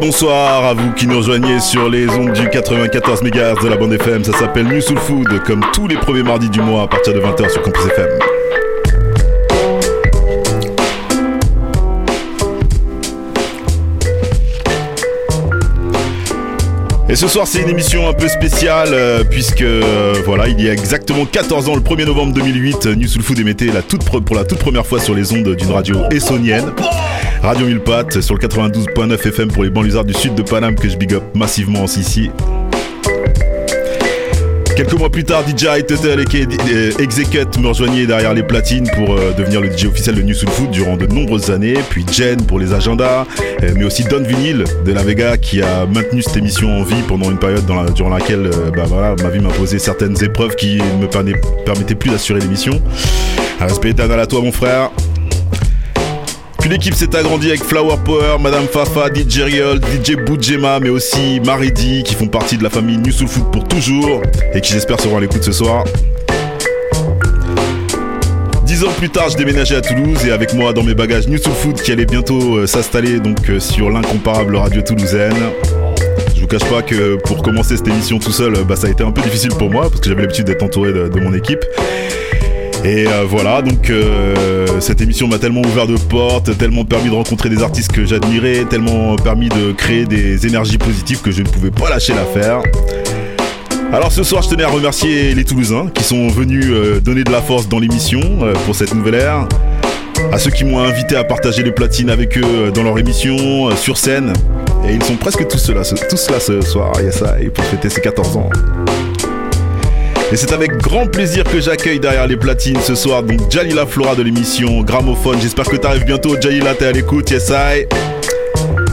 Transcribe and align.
Bonsoir 0.00 0.64
à 0.64 0.74
vous 0.74 0.92
qui 0.92 1.06
nous 1.06 1.16
rejoignez 1.16 1.58
sur 1.58 1.88
les 1.88 2.06
ondes 2.10 2.32
du 2.32 2.48
94 2.50 3.22
MHz 3.22 3.62
de 3.62 3.68
la 3.68 3.76
bande 3.76 3.94
FM. 3.94 4.22
Ça 4.24 4.32
s'appelle 4.32 4.66
New 4.66 4.80
Soul 4.82 4.98
Food, 4.98 5.42
comme 5.44 5.64
tous 5.72 5.88
les 5.88 5.96
premiers 5.96 6.22
mardis 6.22 6.50
du 6.50 6.60
mois 6.60 6.82
à 6.82 6.86
partir 6.86 7.14
de 7.14 7.20
20h 7.20 7.48
sur 7.48 7.62
Campus 7.62 7.86
FM. 7.86 8.08
Et 17.08 17.16
ce 17.16 17.28
soir, 17.28 17.46
c'est 17.46 17.62
une 17.62 17.70
émission 17.70 18.06
un 18.06 18.12
peu 18.12 18.28
spéciale 18.28 18.88
euh, 18.92 19.24
puisque 19.24 19.62
euh, 19.62 20.14
voilà, 20.26 20.48
il 20.48 20.60
y 20.60 20.68
a 20.68 20.72
exactement 20.74 21.24
14 21.24 21.70
ans, 21.70 21.74
le 21.74 21.80
1er 21.80 22.04
novembre 22.04 22.34
2008, 22.34 22.86
New 22.88 23.08
Soul 23.08 23.22
Food 23.22 23.38
émettait 23.38 23.66
la 23.66 23.80
pour 23.80 24.36
la 24.36 24.44
toute 24.44 24.58
première 24.58 24.84
fois 24.84 25.00
sur 25.00 25.14
les 25.14 25.32
ondes 25.32 25.54
d'une 25.56 25.70
radio 25.70 26.02
essonienne. 26.10 26.72
Radio 27.46 27.68
Mille 27.68 27.80
sur 28.22 28.34
le 28.34 28.40
92.9 28.40 29.28
FM 29.28 29.52
pour 29.52 29.62
les 29.62 29.70
banlieusards 29.70 30.04
du 30.04 30.14
sud 30.14 30.34
de 30.34 30.42
Paname 30.42 30.74
que 30.74 30.88
je 30.88 30.96
big 30.96 31.14
up 31.14 31.22
massivement 31.32 31.84
en 31.84 31.86
Sicile. 31.86 32.32
Quelques 34.74 34.94
mois 34.94 35.10
plus 35.10 35.22
tard, 35.22 35.44
DJ 35.46 35.86
Total 35.86 36.24
et 36.34 37.00
Execute 37.00 37.56
me 37.58 37.68
rejoignaient 37.68 38.04
derrière 38.04 38.34
les 38.34 38.42
platines 38.42 38.90
pour 38.96 39.14
euh, 39.14 39.32
devenir 39.38 39.60
le 39.60 39.70
DJ 39.70 39.84
officiel 39.86 40.16
de 40.16 40.22
New 40.22 40.34
Soul 40.34 40.48
Food 40.48 40.72
durant 40.72 40.96
de 40.96 41.06
nombreuses 41.06 41.52
années. 41.52 41.76
Puis 41.88 42.04
Jen 42.10 42.44
pour 42.44 42.58
les 42.58 42.74
agendas, 42.74 43.26
euh, 43.62 43.72
mais 43.76 43.84
aussi 43.84 44.02
Don 44.02 44.24
Vinyl 44.24 44.64
de 44.84 44.92
la 44.92 45.04
Vega 45.04 45.36
qui 45.36 45.62
a 45.62 45.86
maintenu 45.86 46.22
cette 46.22 46.38
émission 46.38 46.80
en 46.80 46.82
vie 46.82 47.02
pendant 47.06 47.30
une 47.30 47.38
période 47.38 47.64
durant 47.94 48.10
laquelle 48.10 48.50
euh, 48.52 48.72
bah, 48.74 49.14
ma 49.22 49.28
vie 49.30 49.38
m'a 49.38 49.50
posé 49.50 49.78
certaines 49.78 50.20
épreuves 50.20 50.56
qui 50.56 50.78
ne 50.78 51.02
me 51.02 51.06
permet- 51.06 51.40
permettaient 51.64 51.94
plus 51.94 52.10
d'assurer 52.10 52.40
l'émission. 52.40 52.82
Un 53.60 53.66
respect 53.66 53.90
éternel 53.90 54.18
à 54.18 54.26
toi 54.26 54.40
mon 54.42 54.50
frère. 54.50 54.90
Puis 56.66 56.72
l'équipe 56.72 56.94
s'est 56.94 57.14
agrandie 57.14 57.50
avec 57.50 57.62
Flower 57.62 57.94
Power, 58.04 58.38
Madame 58.40 58.66
Fafa, 58.66 59.06
DJ 59.14 59.42
Riol, 59.42 59.78
DJ 59.78 60.16
Boudjema, 60.16 60.80
mais 60.80 60.88
aussi 60.88 61.38
Maridi 61.38 62.02
qui 62.02 62.16
font 62.16 62.26
partie 62.26 62.58
de 62.58 62.64
la 62.64 62.70
famille 62.70 62.98
New 62.98 63.12
Soul 63.12 63.28
Food 63.28 63.52
pour 63.52 63.68
toujours 63.68 64.20
et 64.52 64.60
qui 64.60 64.72
j'espère 64.72 64.98
seront 64.98 65.18
à 65.18 65.20
l'écoute 65.20 65.44
ce 65.44 65.52
soir. 65.52 65.84
Dix 68.64 68.82
ans 68.82 68.90
plus 68.98 69.10
tard, 69.10 69.28
je 69.28 69.36
déménageais 69.36 69.76
à 69.76 69.80
Toulouse 69.80 70.26
et 70.26 70.32
avec 70.32 70.54
moi 70.54 70.72
dans 70.72 70.82
mes 70.82 70.94
bagages 70.94 71.28
New 71.28 71.38
Soul 71.38 71.52
Food 71.52 71.80
qui 71.80 71.92
allait 71.92 72.04
bientôt 72.04 72.56
euh, 72.56 72.66
s'installer 72.66 73.20
donc 73.20 73.48
euh, 73.48 73.60
sur 73.60 73.88
l'incomparable 73.88 74.56
radio 74.56 74.82
toulousaine. 74.82 75.36
Je 76.34 76.40
vous 76.40 76.48
cache 76.48 76.68
pas 76.68 76.82
que 76.82 77.14
pour 77.14 77.44
commencer 77.44 77.76
cette 77.76 77.86
émission 77.86 78.18
tout 78.18 78.32
seul, 78.32 78.56
euh, 78.56 78.64
bah, 78.64 78.74
ça 78.74 78.88
a 78.88 78.90
été 78.90 79.04
un 79.04 79.12
peu 79.12 79.22
difficile 79.22 79.50
pour 79.56 79.70
moi 79.70 79.82
parce 79.82 80.00
que 80.00 80.08
j'avais 80.08 80.22
l'habitude 80.22 80.46
d'être 80.46 80.64
entouré 80.64 80.92
de, 80.92 81.06
de 81.06 81.20
mon 81.20 81.32
équipe. 81.32 81.64
Et 82.86 83.04
euh, 83.08 83.24
voilà, 83.28 83.62
donc 83.62 83.90
euh, 83.90 84.64
cette 84.78 85.00
émission 85.00 85.26
m'a 85.26 85.38
tellement 85.38 85.62
ouvert 85.62 85.88
de 85.88 85.96
portes, 85.96 86.56
tellement 86.56 86.84
permis 86.84 87.10
de 87.10 87.14
rencontrer 87.16 87.48
des 87.48 87.60
artistes 87.64 87.90
que 87.90 88.06
j'admirais, 88.06 88.64
tellement 88.70 89.16
permis 89.16 89.48
de 89.48 89.72
créer 89.72 90.04
des 90.04 90.46
énergies 90.46 90.78
positives 90.78 91.20
que 91.20 91.32
je 91.32 91.42
ne 91.42 91.48
pouvais 91.48 91.72
pas 91.72 91.90
lâcher 91.90 92.14
l'affaire. 92.14 92.60
Alors 93.92 94.12
ce 94.12 94.22
soir, 94.22 94.42
je 94.42 94.50
tenais 94.50 94.62
à 94.62 94.68
remercier 94.68 95.34
les 95.34 95.44
Toulousains 95.44 95.88
qui 95.92 96.04
sont 96.04 96.28
venus 96.28 96.66
euh, 96.68 97.00
donner 97.00 97.24
de 97.24 97.32
la 97.32 97.42
force 97.42 97.68
dans 97.68 97.80
l'émission 97.80 98.20
pour 98.64 98.76
cette 98.76 98.94
nouvelle 98.94 99.16
ère. 99.16 99.48
À 100.32 100.38
ceux 100.38 100.50
qui 100.52 100.64
m'ont 100.64 100.78
invité 100.78 101.16
à 101.16 101.24
partager 101.24 101.64
les 101.64 101.72
platines 101.72 102.08
avec 102.10 102.38
eux 102.38 102.70
dans 102.72 102.84
leur 102.84 102.98
émission, 103.00 103.36
sur 103.76 103.98
scène. 103.98 104.32
Et 104.88 104.94
ils 104.94 105.02
sont 105.02 105.16
presque 105.16 105.46
tous 105.48 105.68
là, 105.70 105.82
ce- 105.82 106.60
soir, 106.62 106.92
I, 107.40 107.48
pour 107.48 107.64
fêter 107.64 107.90
ses 107.90 108.00
14 108.00 108.36
ans. 108.36 108.48
Et 110.32 110.36
c'est 110.36 110.52
avec 110.52 110.76
grand 110.78 111.06
plaisir 111.06 111.44
que 111.44 111.60
j'accueille 111.60 112.00
derrière 112.00 112.26
les 112.26 112.36
platines 112.36 112.80
ce 112.80 112.96
soir 112.96 113.22
donc 113.22 113.48
Jalila 113.48 113.86
Flora 113.86 114.16
de 114.16 114.22
l'émission 114.22 114.82
Gramophone. 114.82 115.38
J'espère 115.40 115.66
que 115.66 115.76
t'arrives 115.76 116.04
bientôt. 116.04 116.40
Jalila, 116.40 116.74
t'es 116.74 116.86
à 116.86 116.92
l'écoute, 116.92 117.30
yes 117.30 117.50
I. 117.50 117.86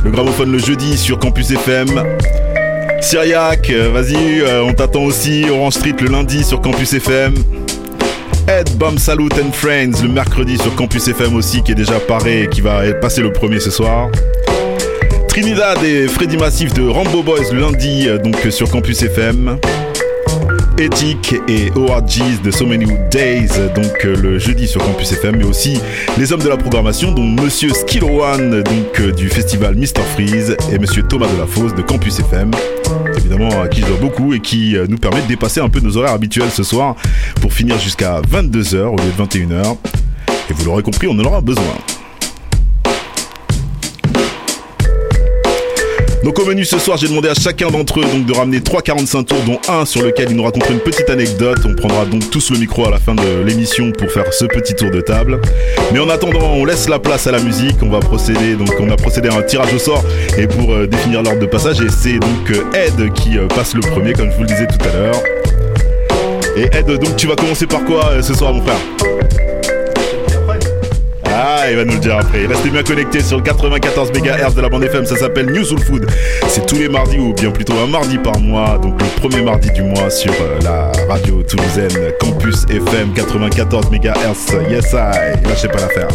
Le 0.03 0.11
gramophone 0.11 0.51
le 0.51 0.59
jeudi 0.59 0.95
sur 0.95 1.17
Campus 1.17 1.49
FM. 1.49 1.87
Syriac, 3.01 3.69
euh, 3.71 3.89
vas-y, 3.91 4.41
euh, 4.41 4.63
on 4.63 4.73
t'attend 4.73 5.03
aussi. 5.03 5.45
Orange 5.49 5.73
Street 5.73 5.95
le 5.99 6.07
lundi 6.07 6.43
sur 6.43 6.61
Campus 6.61 6.93
FM. 6.93 7.33
Ed 8.47 8.69
Bomb 8.77 8.99
Salute 8.99 9.33
and 9.33 9.53
Friends 9.53 10.03
le 10.03 10.09
mercredi 10.09 10.57
sur 10.59 10.75
Campus 10.75 11.07
FM 11.07 11.35
aussi 11.35 11.63
qui 11.63 11.71
est 11.71 11.75
déjà 11.75 11.99
paré 11.99 12.43
et 12.43 12.47
qui 12.47 12.61
va 12.61 12.93
passer 13.01 13.21
le 13.21 13.33
premier 13.33 13.59
ce 13.59 13.71
soir. 13.71 14.09
Trinidad 15.29 15.83
et 15.83 16.07
Freddy 16.07 16.37
Massif 16.37 16.73
de 16.73 16.87
Rambo 16.87 17.23
Boys 17.23 17.51
le 17.51 17.59
lundi 17.59 18.07
euh, 18.07 18.19
donc 18.19 18.37
sur 18.51 18.69
Campus 18.69 19.01
FM. 19.01 19.57
Ethic 20.77 21.35
et 21.47 21.71
ORGs 21.75 22.41
de 22.43 22.51
So 22.51 22.65
Many 22.65 22.87
Days, 23.11 23.49
donc 23.75 24.05
euh, 24.05 24.15
le 24.15 24.39
jeudi 24.39 24.67
sur 24.67 24.83
Campus 24.83 25.11
FM, 25.11 25.37
mais 25.37 25.43
aussi 25.43 25.79
les 26.17 26.33
hommes 26.33 26.41
de 26.41 26.49
la 26.49 26.57
programmation, 26.57 27.11
dont 27.11 27.23
Monsieur 27.23 27.69
Skill 27.69 28.03
One, 28.03 28.63
donc 28.63 28.99
euh, 28.99 29.11
du 29.11 29.29
festival 29.29 29.75
Mr 29.75 30.01
Freeze, 30.13 30.57
et 30.71 30.79
Monsieur 30.79 31.03
Thomas 31.03 31.27
de 31.31 31.37
la 31.37 31.45
Fosse 31.45 31.75
de 31.75 31.81
Campus 31.81 32.19
FM, 32.19 32.51
évidemment 33.17 33.61
à 33.61 33.67
qui 33.67 33.81
je 33.81 33.87
dois 33.87 33.97
beaucoup 33.97 34.33
et 34.33 34.39
qui 34.39 34.75
euh, 34.75 34.85
nous 34.89 34.97
permet 34.97 35.21
de 35.21 35.27
dépasser 35.27 35.59
un 35.59 35.69
peu 35.69 35.79
nos 35.79 35.97
horaires 35.97 36.13
habituels 36.13 36.51
ce 36.51 36.63
soir 36.63 36.95
pour 37.41 37.53
finir 37.53 37.77
jusqu'à 37.79 38.21
22h 38.21 38.83
au 38.85 38.95
lieu 38.95 39.11
de 39.17 39.23
21h. 39.23 39.77
Et 40.49 40.53
vous 40.53 40.65
l'aurez 40.65 40.83
compris, 40.83 41.07
on 41.07 41.13
en 41.19 41.23
aura 41.23 41.41
besoin. 41.41 41.63
Donc 46.23 46.39
au 46.39 46.45
menu 46.45 46.63
ce 46.63 46.79
soir, 46.79 46.97
j'ai 46.97 47.09
demandé 47.09 47.27
à 47.27 47.33
chacun 47.33 47.69
d'entre 47.69 47.99
eux 47.99 48.05
donc 48.05 48.25
de 48.25 48.33
ramener 48.33 48.59
3,45 48.59 49.25
tours, 49.25 49.41
dont 49.45 49.59
un 49.67 49.85
sur 49.85 50.01
lequel 50.01 50.31
ils 50.31 50.37
nous 50.37 50.43
raconteront 50.43 50.71
une 50.71 50.79
petite 50.79 51.09
anecdote. 51.09 51.59
On 51.65 51.73
prendra 51.73 52.05
donc 52.05 52.29
tous 52.31 52.49
le 52.49 52.59
micro 52.59 52.85
à 52.85 52.91
la 52.91 52.97
fin 52.97 53.13
de 53.13 53.43
l'émission 53.45 53.91
pour 53.91 54.09
faire 54.09 54.31
ce 54.33 54.45
petit 54.45 54.73
tour 54.73 54.89
de 54.89 55.01
table. 55.01 55.41
Mais 55.91 55.99
en 55.99 56.09
attendant, 56.09 56.53
on 56.53 56.63
laisse 56.63 56.87
la 56.87 56.99
place 56.99 57.27
à 57.27 57.31
la 57.31 57.39
musique. 57.41 57.75
On 57.81 57.89
va 57.89 57.99
procéder 57.99 58.55
donc 58.55 58.69
on 58.79 58.89
a 58.89 58.95
procédé 58.95 59.27
à 59.27 59.35
un 59.35 59.41
tirage 59.41 59.73
au 59.73 59.79
sort 59.79 60.03
et 60.37 60.47
pour 60.47 60.73
euh, 60.73 60.87
définir 60.87 61.23
l'ordre 61.23 61.41
de 61.41 61.45
passage. 61.45 61.81
Et 61.81 61.89
c'est 61.89 62.19
donc 62.19 62.51
euh, 62.51 62.63
Ed 62.73 63.11
qui 63.13 63.37
euh, 63.37 63.47
passe 63.47 63.73
le 63.73 63.81
premier, 63.81 64.13
comme 64.13 64.31
je 64.31 64.35
vous 64.35 64.43
le 64.43 64.47
disais 64.47 64.67
tout 64.67 64.87
à 64.87 64.93
l'heure. 64.93 65.23
Et 66.55 66.69
Ed, 66.73 66.85
donc 66.85 67.17
tu 67.17 67.27
vas 67.27 67.35
commencer 67.35 67.67
par 67.67 67.83
quoi 67.83 68.21
ce 68.21 68.33
soir, 68.33 68.53
mon 68.53 68.61
frère? 68.61 68.79
Ah, 71.35 71.69
il 71.69 71.77
va 71.77 71.85
nous 71.85 71.93
le 71.93 71.99
dire 71.99 72.17
après. 72.17 72.45
Restez 72.45 72.69
bien 72.69 72.83
connectés 72.83 73.21
sur 73.21 73.37
le 73.37 73.43
94 73.43 74.11
MHz 74.11 74.53
de 74.55 74.61
la 74.61 74.69
bande 74.69 74.83
FM. 74.83 75.05
Ça 75.05 75.15
s'appelle 75.15 75.51
New 75.51 75.63
Soul 75.63 75.79
Food. 75.79 76.05
C'est 76.47 76.65
tous 76.65 76.75
les 76.75 76.89
mardis 76.89 77.17
ou 77.17 77.33
bien 77.33 77.51
plutôt 77.51 77.73
un 77.83 77.87
mardi 77.87 78.17
par 78.17 78.39
mois. 78.39 78.77
Donc 78.77 79.01
le 79.01 79.07
premier 79.19 79.41
mardi 79.41 79.71
du 79.71 79.81
mois 79.81 80.09
sur 80.09 80.31
euh, 80.31 80.59
la 80.63 80.91
radio 81.11 81.41
toulousaine 81.43 82.11
Campus 82.19 82.65
FM 82.69 83.13
94 83.13 83.89
MHz. 83.89 84.69
Yes, 84.69 84.93
I. 84.93 85.47
Lâchez 85.47 85.67
pas 85.69 85.79
l'affaire. 85.81 86.09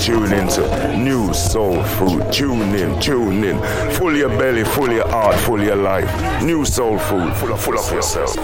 Tune 0.00 0.32
into? 0.32 0.96
New 0.96 1.32
soul 1.32 1.82
food. 1.82 2.32
Tune 2.32 2.74
in, 2.74 2.98
tune 3.00 3.44
in. 3.44 3.58
Full 3.92 4.16
your 4.16 4.30
belly, 4.30 4.64
full 4.64 4.90
your 4.90 5.08
heart, 5.08 5.36
full 5.40 5.62
your 5.62 5.76
life. 5.76 6.42
New 6.42 6.64
soul 6.64 6.98
food. 6.98 7.32
Full 7.36 7.52
of, 7.52 7.60
full 7.60 7.78
of 7.78 7.92
yourself. 7.92 8.36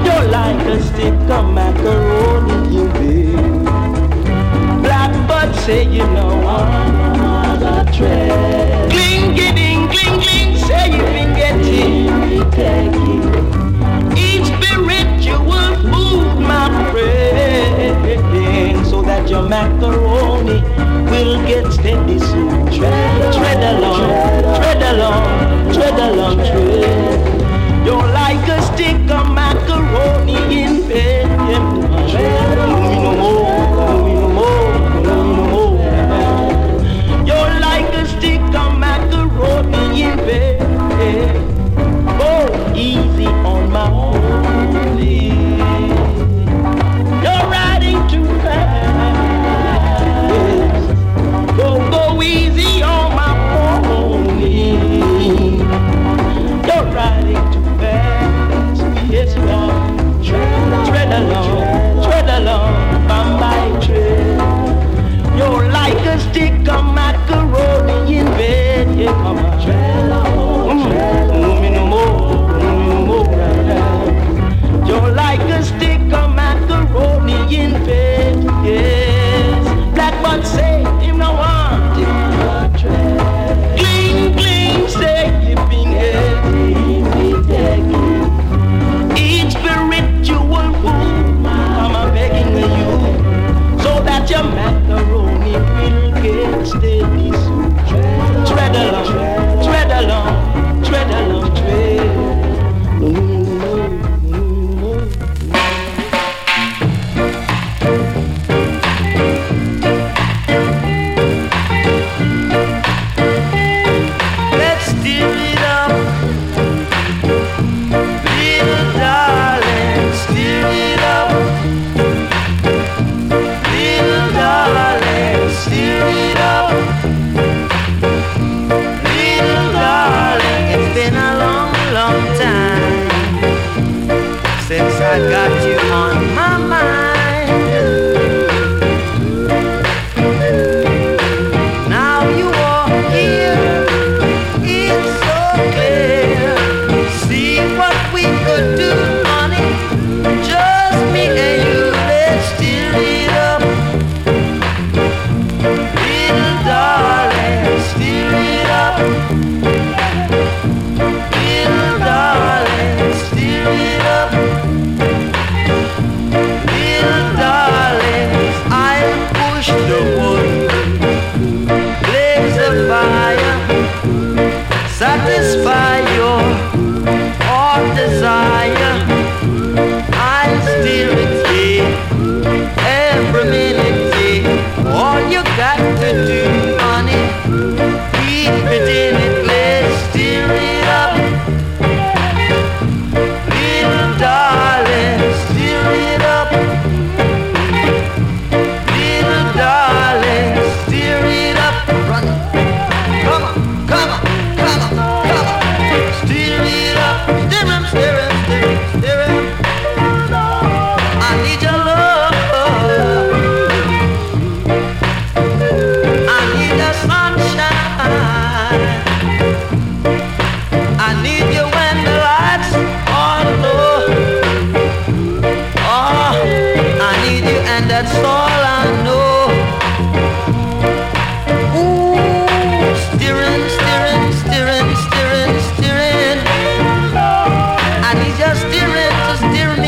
You're 0.06 0.28
like 0.30 0.66
a 0.68 0.82
stick 0.82 1.14
of 1.30 1.54
macaroni 1.54 2.76
you 2.76 2.88
vain. 2.90 3.64
Blackbird 4.82 5.56
say 5.64 5.84
you 5.84 6.06
know 6.16 6.32
I'm 6.48 7.22
on 7.22 7.60
the 7.60 7.92
trail. 7.92 8.90
Cling, 8.90 9.36
ding, 9.36 9.88
cling, 9.90 10.20
cling, 10.22 10.58
say 10.66 10.90
you 10.92 11.04
can 11.16 11.30
get 11.36 11.56
it. 11.62 12.08
Spiritual 14.48 15.76
food, 15.92 16.40
my 16.40 16.68
friend, 16.92 18.86
so 18.88 19.02
that 19.02 19.30
your 19.30 19.44
macaroni 19.48 20.62
will 21.12 21.38
get 21.46 21.72
steady 21.72 22.20
soon. 22.20 22.66
Tread, 22.68 23.34
tread 23.34 23.64
along, 23.76 24.10
tread 24.58 24.82
along, 24.82 25.74
tread 25.74 26.00
along, 26.00 26.38
tread. 26.38 26.97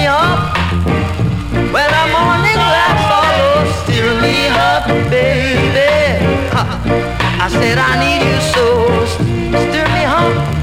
up 0.10 0.58
when 1.74 1.88
the 1.96 2.06
morning 2.18 2.58
light 2.58 3.00
follows. 3.10 3.70
Steer 3.84 4.10
me 4.22 4.48
up, 4.50 4.88
baby. 5.10 6.26
I 7.42 7.48
said 7.50 7.78
I 7.78 7.92
need 8.04 8.22
you 8.28 8.40
so. 8.54 8.66
stir 9.06 9.88
me 9.94 10.04
up. 10.06 10.59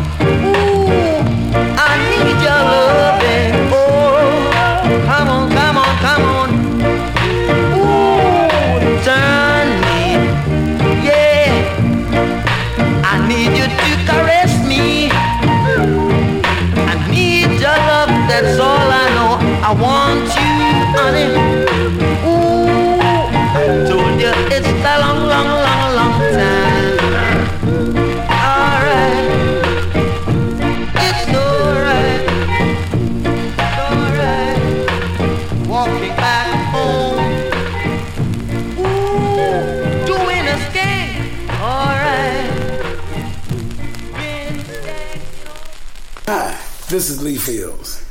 This 46.97 47.11
is 47.11 47.23
Lee 47.23 47.37
Fields. 47.37 48.03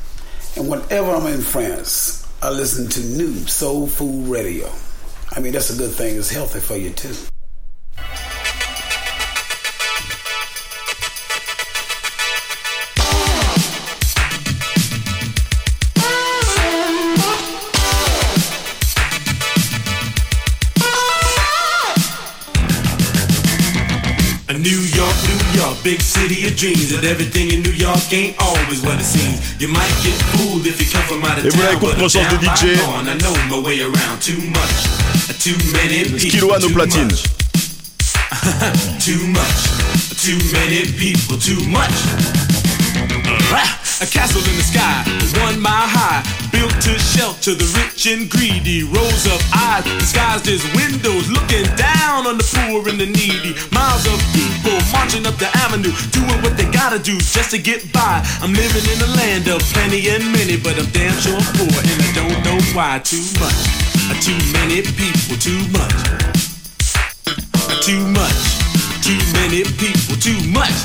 And 0.56 0.70
whenever 0.70 1.10
I'm 1.10 1.26
in 1.26 1.42
France, 1.42 2.24
I 2.40 2.52
listen 2.52 2.88
to 2.88 3.00
new 3.18 3.34
soul 3.48 3.88
food 3.88 4.28
radio. 4.28 4.70
I 5.32 5.40
mean, 5.40 5.54
that's 5.54 5.72
a 5.72 5.76
good 5.76 5.90
thing. 5.90 6.18
It's 6.18 6.30
healthy 6.30 6.60
for 6.60 6.76
you, 6.76 6.92
too. 6.92 7.16
City 26.56 26.74
of 26.74 26.76
dreams 26.76 26.92
and 26.94 27.06
everything 27.06 27.52
in 27.52 27.62
New 27.62 27.72
York 27.72 28.00
ain't 28.14 28.36
always 28.40 28.82
what 28.84 29.00
it 29.00 29.04
seems. 29.04 29.62
You 29.62 29.68
might 29.68 29.92
get 30.04 30.16
fooled 30.36 30.66
if 30.66 30.80
you 30.80 30.88
come 30.92 31.04
from 31.08 31.24
out 31.24 31.38
of 31.38 31.52
town, 31.52 31.80
but 31.82 31.98
I'm 32.00 32.08
down 32.08 32.46
by 32.46 32.56
on. 32.96 33.08
I 33.08 33.16
know 33.20 33.34
my 33.50 33.60
way 33.60 33.82
around 33.82 34.22
too 34.22 34.40
much, 34.52 34.76
too 35.40 35.58
many 35.74 36.06
people, 36.18 36.60
too 36.60 36.76
much. 36.76 37.24
too 39.00 39.22
much, 39.32 39.60
too 40.22 40.40
many 40.52 40.86
people, 40.98 41.38
too 41.38 41.60
much. 41.70 41.94
Uh-huh. 42.96 44.04
A 44.04 44.08
castle 44.08 44.44
in 44.44 44.56
the 44.58 44.64
sky, 44.64 45.04
one 45.44 45.60
mile 45.60 45.88
high, 45.88 46.24
built 46.56 46.76
to 46.80 46.96
shelter 47.00 47.52
the 47.52 47.68
rich 47.76 48.08
and 48.08 48.32
greedy. 48.32 48.88
Rows 48.88 49.26
of 49.28 49.40
eyes 49.52 49.84
disguised 50.00 50.48
as 50.48 50.64
windows, 50.72 51.28
looking 51.28 51.68
down 51.76 52.24
on 52.24 52.40
the 52.40 52.48
poor 52.56 52.88
and 52.88 52.96
the 52.96 53.10
needy. 53.12 53.52
Miles 53.76 54.08
of 54.08 54.18
people 54.32 54.80
marching 54.96 55.28
up 55.28 55.36
the 55.36 55.52
avenue, 55.68 55.92
doing 56.16 56.40
what 56.40 56.56
they 56.56 56.68
gotta 56.72 57.00
do 57.00 57.20
just 57.20 57.52
to 57.52 57.60
get 57.60 57.92
by. 57.92 58.24
I'm 58.40 58.54
living 58.56 58.86
in 58.88 58.98
a 59.04 59.12
land 59.20 59.52
of 59.52 59.60
plenty 59.76 60.08
and 60.08 60.24
many, 60.32 60.56
but 60.56 60.80
I'm 60.80 60.88
damn 60.96 61.16
sure 61.20 61.40
poor, 61.60 61.76
and 61.76 62.00
I 62.08 62.12
don't 62.16 62.40
know 62.48 62.60
why. 62.72 63.04
Too 63.04 63.26
much, 63.44 63.60
uh, 64.08 64.16
too 64.24 64.40
many 64.56 64.80
people, 64.96 65.36
too 65.36 65.60
much, 65.76 65.96
uh, 67.28 67.76
too 67.84 68.02
much, 68.16 68.40
too 69.04 69.20
many 69.36 69.68
people, 69.76 70.16
too 70.16 70.40
much. 70.56 70.76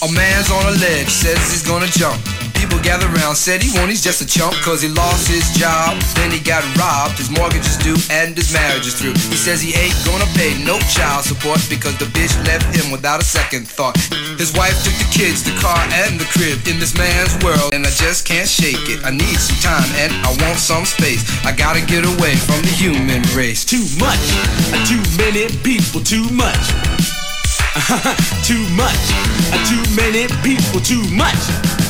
A 0.00 0.08
man's 0.12 0.50
on 0.50 0.64
a 0.64 0.74
ledge, 0.80 1.08
says 1.08 1.40
he's 1.52 1.66
gonna 1.66 1.88
jump. 1.88 2.20
People 2.76 2.92
gather 2.92 3.08
around, 3.16 3.36
said 3.36 3.62
he 3.62 3.72
won't, 3.72 3.88
he's 3.88 4.04
just 4.04 4.20
a 4.20 4.26
chump 4.26 4.52
Cause 4.60 4.82
he 4.82 4.88
lost 4.88 5.28
his 5.28 5.48
job, 5.56 5.96
then 6.12 6.30
he 6.30 6.38
got 6.38 6.60
robbed 6.76 7.16
His 7.16 7.30
mortgage 7.30 7.64
is 7.64 7.78
due 7.80 7.96
and 8.12 8.36
his 8.36 8.52
marriage 8.52 8.84
is 8.84 8.92
through. 8.92 9.16
He 9.32 9.38
says 9.40 9.62
he 9.62 9.72
ain't 9.72 9.96
gonna 10.04 10.28
pay 10.36 10.52
no 10.62 10.76
child 10.92 11.24
support 11.24 11.56
Because 11.70 11.96
the 11.96 12.04
bitch 12.12 12.36
left 12.44 12.68
him 12.76 12.92
without 12.92 13.22
a 13.22 13.24
second 13.24 13.66
thought. 13.66 13.96
His 14.36 14.52
wife 14.52 14.76
took 14.84 14.92
the 15.00 15.08
kids, 15.08 15.40
the 15.40 15.56
car 15.56 15.80
and 16.04 16.20
the 16.20 16.28
crib 16.28 16.68
In 16.68 16.76
this 16.76 16.92
man's 16.98 17.32
world 17.42 17.72
and 17.72 17.86
I 17.86 17.90
just 17.96 18.28
can't 18.28 18.48
shake 18.48 18.84
it. 18.92 19.00
I 19.08 19.10
need 19.10 19.40
some 19.40 19.56
time 19.64 19.88
and 19.96 20.12
I 20.26 20.36
want 20.44 20.60
some 20.60 20.84
space. 20.84 21.24
I 21.48 21.56
gotta 21.56 21.80
get 21.80 22.04
away 22.04 22.36
from 22.36 22.60
the 22.60 22.74
human 22.76 23.24
race. 23.32 23.64
Too 23.64 23.88
much, 23.96 24.20
uh, 24.76 24.84
too 24.84 25.00
many 25.16 25.48
people, 25.64 26.04
too 26.04 26.28
much. 26.28 26.60
Too 28.42 28.64
much. 28.72 28.96
Uh, 29.52 29.60
too 29.68 29.84
many 29.94 30.26
people, 30.42 30.80
too 30.80 31.04
much. 31.14 31.85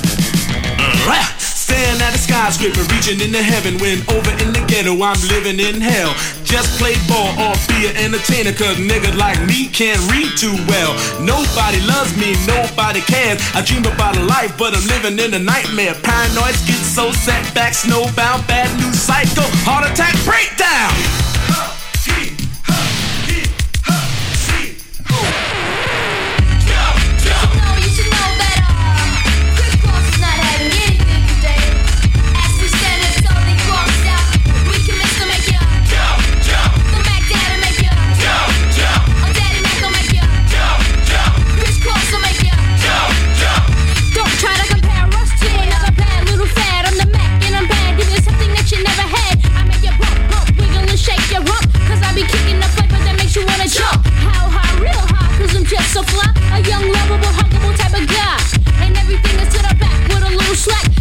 Staring 1.66 2.00
at 2.00 2.14
the 2.14 2.18
skyscraper, 2.18 2.82
reaching 2.94 3.20
into 3.20 3.42
heaven 3.42 3.78
when 3.78 3.98
over 4.10 4.30
in 4.42 4.54
the 4.54 4.62
ghetto 4.66 4.94
I'm 5.02 5.18
living 5.26 5.58
in 5.58 5.80
hell. 5.80 6.14
Just 6.42 6.78
play 6.78 6.94
ball 7.10 7.34
or 7.38 7.54
be 7.66 7.90
an 7.90 7.96
entertainer, 7.98 8.54
cause 8.54 8.78
niggas 8.78 9.18
like 9.18 9.38
me 9.46 9.66
can't 9.66 9.98
read 10.10 10.30
too 10.38 10.54
well. 10.70 10.94
Nobody 11.18 11.82
loves 11.82 12.14
me, 12.16 12.38
nobody 12.46 13.00
cares. 13.02 13.42
I 13.54 13.62
dream 13.62 13.84
about 13.84 14.16
a 14.16 14.22
life, 14.22 14.56
but 14.56 14.75
I'm 14.75 14.86
living 14.86 15.18
in 15.18 15.34
a 15.34 15.42
nightmare. 15.42 15.94
Paranoid, 16.02 16.54
so 16.54 17.10
setback, 17.10 17.75
snowbound, 17.75 18.46
bad 18.46 18.70
news 18.78 18.98
cycle, 18.98 19.50
heart 19.66 19.90
attack, 19.90 20.14
breakdown. 20.25 21.35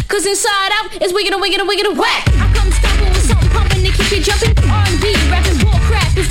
Cause 0.07 0.25
inside 0.25 0.71
out 0.73 1.01
is 1.01 1.13
wicked 1.13 1.33
and 1.33 1.41
wicked 1.41 1.59
and 1.59 1.67
wicked 1.67 1.87
and 1.87 1.97
whack. 1.97 2.27
I 2.37 2.51
come 2.53 2.71
stomping 2.71 3.09
with 3.09 3.25
something 3.25 3.49
pumping 3.49 3.83
to 3.83 3.91
keep 3.91 4.11
you 4.11 4.21
jumping. 4.21 4.53
R&B, 4.69 5.13
rapping, 5.29 5.57
bull 5.59 5.79
crap 5.89 6.15
is 6.15 6.27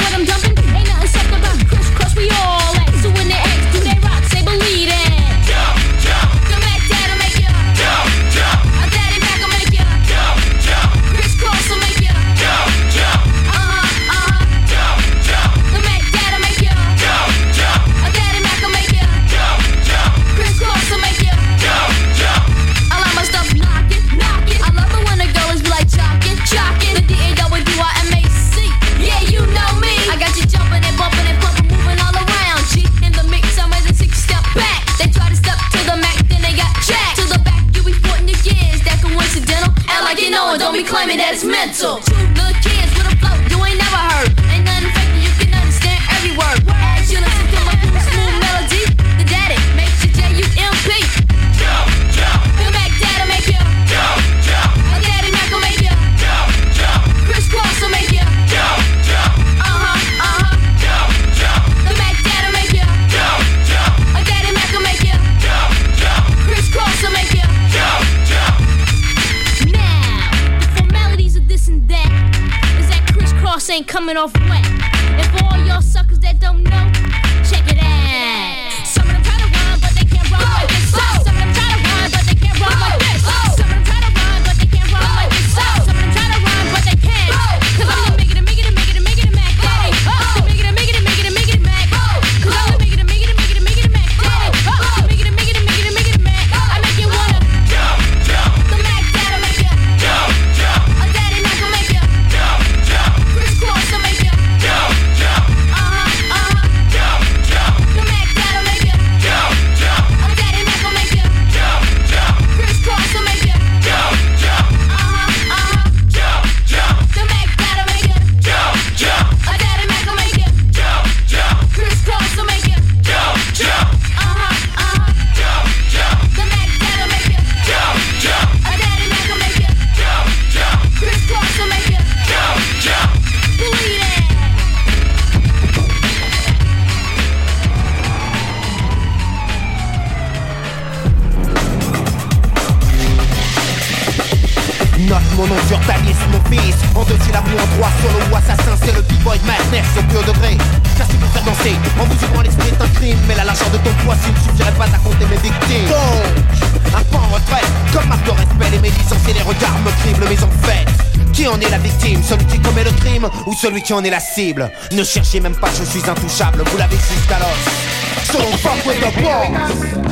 qui 163.85 163.93
en 163.93 164.03
est 164.03 164.11
la 164.11 164.21
cible 164.21 164.71
Ne 164.93 165.05
cherchez 165.05 165.41
même 165.41 165.55
pas, 165.55 165.69
je 165.79 165.85
suis 165.85 166.09
intouchable, 166.09 166.65
vous 166.67 166.77
l'avez 166.79 166.97
jusqu'à 166.97 167.39
l'os. 167.39 167.85
So 168.33 168.41
fuck 168.59 168.85
with 168.87 169.01
the. 169.01 170.04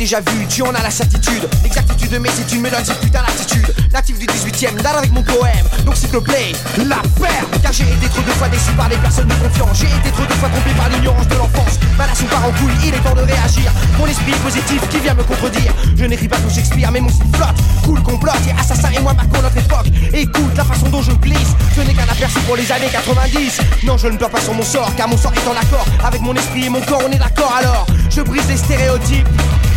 Déjà 0.00 0.20
vu, 0.20 0.46
tu 0.48 0.62
en 0.62 0.74
as 0.74 0.82
la 0.82 0.90
certitude. 0.90 1.46
L'exactitude 1.62 2.18
mais 2.22 2.30
si 2.30 2.42
tu 2.44 2.58
me 2.58 2.70
donnes 2.70 2.84
cette 2.84 3.00
putain 3.00 3.20
d'attitude. 3.20 3.68
Natif 3.92 4.18
du 4.18 4.24
18ème, 4.24 4.80
date 4.80 4.96
avec 4.96 5.12
mon 5.12 5.22
poème. 5.22 5.66
Donc 5.84 5.94
s'il 5.94 6.08
te 6.08 6.16
plaît, 6.16 6.52
la 6.78 7.02
ferme 7.20 7.50
Car 7.60 7.70
j'ai 7.70 7.84
été 7.84 8.08
trop 8.08 8.22
de 8.22 8.30
fois 8.30 8.48
déçu 8.48 8.72
par 8.78 8.88
des 8.88 8.96
personnes 8.96 9.28
de 9.28 9.34
confiance. 9.34 9.76
J'ai 9.78 9.88
été 9.88 10.10
trop 10.10 10.24
de 10.24 10.32
fois 10.32 10.48
trompé 10.48 10.70
par 10.70 10.88
l'ignorance 10.88 11.28
de 11.28 11.34
l'enfance. 11.34 11.78
Ma 11.98 12.06
nation 12.06 12.26
part 12.28 12.46
en 12.46 12.52
couille, 12.52 12.72
il 12.82 12.94
est 12.94 13.04
temps 13.04 13.14
de 13.14 13.20
réagir. 13.20 13.70
Mon 13.98 14.06
esprit 14.06 14.32
est 14.32 14.42
positif 14.42 14.80
qui 14.88 15.00
vient 15.00 15.12
me 15.12 15.22
contredire. 15.22 15.74
Je 15.94 16.04
n'écris 16.06 16.28
pas 16.28 16.38
tout 16.38 16.48
Shakespeare 16.48 16.90
mais 16.90 17.00
mon 17.00 17.10
style 17.10 17.30
flotte. 17.34 17.60
Cool 17.84 18.02
complot, 18.02 18.32
et 18.48 18.58
assassin 18.58 18.88
et 18.96 19.00
moi 19.00 19.12
marquons 19.12 19.42
notre 19.42 19.58
époque. 19.58 19.92
Écoute 20.14 20.56
la 20.56 20.64
façon 20.64 20.88
dont 20.88 21.02
je 21.02 21.12
glisse. 21.12 21.52
Ce 21.76 21.82
n'est 21.82 21.92
qu'un 21.92 22.08
aperçu 22.10 22.40
pour 22.46 22.56
les 22.56 22.72
années 22.72 22.88
90 22.90 23.60
Non 23.84 23.98
je 23.98 24.08
ne 24.08 24.16
pleure 24.16 24.30
pas 24.30 24.40
sur 24.40 24.54
mon 24.54 24.64
sort 24.64 24.90
car 24.96 25.08
mon 25.08 25.18
sort 25.18 25.34
est 25.34 25.46
en 25.46 25.60
accord. 25.60 25.84
Avec 26.02 26.22
mon 26.22 26.34
esprit 26.34 26.64
et 26.64 26.70
mon 26.70 26.80
corps 26.80 27.02
on 27.06 27.12
est 27.12 27.18
d'accord. 27.18 27.54
Alors 27.58 27.86
Je 28.08 28.22
brise 28.22 28.48
les 28.48 28.56
stéréotypes 28.56 29.28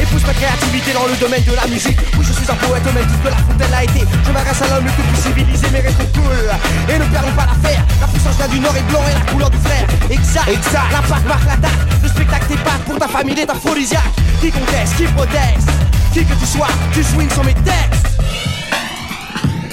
et 0.03 0.05
pousse 0.07 0.25
ma 0.27 0.33
créativité 0.33 0.91
dans 0.93 1.07
le 1.07 1.15
domaine 1.15 1.43
de 1.43 1.55
la 1.55 1.65
musique. 1.67 1.97
Oui 2.17 2.25
je 2.27 2.33
suis 2.33 2.49
un 2.49 2.55
poète 2.55 2.83
au 2.87 2.91
même 2.91 3.07
titre 3.07 3.23
que 3.23 3.29
la 3.29 3.37
fontaine 3.37 3.71
l'a 3.71 3.83
été. 3.83 4.03
Je 4.25 4.31
m'adresse 4.31 4.61
à 4.61 4.67
l'homme 4.67 4.85
le 4.85 4.91
plus 4.91 5.21
civilisé 5.21 5.67
mais 5.71 5.79
restons 5.79 6.07
cool. 6.13 6.43
Et 6.89 6.99
ne 6.99 7.05
perdons 7.05 7.31
pas 7.31 7.47
l'affaire. 7.47 7.83
La 8.01 8.07
puissance 8.07 8.35
vient 8.35 8.47
du 8.47 8.59
nord 8.59 8.75
et 8.75 8.83
blanc 8.91 9.03
et 9.09 9.13
la 9.13 9.31
couleur 9.31 9.49
du 9.49 9.57
frère 9.57 9.87
Exact, 10.09 10.47
exact. 10.49 10.91
L'impact 10.91 11.27
marque 11.27 11.45
l'attaque 11.45 11.81
Le 12.01 12.09
spectacle 12.09 12.45
t'es 12.49 12.57
pas 12.57 12.77
pour 12.85 12.97
ta 12.99 13.07
famille 13.07 13.39
est 13.39 13.49
aphrodisiaque. 13.49 14.13
Qui 14.41 14.51
conteste, 14.51 14.95
qui 14.97 15.05
proteste? 15.07 15.69
Qui 16.13 16.25
que 16.25 16.33
tu 16.33 16.45
sois, 16.45 16.73
tu 16.93 17.03
swings 17.03 17.31
sur 17.31 17.43
mes 17.43 17.55
textes. 17.55 18.07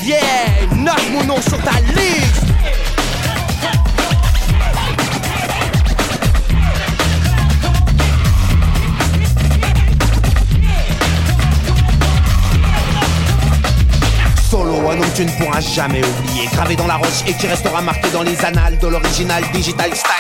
Yeah, 0.03 0.66
note 0.77 1.11
mon 1.12 1.25
nom 1.25 1.40
sur 1.43 1.59
ta 1.62 1.73
liste 1.95 2.50
tu 15.14 15.25
ne 15.25 15.31
pourras 15.31 15.61
jamais 15.61 16.03
oublier. 16.05 16.46
Gravé 16.53 16.77
dans 16.77 16.87
la 16.87 16.96
roche 16.96 17.23
et 17.27 17.35
qui 17.35 17.46
restera 17.46 17.81
marqué 17.81 18.09
dans 18.11 18.23
les 18.23 18.38
annales 18.44 18.79
De 18.79 18.88
l'original 18.88 19.42
digital 19.53 19.90
style. 19.94 20.11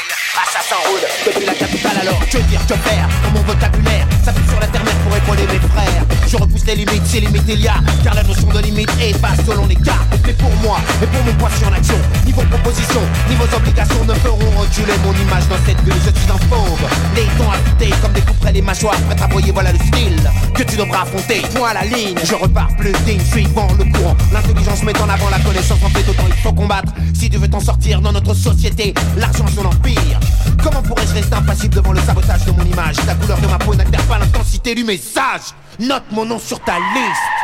Assassin 0.42 0.76
Road, 0.88 1.00
depuis 1.26 1.46
la 1.46 1.54
capitale 1.54 1.98
alors 2.02 2.20
Que 2.30 2.38
dire, 2.38 2.60
que 2.66 2.74
faire, 2.74 3.08
dans 3.24 3.30
mon 3.30 3.42
vocabulaire 3.42 4.06
fait 4.24 4.50
sur 4.50 4.60
l'internet 4.60 4.94
pour 5.04 5.16
épauler 5.16 5.46
mes 5.52 5.58
frères 5.68 6.09
Je 6.30 6.36
repousse 6.36 6.64
les 6.64 6.76
limites, 6.76 7.02
c'est 7.06 7.18
limite 7.18 7.42
il 7.48 7.60
y 7.60 7.66
a. 7.66 7.74
Car 8.04 8.14
la 8.14 8.22
notion 8.22 8.46
de 8.46 8.60
limite 8.60 8.88
est 9.02 9.20
basse 9.20 9.40
selon 9.44 9.66
les 9.66 9.74
cas. 9.74 9.98
Mais 10.24 10.32
pour 10.34 10.54
moi, 10.62 10.78
et 11.02 11.06
pour 11.06 11.24
mon 11.24 11.32
poids 11.34 11.50
sur 11.58 11.68
l'action 11.68 11.96
Niveau 12.24 12.42
proposition, 12.42 13.00
niveau 13.28 13.46
obligations 13.52 14.04
ne 14.04 14.14
feront 14.14 14.38
reculer 14.60 14.92
mon 15.04 15.12
image 15.12 15.48
dans 15.48 15.58
cette 15.66 15.82
bulle. 15.82 15.94
Je 16.06 16.20
suis 16.20 16.30
un 16.30 16.38
fauve, 16.46 16.86
les 17.16 17.26
dents 17.36 17.50
affûtés 17.50 17.92
comme 18.00 18.12
des 18.12 18.20
couperets 18.20 18.52
les 18.52 18.62
mâchoires 18.62 18.94
Prêtes 19.08 19.22
à 19.22 19.26
broyer, 19.26 19.50
voilà 19.50 19.72
le 19.72 19.78
style 19.78 20.30
que 20.54 20.62
tu 20.62 20.76
devras 20.76 21.02
affronter. 21.02 21.42
À 21.68 21.74
la 21.74 21.84
ligne, 21.84 22.16
je 22.22 22.34
repars 22.36 22.68
plus 22.78 22.92
digne, 23.04 23.20
suivant 23.20 23.66
le 23.76 23.84
courant 23.92 24.16
L'intelligence 24.32 24.84
met 24.84 24.96
en 25.00 25.08
avant 25.08 25.30
la 25.30 25.40
connaissance. 25.40 25.82
En 25.82 25.90
fait 25.90 26.08
autant 26.08 26.28
il 26.28 26.34
faut 26.34 26.52
combattre. 26.52 26.92
Si 27.12 27.28
tu 27.28 27.38
veux 27.38 27.48
t'en 27.48 27.60
sortir 27.60 28.00
dans 28.00 28.12
notre 28.12 28.34
société, 28.34 28.94
l'argent 29.16 29.46
son 29.52 29.64
empire 29.64 30.20
Comment 30.62 30.82
pourrais-je 30.82 31.14
rester 31.14 31.34
impassible 31.34 31.74
devant 31.74 31.92
le 31.92 32.00
sabotage 32.00 32.44
de 32.44 32.52
mon 32.52 32.64
image? 32.64 32.96
La 33.06 33.16
couleur 33.16 33.38
de 33.40 33.46
ma 33.48 33.58
peau 33.58 33.74
n'altère 33.74 34.02
pas 34.04 34.18
l'intensité 34.18 34.76
du 34.76 34.84
message 34.84 35.54
Note 35.80 36.12
mon 36.12 36.26
nom 36.26 36.38
sur 36.38 36.60
ta 36.60 36.74
liste 36.94 37.39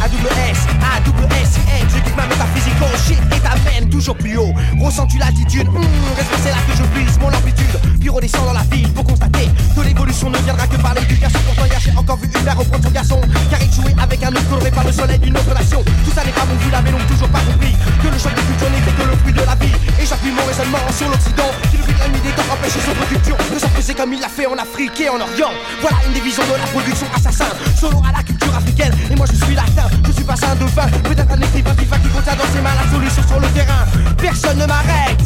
AWS, 0.00 0.60
AWS, 0.80 1.50
je 1.88 1.98
quitte 2.00 2.16
ma 2.16 2.26
métaphysique, 2.26 2.74
oh 2.82 2.96
shit, 3.06 3.18
et 3.36 3.40
t'amène 3.40 3.88
toujours 3.90 4.16
plus 4.16 4.36
haut. 4.38 4.54
Ressens-tu 4.80 5.18
l'attitude? 5.18 5.68
Hum, 5.68 5.84
Reste 6.16 6.30
c'est 6.42 6.50
là 6.50 6.56
que 6.66 6.72
je 6.76 6.82
vise 6.98 7.18
mon 7.20 7.28
amplitude. 7.28 7.78
Puis 8.00 8.08
redescends 8.08 8.44
dans 8.46 8.54
la 8.54 8.62
ville 8.72 8.90
pour 8.94 9.04
constater 9.04 9.48
que 9.76 9.80
l'évolution 9.82 10.30
ne 10.30 10.38
viendra 10.38 10.66
que 10.66 10.76
par 10.76 10.94
l'éducation. 10.94 11.38
Pourtant, 11.46 11.66
hier 11.66 11.80
j'ai 11.80 11.96
encore 11.96 12.16
vu 12.16 12.28
une 12.34 12.44
mère 12.44 12.56
reprendre 12.56 12.84
son 12.84 12.90
garçon, 12.90 13.20
car 13.50 13.60
il 13.62 13.72
jouait 13.72 13.94
avec 14.00 14.22
un 14.22 14.28
autre 14.28 14.48
coloré 14.48 14.70
par 14.70 14.84
le 14.84 14.92
soleil 14.92 15.18
d'une 15.18 15.36
autre 15.36 15.54
nation. 15.54 15.82
Tout 15.84 16.12
ça 16.14 16.24
n'est 16.24 16.32
pas 16.32 16.46
mon 16.46 16.56
vu, 16.56 16.70
l'avait 16.70 16.90
donc 16.92 17.06
toujours 17.06 17.28
pas 17.28 17.40
compris 17.40 17.76
que 18.02 18.08
le 18.08 18.18
choc 18.18 18.32
de 18.34 18.40
culture 18.40 18.70
n'était 18.70 18.96
que 18.96 19.04
le 19.04 19.16
fruit 19.18 19.32
de 19.34 19.42
la 19.44 19.54
vie. 19.56 19.74
Et 20.00 20.06
j'appuie 20.06 20.32
mon 20.32 20.44
raisonnement 20.48 20.80
sur 20.96 21.08
l'Occident, 21.10 21.50
qui 21.70 21.76
depuis 21.76 21.94
la 22.00 22.08
nuit 22.08 22.20
des 22.24 22.32
temps 22.32 22.48
empêche 22.48 22.80
son 22.80 22.94
production 22.96 23.36
de 23.52 23.58
s'imposer 23.58 23.94
comme 23.94 24.12
il 24.14 24.20
l'a 24.20 24.32
fait 24.32 24.46
en 24.46 24.56
Afrique 24.56 24.98
et 25.00 25.10
en 25.10 25.20
Orient. 25.20 25.52
Voilà 25.82 25.98
une 26.08 26.14
division 26.14 26.42
de 26.48 26.56
la 26.56 26.66
production 26.72 27.06
assassin, 27.14 27.52
solo 27.78 28.00
à 28.08 28.16
la 28.16 28.22
culture 28.22 28.54
africaine. 28.56 28.94
Et 29.10 29.14
moi 29.14 29.26
je 29.28 29.36
suis 29.44 29.54
latin, 29.54 29.89
je 30.06 30.12
suis 30.12 30.24
pas 30.24 30.34
un 30.34 30.54
dauphin, 30.56 30.86
peut-être 31.04 31.32
un 31.32 31.40
écrivain 31.40 31.72
vivant 31.72 31.96
qui 32.02 32.08
contient 32.08 32.36
dans 32.36 32.52
ses 32.52 32.60
mains 32.60 32.74
la 32.82 32.90
solution 32.90 33.22
sur 33.26 33.40
le 33.40 33.48
terrain. 33.48 33.84
Personne 34.18 34.58
ne 34.58 34.66
m'arrête. 34.66 35.20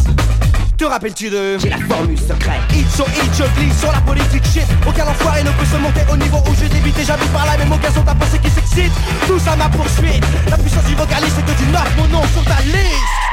Te 0.77 0.85
rappelles-tu 0.85 1.31
de 1.31 1.57
J'ai 1.59 1.71
la 1.71 1.79
formule 1.79 2.19
secrète. 2.19 2.61
Hit, 2.75 2.87
je 2.93 3.61
glisse 3.61 3.79
sur 3.79 3.93
la 3.93 4.01
politique 4.01 4.45
shit. 4.45 4.67
Aucun 4.87 5.07
enfoiré 5.07 5.43
ne 5.45 5.51
peut 5.51 5.65
se 5.65 5.77
monter 5.77 6.01
au 6.13 6.17
niveau 6.17 6.39
où 6.39 6.55
je 6.61 6.67
débute 6.67 6.99
Et 6.99 7.05
j'habite 7.05 7.33
par 7.33 7.47
la 7.47 7.57
même 7.57 7.71
occasion 7.71 8.03
ta 8.03 8.15
pensée 8.15 8.39
qui 8.39 8.51
s'excite. 8.51 8.93
Tout 9.27 9.39
ça 9.39 9.55
ma 9.57 9.69
poursuite. 9.69 10.25
La 10.51 10.59
puissance 10.59 10.85
du 10.85 10.95
vocaliste 10.95 11.37
c'est 11.37 11.45
que 11.45 11.59
tu 11.59 11.67
notes 11.71 11.97
mon 11.97 12.09
nom 12.09 12.23
sur 12.33 12.45
ta 12.45 12.61
liste 12.63 13.25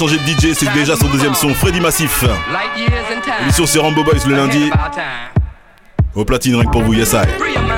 changé 0.00 0.16
de 0.16 0.22
DJ, 0.22 0.54
c'est 0.54 0.72
déjà 0.72 0.96
son 0.96 1.08
deuxième 1.08 1.34
son, 1.34 1.52
Freddy 1.52 1.78
Massif. 1.78 2.24
L'émission 3.40 3.66
c'est 3.66 3.78
Rambo 3.78 4.02
Boys 4.02 4.26
le 4.26 4.34
lundi. 4.34 4.70
Au 6.14 6.24
platine, 6.24 6.54
rien 6.54 6.64
que 6.64 6.70
pour 6.70 6.82
vous, 6.82 6.94
yes 6.94 7.12
I. 7.12 7.69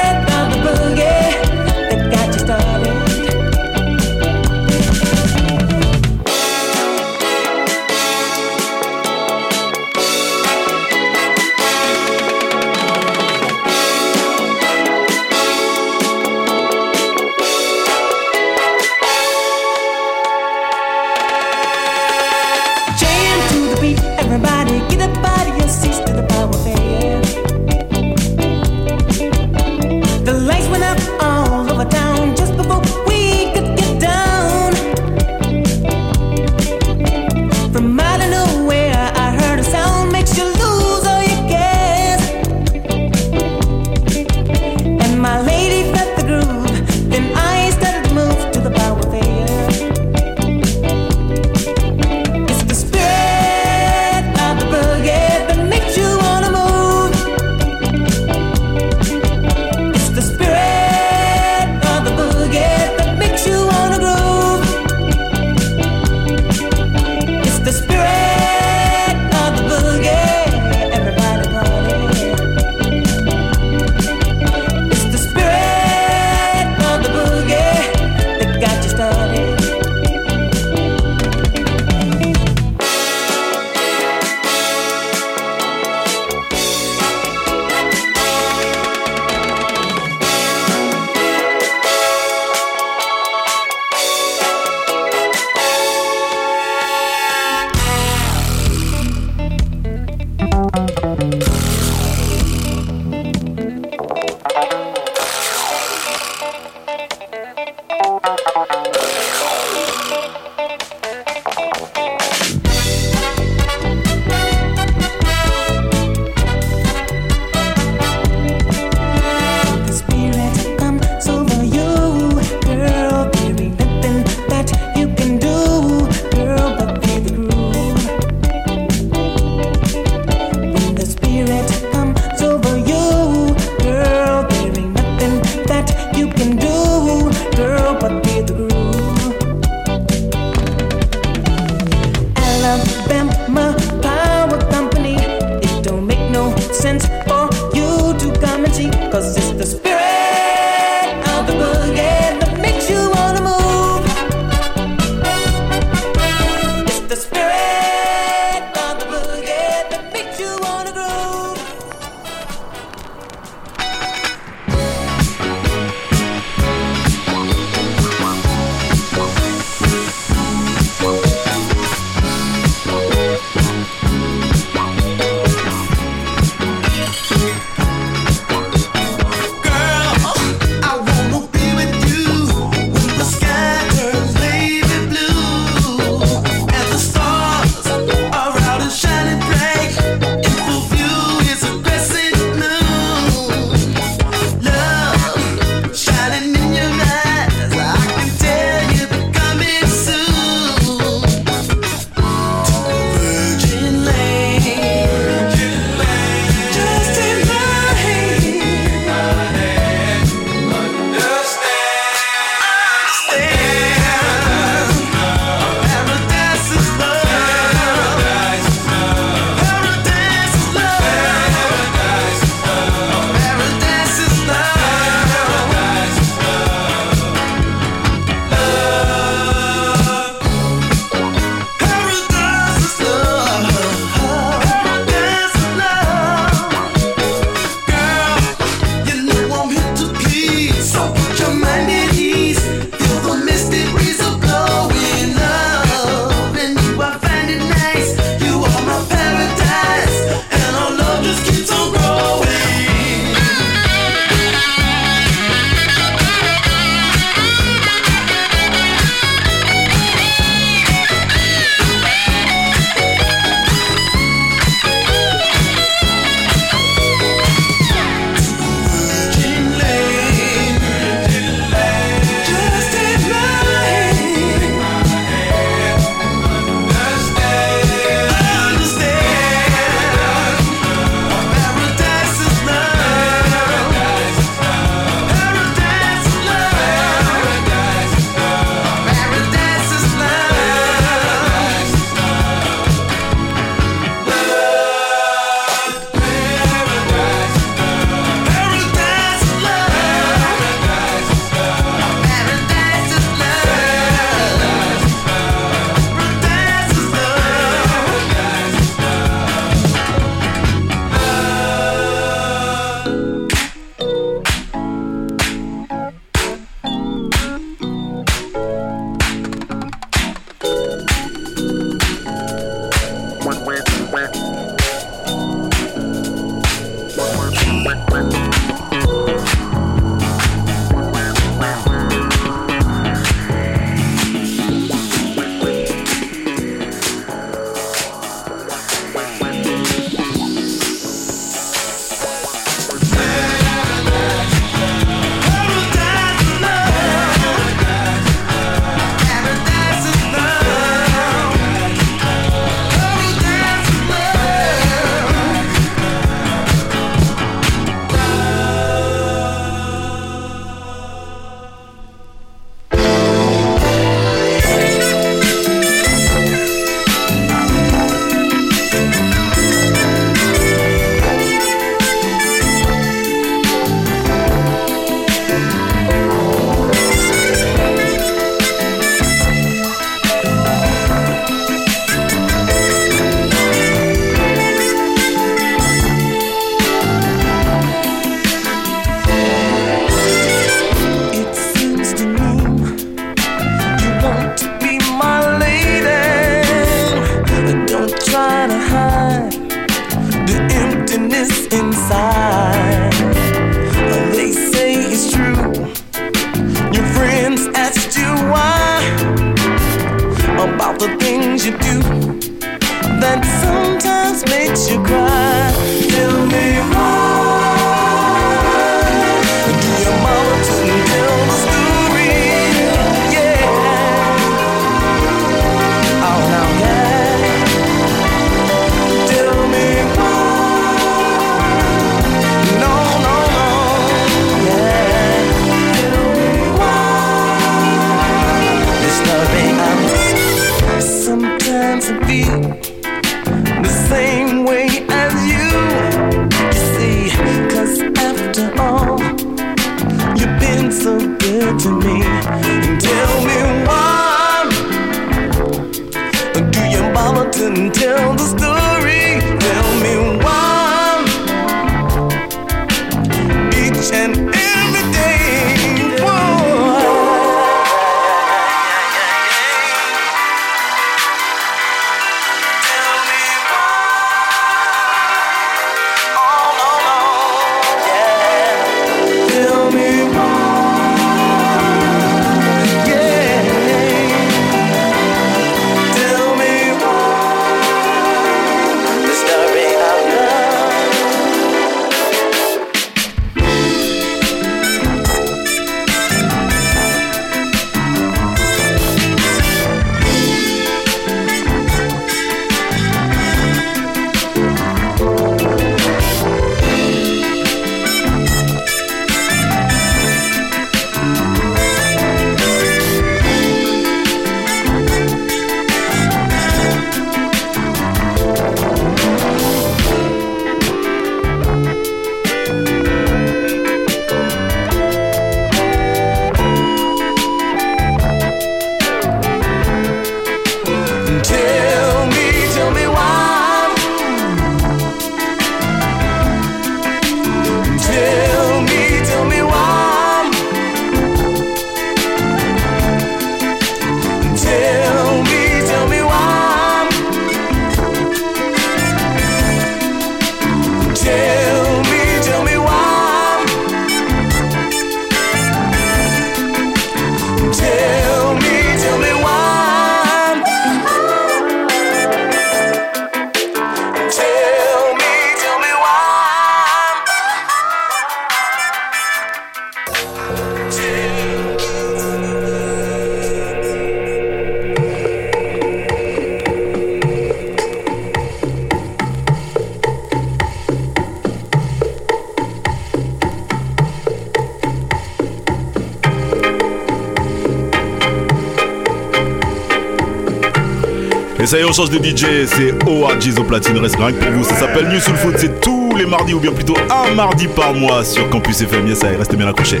ça 591.68 591.76
y 591.76 591.82
est, 591.82 591.84
on 591.84 591.92
change 591.92 592.08
de 592.08 592.16
DJ, 592.16 592.66
c'est 592.66 592.94
OAG's 593.06 593.58
au 593.58 593.64
platine, 593.64 593.98
reste 593.98 594.16
rien 594.16 594.32
pour 594.32 594.50
vous. 594.52 594.64
Ça 594.64 594.74
s'appelle 594.74 595.08
New 595.08 595.20
Soul 595.20 595.36
Food, 595.36 595.54
c'est 595.58 595.80
tous 595.82 596.16
les 596.16 596.24
mardis 596.24 596.54
ou 596.54 596.60
bien 596.60 596.72
plutôt 596.72 596.96
un 597.10 597.34
mardi 597.34 597.68
par 597.68 597.92
mois 597.92 598.24
sur 598.24 598.48
Campus 598.48 598.80
FM. 598.80 599.06
Yes, 599.06 599.18
ça 599.18 599.30
y 599.30 599.34
est, 599.34 599.36
restez 599.36 599.56
bien 599.56 599.68
accrochés. 599.68 600.00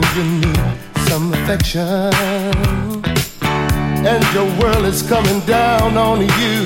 Know 0.00 0.08
you 0.14 0.24
need 0.40 0.58
some 1.08 1.32
affection, 1.32 2.12
and 4.06 4.24
your 4.34 4.46
world 4.60 4.84
is 4.84 5.02
coming 5.02 5.40
down 5.40 5.96
on 5.96 6.20
you. 6.20 6.56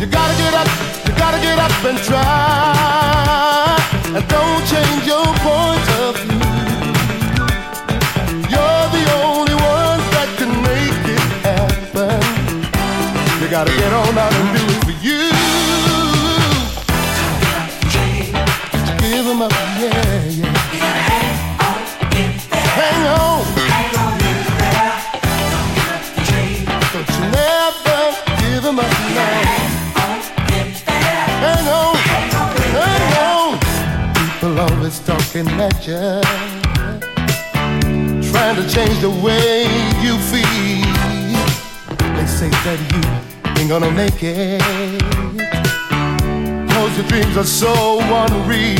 You 0.00 0.06
gotta 0.06 0.36
get 0.36 0.54
up, 0.54 0.68
you 1.06 1.14
gotta 1.16 1.40
get 1.40 1.58
up 1.58 1.84
and 1.84 1.98
try, 1.98 3.76
and 4.16 4.26
don't 4.28 4.64
change 4.66 5.06
your 5.06 5.26
point 5.46 5.88
of 6.04 6.16
view. 6.22 6.40
You're 8.52 8.86
the 8.96 9.04
only 9.24 9.54
one 9.54 10.00
that 10.14 10.28
can 10.38 10.52
make 10.70 11.04
it 11.16 11.26
happen. 11.46 12.20
You 13.40 13.48
gotta 13.48 13.70
get 13.70 13.92
on 13.92 14.18
out 14.18 14.32
and 14.32 14.55
always 34.86 35.00
talking 35.00 35.48
at 35.60 35.86
you, 35.86 36.20
trying 38.30 38.54
to 38.54 38.62
change 38.68 39.00
the 39.00 39.10
way 39.24 39.64
you 40.04 40.16
feel. 40.30 40.86
They 42.14 42.26
say 42.26 42.50
that 42.50 42.78
you 42.92 43.02
ain't 43.58 43.68
gonna 43.68 43.90
make 43.90 44.22
it. 44.22 44.60
Cause 46.70 46.96
your 46.98 47.06
dreams 47.08 47.36
are 47.36 47.44
so 47.44 47.98
unreal. 47.98 48.78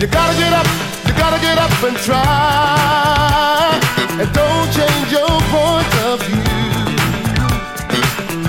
You 0.00 0.06
gotta 0.06 0.36
get 0.36 0.52
up, 0.52 0.66
you 1.06 1.12
gotta 1.16 1.40
get 1.40 1.56
up 1.56 1.72
and 1.88 1.96
try. 2.08 3.80
And 4.20 4.30
don't 4.34 4.68
change 4.78 5.08
your 5.10 5.34
point 5.48 5.92
of 6.08 6.20
view. 6.26 6.44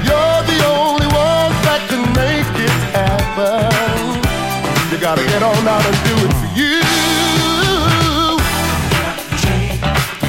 You're 0.08 0.42
the 0.52 0.60
only 0.68 1.08
one 1.16 1.52
that 1.66 1.82
can 1.88 2.04
make 2.14 2.56
it 2.68 2.78
happen. 2.94 4.19
Gotta 5.00 5.24
get 5.24 5.41
on 5.41 5.66
out 5.66 5.86
and 5.86 5.95
do 6.04 6.14
it 6.28 6.34
for 6.34 6.47
you. 6.60 6.66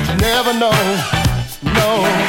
You 0.06 0.16
never 0.20 0.52
know, 0.54 0.70
no. 1.74 2.19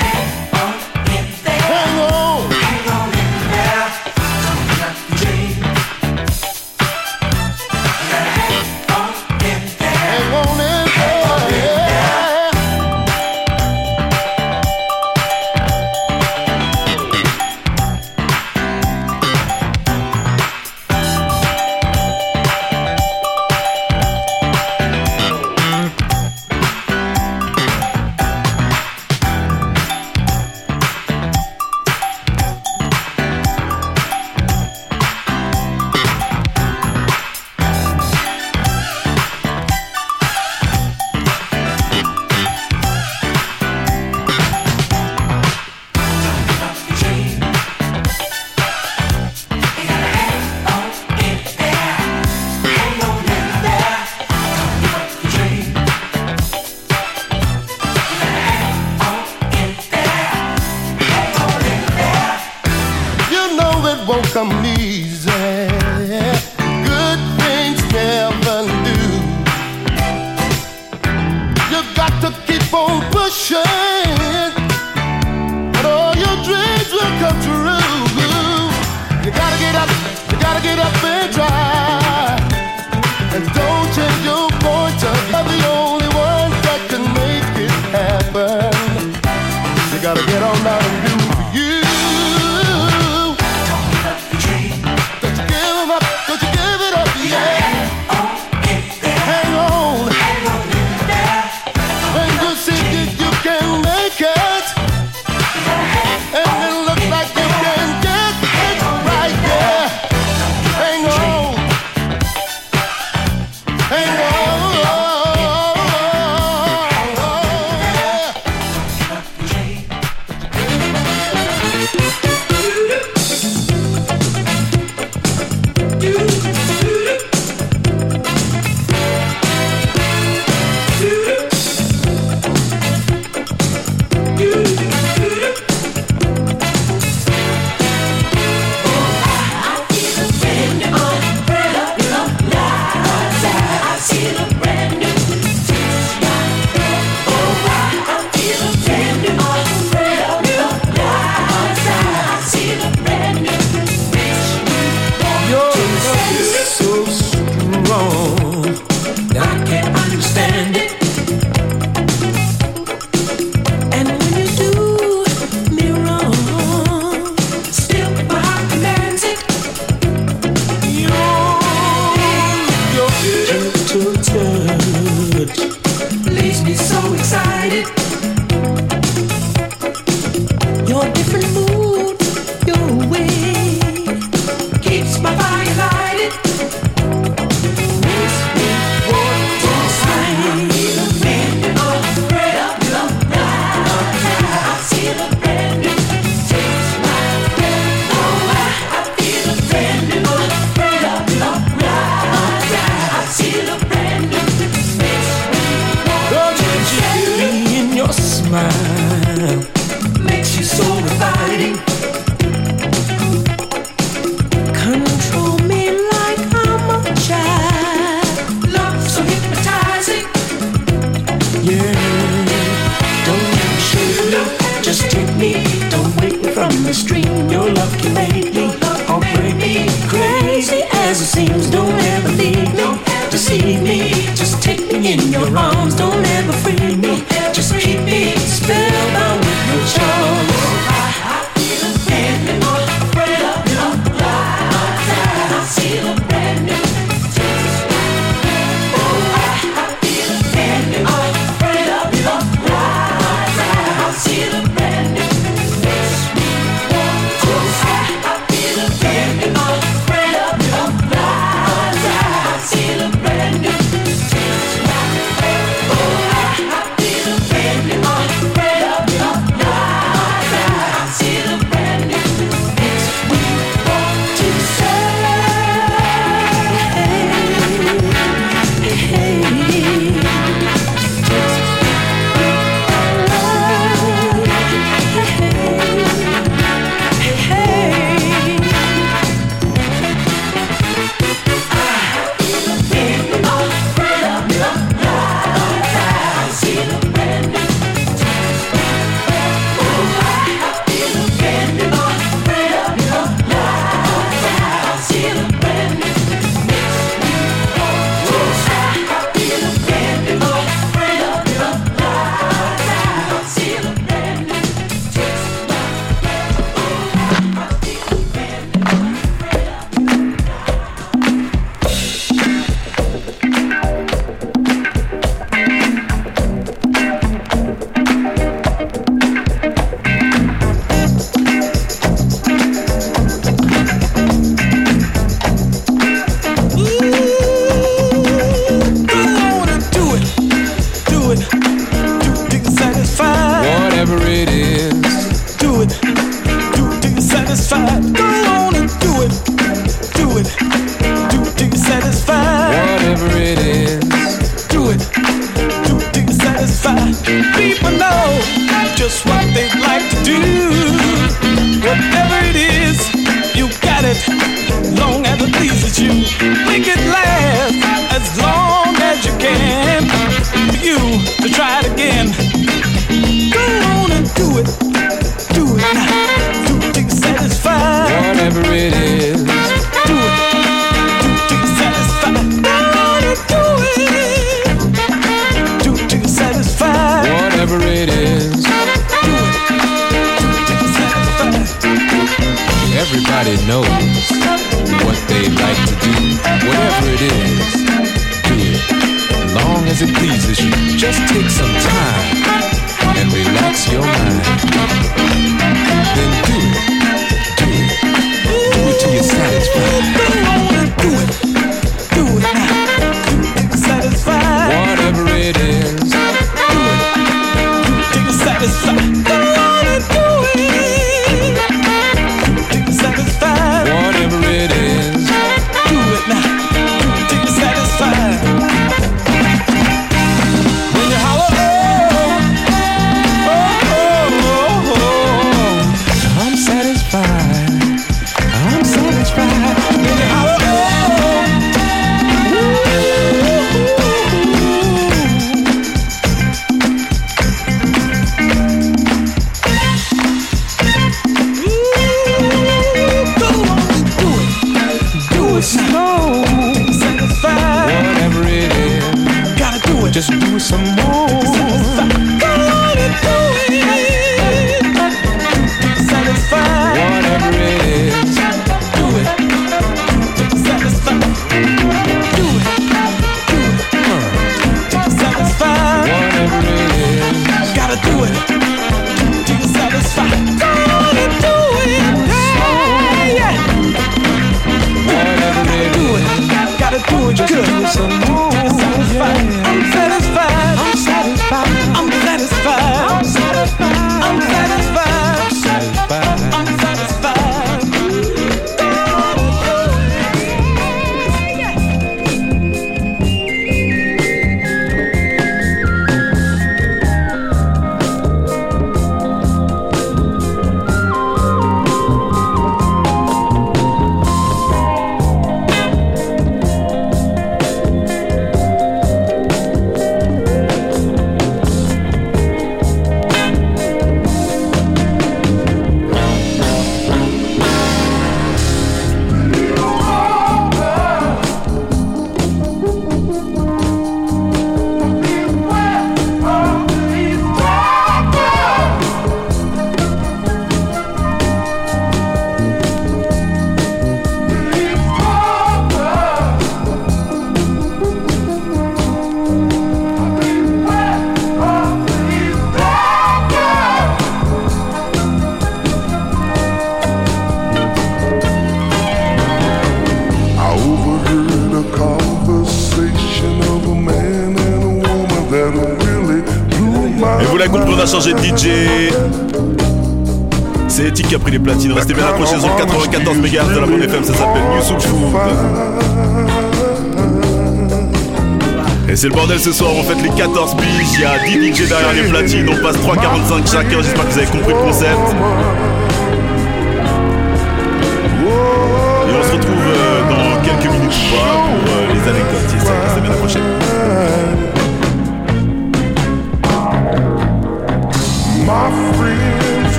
Ce 579.62 579.72
soir, 579.72 579.91
on 579.93 580.01
fait 580.01 580.16
les 580.16 580.30
14 580.30 580.76
biches, 580.76 581.14
il 581.14 581.22
y 581.22 581.24
a 581.24 581.38
10 581.38 581.51
DJ 581.86 581.88
derrière 581.88 582.14
les 582.14 582.30
platines, 582.30 582.68
on 582.68 582.82
passe 582.82 582.95
3,45 582.97 583.72
chacun, 583.72 584.01
j'espère 584.01 584.28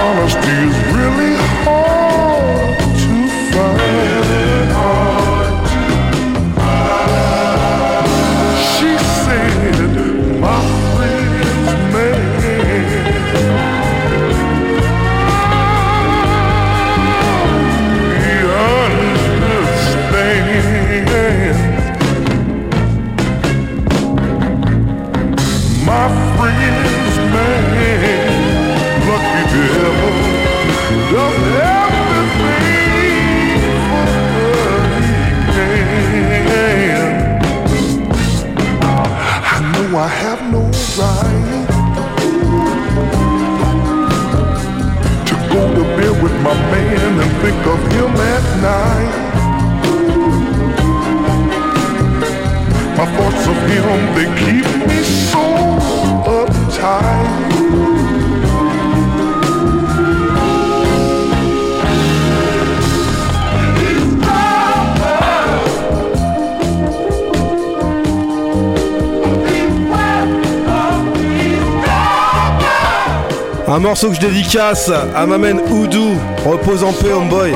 honesty 0.00 0.48
is 0.48 0.78
really 0.96 1.29
morceau 74.02 74.18
que 74.18 74.26
je 74.26 74.32
dédicace 74.32 74.90
à 75.14 75.26
ma 75.26 75.36
Oudou. 75.36 76.16
Repose 76.46 76.82
en 76.82 76.92
paix, 76.92 77.12
homeboy. 77.12 77.52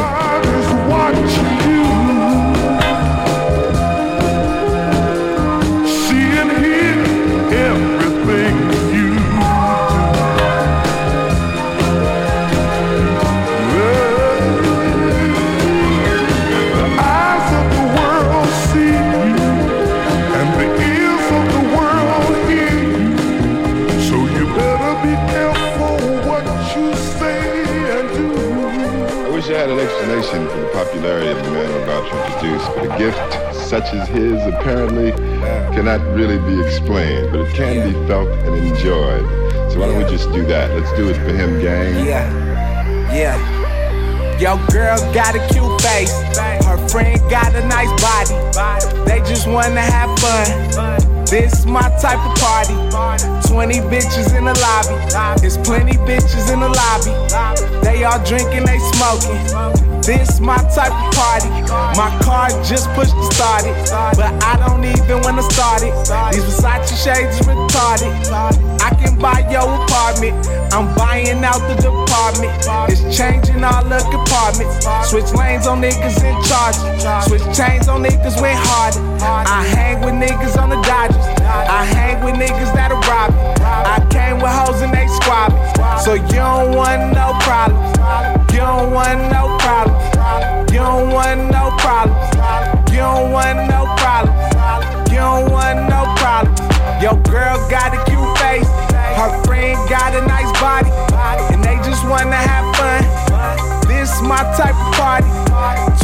Gift 32.98 33.18
such 33.54 33.92
as 33.92 34.08
his 34.08 34.40
apparently 34.54 35.12
cannot 35.74 36.00
really 36.14 36.38
be 36.38 36.60
explained, 36.62 37.32
but 37.32 37.40
it 37.40 37.54
can 37.54 37.92
be 37.92 38.06
felt 38.06 38.28
and 38.28 38.54
enjoyed. 38.54 39.22
So 39.72 39.80
why 39.80 39.86
don't 39.86 39.98
we 39.98 40.04
just 40.04 40.30
do 40.32 40.44
that? 40.46 40.70
Let's 40.70 40.92
do 40.96 41.08
it 41.08 41.14
for 41.14 41.32
him, 41.34 41.60
gang. 41.60 42.06
Yeah, 42.06 43.12
yeah. 43.12 44.38
Yo, 44.38 44.56
girl 44.68 44.98
got 45.14 45.34
a 45.34 45.46
cute 45.52 45.80
face. 45.80 46.12
Her 46.64 46.76
friend 46.88 47.20
got 47.30 47.54
a 47.54 47.66
nice 47.66 47.90
body. 48.02 48.34
They 49.08 49.20
just 49.20 49.46
wanna 49.46 49.80
have 49.80 50.18
fun. 50.18 51.24
This 51.26 51.64
my 51.64 51.88
type 52.00 52.18
of 52.18 52.36
party. 52.38 52.74
20 53.48 53.74
bitches 53.90 54.36
in 54.36 54.44
the 54.44 54.54
lobby. 54.60 55.40
There's 55.40 55.56
plenty 55.58 55.96
bitches 55.98 56.52
in 56.52 56.60
the 56.60 56.68
lobby. 56.68 57.14
They 57.84 58.04
all 58.04 58.22
drinking, 58.24 58.66
they 58.66 58.78
smoking. 58.92 59.93
This 60.04 60.38
my 60.38 60.58
type 60.68 60.92
of 60.92 61.14
party. 61.16 61.48
My 61.96 62.12
car 62.20 62.50
just 62.62 62.90
pushed 62.92 63.16
to 63.16 63.24
start 63.32 63.64
it. 63.64 63.72
But 64.16 64.36
I 64.44 64.60
don't 64.60 64.84
even 64.84 65.22
wanna 65.22 65.42
start 65.42 65.80
it. 65.80 65.96
These 66.28 66.44
Versace 66.44 66.92
shades 66.92 67.40
is 67.40 67.46
retarded. 67.46 68.12
I 68.84 68.90
can 69.00 69.18
buy 69.18 69.48
your 69.48 69.64
apartment. 69.64 70.36
I'm 70.74 70.94
buying 70.94 71.42
out 71.42 71.56
the 71.64 71.76
department. 71.80 72.52
It's 72.92 73.16
changing 73.16 73.64
all 73.64 73.82
the 73.82 74.04
compartments. 74.12 74.84
Switch 75.08 75.32
lanes 75.32 75.66
on 75.66 75.80
niggas 75.80 76.20
in 76.20 76.36
charge. 76.44 76.76
Switch 77.24 77.56
chains 77.56 77.88
on 77.88 78.04
niggas 78.04 78.38
went 78.42 78.60
harder. 78.60 79.00
I 79.24 79.64
hang 79.64 80.04
with 80.04 80.20
niggas 80.20 80.60
on 80.60 80.68
the 80.68 80.82
Dodgers. 80.82 81.24
I 81.40 81.82
hang 81.82 82.22
with 82.22 82.34
niggas 82.34 82.74
that'll 82.74 83.00
rob 83.08 83.32
me. 83.32 83.64
I 83.64 84.06
came 84.10 84.36
with 84.36 84.52
hoes 84.52 84.82
and 84.82 84.92
they 84.92 85.06
squabbing. 85.16 86.02
So 86.04 86.12
you 86.12 86.28
don't 86.28 86.76
want 86.76 87.14
no 87.14 87.32
problems. 87.40 87.93
You 88.54 88.60
don't 88.60 88.92
want 88.92 89.18
no 89.34 89.58
problems. 89.58 90.70
You 90.70 90.78
don't 90.78 91.10
want 91.10 91.50
no 91.50 91.74
problems. 91.82 92.22
You 92.94 93.02
don't 93.02 93.32
want 93.32 93.58
no 93.66 93.82
problems. 93.98 95.10
You 95.10 95.18
don't 95.18 95.50
want 95.50 95.90
no 95.90 96.06
problems. 96.14 96.62
Your 97.02 97.18
girl 97.26 97.58
got 97.68 97.90
a 97.90 97.98
cute 98.06 98.38
face. 98.38 98.70
Her 99.18 99.42
friend 99.42 99.74
got 99.90 100.14
a 100.14 100.22
nice 100.30 100.52
body. 100.62 100.88
And 101.50 101.64
they 101.64 101.74
just 101.82 102.06
wanna 102.06 102.38
have 102.38 102.64
fun. 102.78 103.02
This 103.90 104.22
my 104.22 104.46
type 104.54 104.78
of 104.78 104.94
party. 104.94 105.26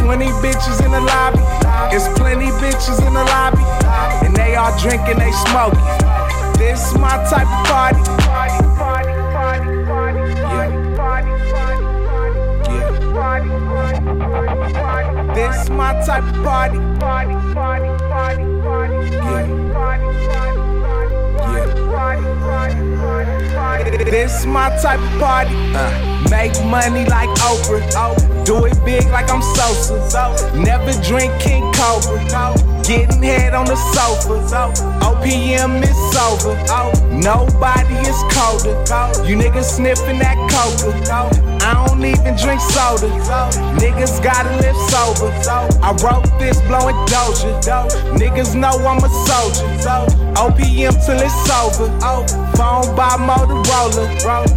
20 0.03 0.26
bitches 0.42 0.84
in 0.84 0.90
the 0.90 1.01
lobby. 1.01 1.38
It's 1.94 2.09
plenty 2.18 2.51
bitches 2.59 2.98
in 3.07 3.14
the 3.14 3.24
lobby. 3.30 3.62
And 4.26 4.34
they 4.34 4.57
all 4.57 4.76
drinking, 4.76 5.20
they 5.22 5.30
smoking. 5.46 5.78
This 6.59 6.82
my 6.98 7.14
type 7.30 7.46
of 7.46 7.66
party. 7.70 8.49
This 15.35 15.68
my 15.70 15.93
type 16.05 16.24
of 16.24 16.43
party. 16.45 16.78
This 24.11 24.45
my 24.47 24.70
type 24.83 25.01
of 25.01 25.20
party. 25.20 25.55
Uh. 25.74 26.20
Make 26.31 26.53
money 26.64 27.05
like 27.07 27.28
Oprah. 27.41 28.45
Do 28.45 28.64
it 28.64 28.85
big 28.85 29.05
like 29.11 29.31
I'm 29.31 29.43
Sosa. 29.43 30.57
Never 30.57 30.93
drink 31.03 31.33
King 31.41 31.72
Cobra. 31.72 32.55
Getting 32.85 33.22
head 33.22 33.55
on 33.55 33.66
the 33.66 33.76
sofa. 33.76 34.72
OPM 35.05 35.83
is 35.83 36.16
over. 36.16 36.55
Nobody 37.12 37.95
is 38.07 38.16
colder. 38.31 38.78
You 39.26 39.37
niggas 39.37 39.76
sniffing 39.76 40.18
that 40.20 40.37
coca. 40.51 41.49
I 41.62 41.86
don't 41.86 42.04
even 42.04 42.36
drink 42.36 42.61
soda. 42.61 43.08
Niggas 43.76 44.22
gotta 44.22 44.50
live 44.56 44.76
sober. 44.88 45.28
I 45.82 45.92
wrote 46.02 46.24
this 46.38 46.61
blowing 46.62 46.96
doja. 47.06 47.61
Niggas 48.16 48.54
know 48.54 48.72
I'm 48.86 48.98
a 48.98 49.11
soldier. 49.28 49.68
OPM 50.40 50.94
till 51.04 51.20
it's 51.20 51.50
over. 51.50 51.88
Phone 52.56 52.96
by 52.96 53.16
Motorola. 53.20 54.04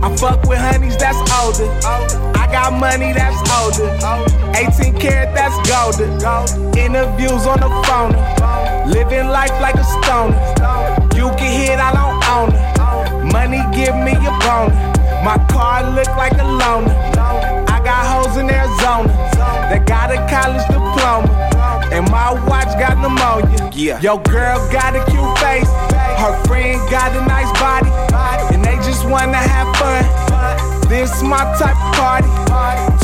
I 0.02 0.16
fuck 0.16 0.44
with 0.48 0.60
honeys 0.60 0.98
that's 0.98 1.20
older. 1.40 1.70
I 2.38 2.48
got 2.52 2.74
money 2.80 3.12
that's 3.14 3.40
older. 3.52 3.92
18 4.56 5.00
karat 5.00 5.36
that's 5.36 5.58
golden. 5.70 6.12
Interviews 6.78 7.46
on 7.46 7.60
the 7.60 7.70
phone. 7.88 8.14
Living 8.90 9.28
life 9.28 9.54
like 9.62 9.76
a 9.76 9.84
stoner. 9.84 10.38
You 11.16 11.30
can 11.38 11.52
hit, 11.52 11.80
I 11.80 11.92
don't 11.94 12.24
own 12.32 12.50
it. 12.54 13.34
Money 13.34 13.62
give 13.76 13.96
me 13.96 14.14
a 14.14 14.32
boner. 14.40 14.93
My 15.24 15.40
car 15.48 15.90
look 15.96 16.12
like 16.20 16.34
a 16.34 16.44
loner. 16.44 16.92
I 17.72 17.80
got 17.80 18.04
hoes 18.04 18.36
in 18.36 18.50
Arizona 18.50 19.08
that 19.72 19.88
got 19.88 20.12
a 20.12 20.20
college 20.28 20.68
diploma. 20.68 21.32
And 21.96 22.04
my 22.12 22.36
watch 22.44 22.68
got 22.76 23.00
pneumonia. 23.00 23.72
Yeah. 23.72 24.02
Yo, 24.02 24.18
girl 24.20 24.60
got 24.68 25.00
a 25.00 25.02
cute 25.08 25.32
face. 25.40 25.72
Her 26.20 26.36
friend 26.44 26.76
got 26.92 27.16
a 27.16 27.24
nice 27.24 27.48
body. 27.56 27.88
And 28.54 28.60
they 28.66 28.76
just 28.84 29.08
wanna 29.08 29.40
have 29.40 29.72
fun. 29.80 30.04
This 30.90 31.24
my 31.24 31.40
type 31.56 31.80
of 31.80 31.96
party. 31.96 32.28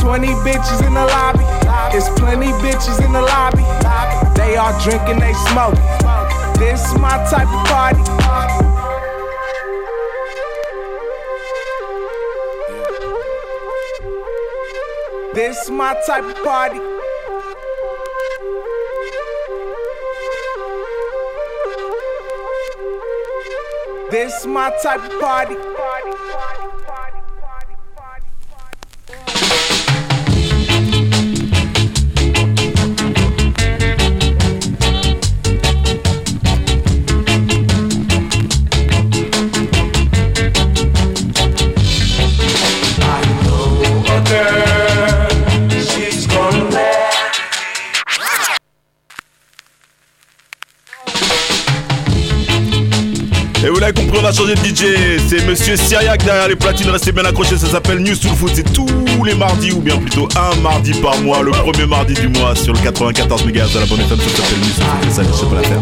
20 0.04 0.28
bitches 0.44 0.86
in 0.86 0.94
the 0.94 1.06
lobby. 1.08 1.48
It's 1.96 2.10
plenty 2.20 2.52
bitches 2.60 3.00
in 3.00 3.14
the 3.14 3.22
lobby. 3.24 3.64
They 4.36 4.58
all 4.58 4.76
drinking, 4.84 5.24
they 5.24 5.32
smoke. 5.48 5.80
This 6.60 6.84
my 7.00 7.16
type 7.32 7.48
of 7.48 7.64
party. 7.72 8.69
This 15.40 15.70
my 15.70 15.94
type 16.06 16.26
of 16.26 16.36
party. 16.44 16.80
This 24.12 24.46
my 24.46 24.70
type 24.84 25.02
of 25.02 25.22
party. 25.22 25.56
She's 25.56 26.69
DJ. 54.56 55.20
C'est 55.28 55.46
Monsieur 55.46 55.76
Syriac 55.76 56.24
derrière 56.24 56.48
les 56.48 56.56
platines. 56.56 56.90
Restez 56.90 57.12
bien 57.12 57.26
accrochés. 57.26 57.58
Ça 57.58 57.68
s'appelle 57.68 58.00
News 58.00 58.16
Soul 58.16 58.32
Food. 58.32 58.52
C'est 58.54 58.72
tous 58.74 58.88
les 59.24 59.36
mardis, 59.36 59.72
ou 59.72 59.80
bien 59.80 59.98
plutôt 59.98 60.28
un 60.36 60.56
mardi 60.62 60.94
par 60.94 61.18
mois. 61.22 61.42
Le 61.42 61.52
premier 61.52 61.86
mardi 61.86 62.14
du 62.14 62.28
mois 62.30 62.56
sur 62.56 62.74
le 62.74 62.80
94 62.80 63.46
MHz 63.46 63.74
de 63.74 63.80
la 63.80 63.86
bonne 63.86 64.02
FM. 64.02 64.20
Ça 64.20 64.30
s'appelle 64.30 64.60
News 64.60 64.74
Soul 64.76 64.86
ça, 65.12 65.24
je 65.24 65.32
sais 65.34 65.46
pas 65.46 65.56
la 65.56 65.64
faire. 65.64 65.82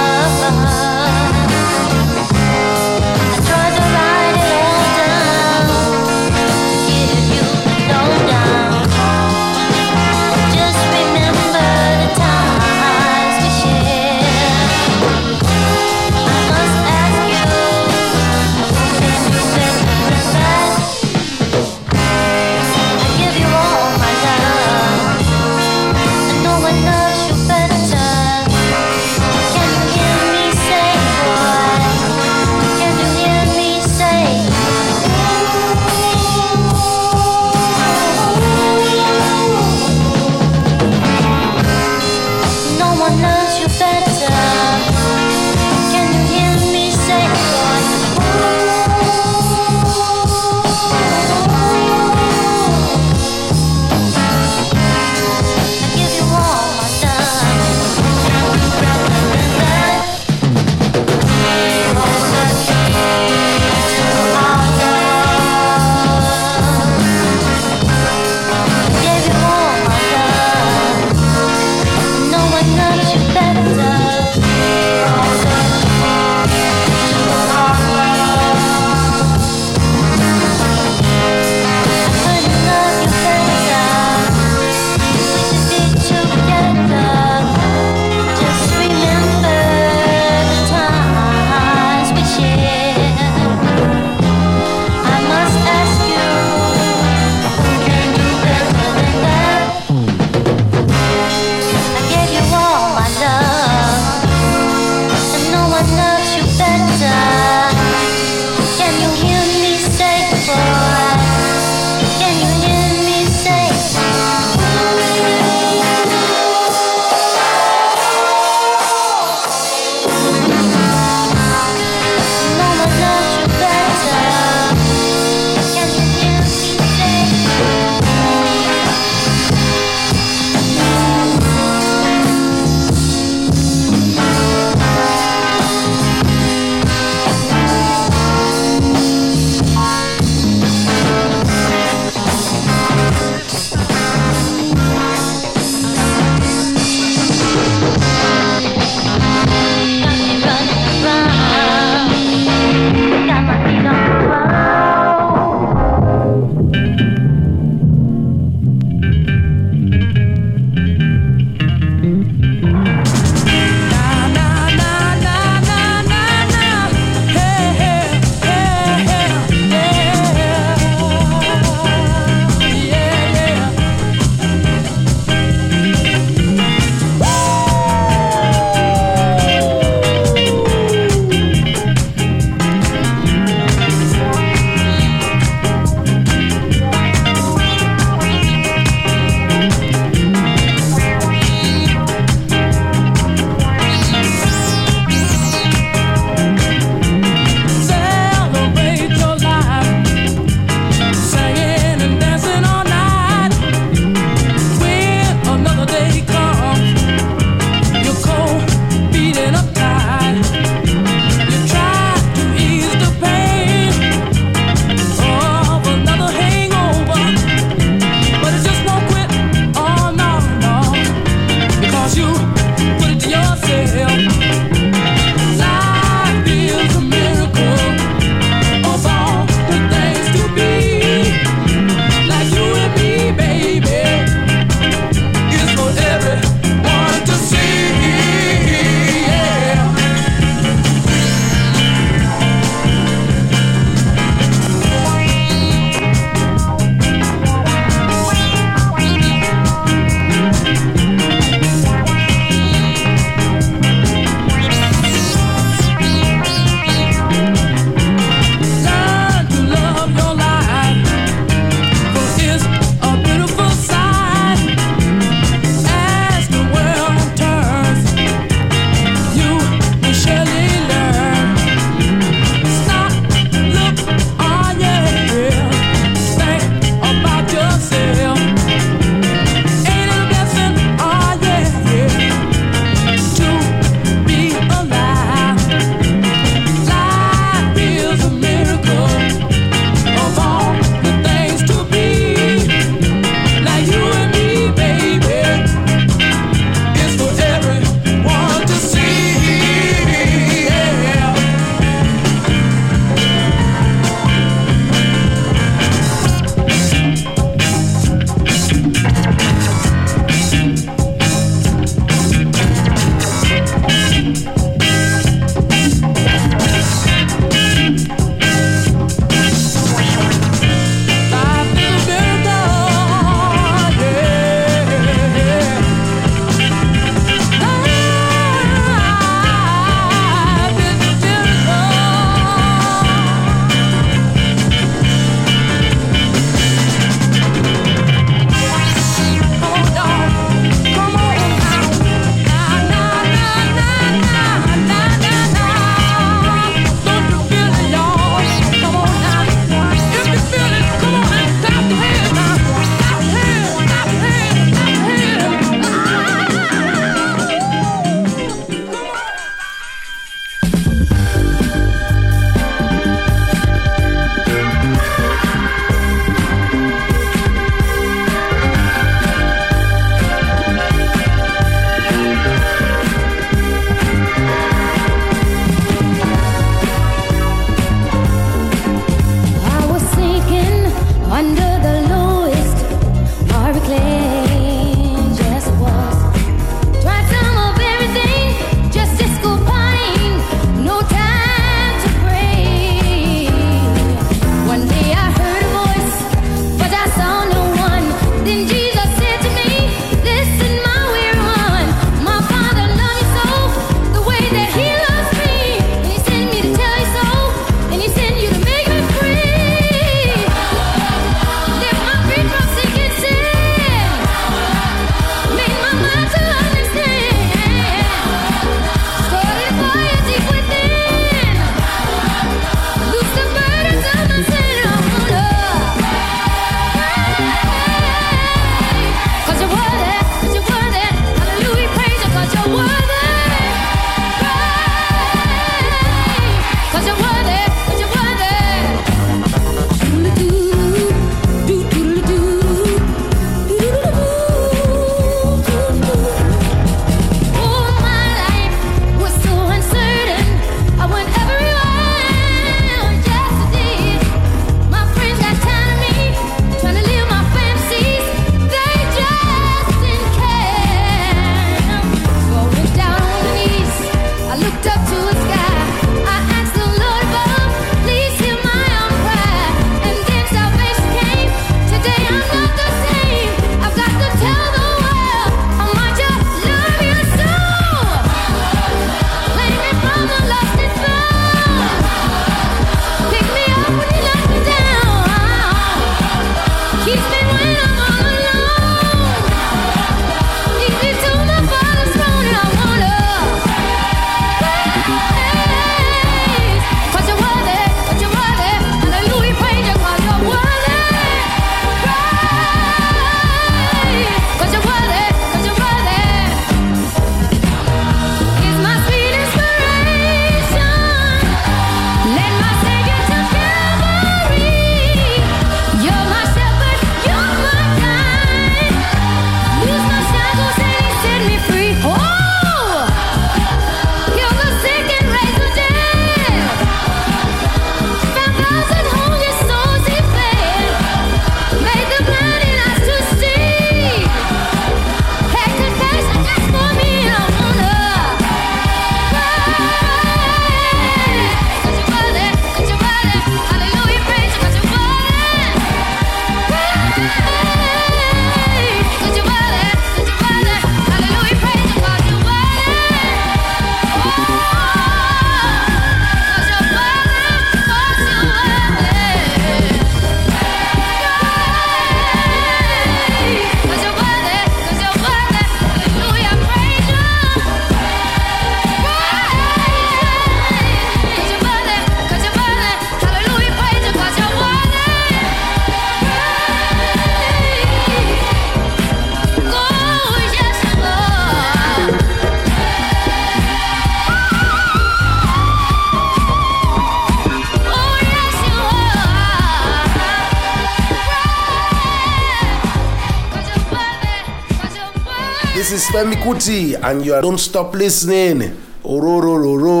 Kuti, 596.11 596.93
and 597.01 597.25
you 597.25 597.39
don't 597.41 597.57
stop 597.57 597.93
listening. 597.93 598.75
Ororororo. 599.05 600.00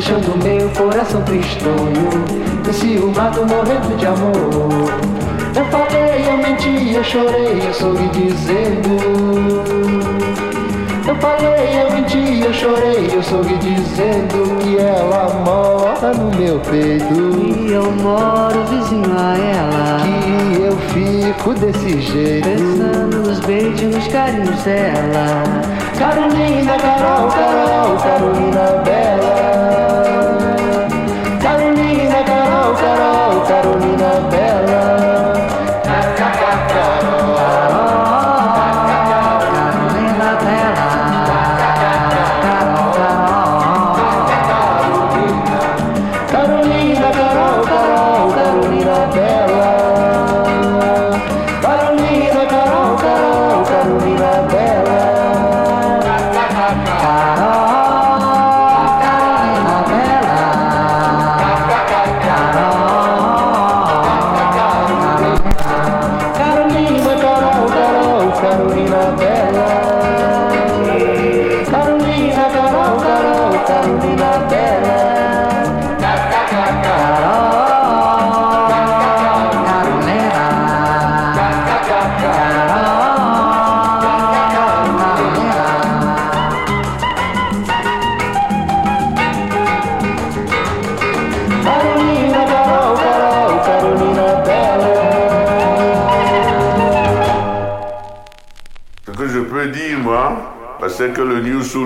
deixando 0.00 0.34
meu 0.42 0.66
coração 0.70 1.20
tristonho, 1.24 2.08
enciumado 2.66 3.44
morrendo 3.44 3.94
de 3.98 4.06
amor. 4.06 4.88
Eu 5.54 5.64
falei, 5.66 6.26
eu 6.26 6.38
menti, 6.38 6.94
eu 6.94 7.04
chorei, 7.04 7.60
eu 7.66 7.74
soube 7.74 8.08
dizendo. 8.08 8.96
Eu 11.06 11.14
falei, 11.16 11.82
eu 11.82 11.92
menti, 11.92 12.42
eu 12.42 12.54
chorei, 12.54 13.10
eu 13.12 13.22
soube 13.22 13.54
dizendo 13.58 14.56
que 14.60 14.78
ela 14.78 15.34
mora 15.44 16.14
no 16.14 16.34
meu 16.34 16.58
peito. 16.60 17.14
E 17.46 17.70
eu 17.70 17.92
moro 17.92 18.64
vizinho 18.70 19.14
a 19.18 19.36
ela. 19.36 20.00
Que 20.00 20.62
eu 20.62 20.76
fico 20.94 21.52
desse 21.52 22.00
jeito. 22.00 22.48
Pensando 22.48 23.18
nos 23.18 23.38
beijos, 23.40 23.94
nos 23.94 24.08
carinhos 24.08 24.62
dela. 24.62 25.42
Carolina, 25.98 26.78
Carol, 26.78 27.28
Carol, 27.28 27.96
Carolina 27.98 28.82
Bela. 28.82 29.59
Carolina. 33.50 33.99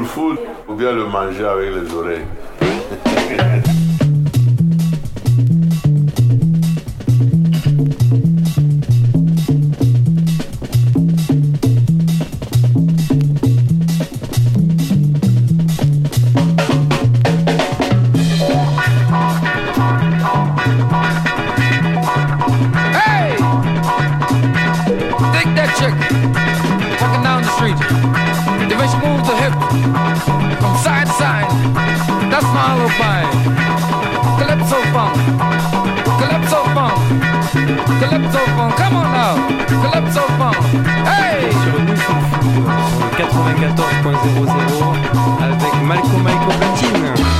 food 0.04 0.38
ou 0.68 0.74
bien 0.74 0.92
le 0.92 1.06
manger 1.06 1.44
avec 1.44 1.70
les 1.74 1.94
oreilles. 1.94 2.24
Club 39.80 40.04
Sofa. 40.10 40.50
Hey 41.06 41.50
Sur 41.52 41.78
une 41.78 41.96
sur 41.96 42.14
le 43.00 43.10
94.00 43.16 44.94
avec 45.42 45.74
Malcolm 45.82 46.22
Michael 46.22 46.56
Platine. 46.58 47.33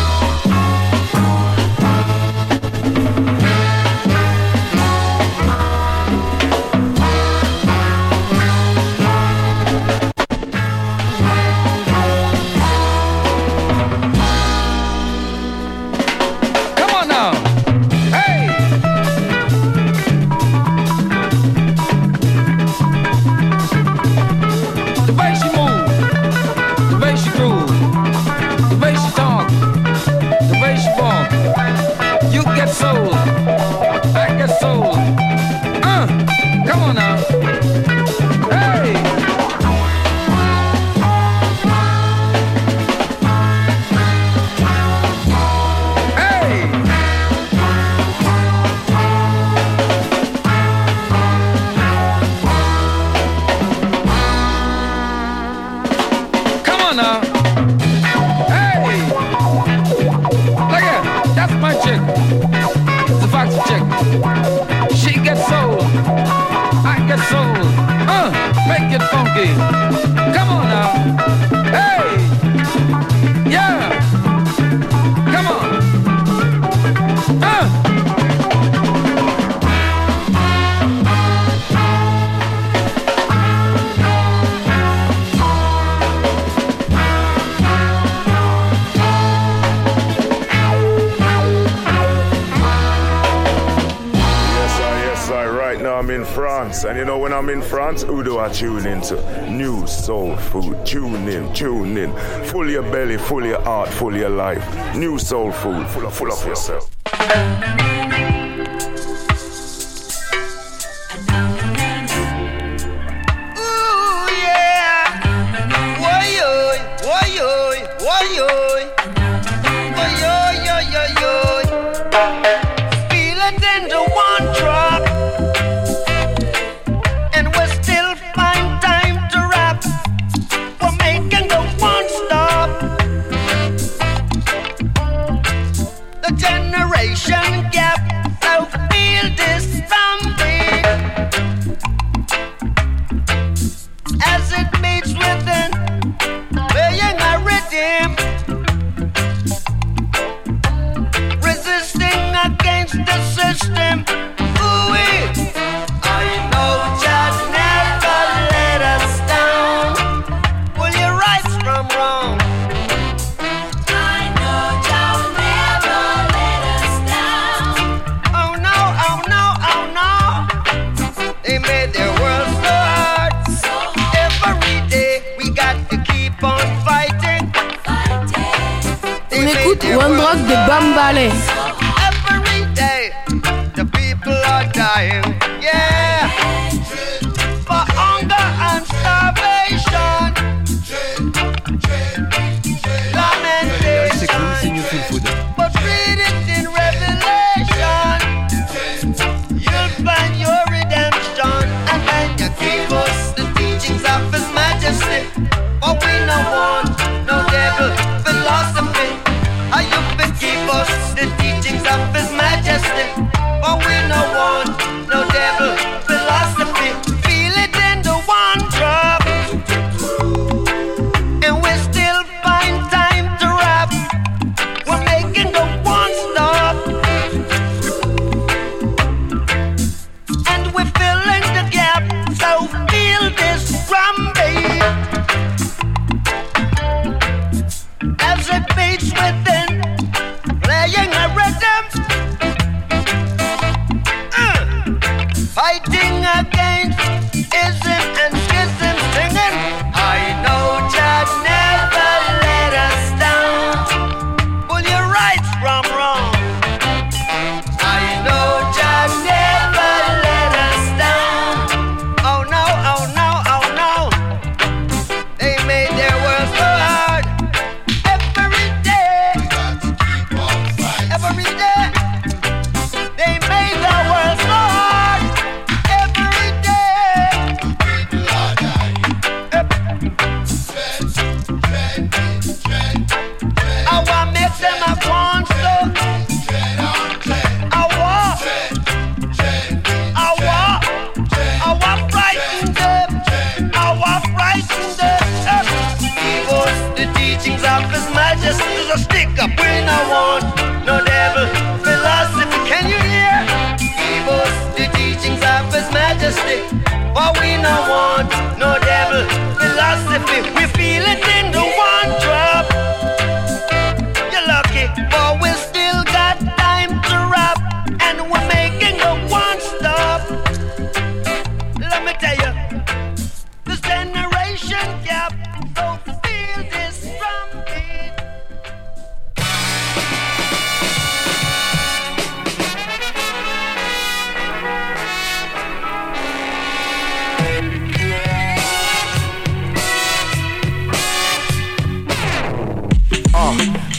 in 96.14 96.24
France. 96.24 96.84
And 96.84 96.96
you 96.96 97.04
know, 97.04 97.18
when 97.18 97.32
I'm 97.32 97.50
in 97.50 97.60
France, 97.60 98.02
who 98.02 98.22
do 98.22 98.38
I 98.38 98.48
tune 98.48 98.86
into? 98.86 99.16
New 99.50 99.86
soul 99.86 100.36
food. 100.36 100.86
Tune 100.86 101.28
in, 101.28 101.52
tune 101.52 101.98
in. 101.98 102.12
Full 102.46 102.70
your 102.70 102.82
belly, 102.82 103.18
full 103.18 103.44
your 103.44 103.60
heart, 103.62 103.88
full 103.88 104.16
your 104.16 104.30
life. 104.30 104.64
New 104.94 105.18
soul 105.18 105.52
food, 105.52 105.86
full 105.88 106.06
of, 106.06 106.14
full 106.14 106.32
of 106.32 106.46
yourself. 106.46 108.03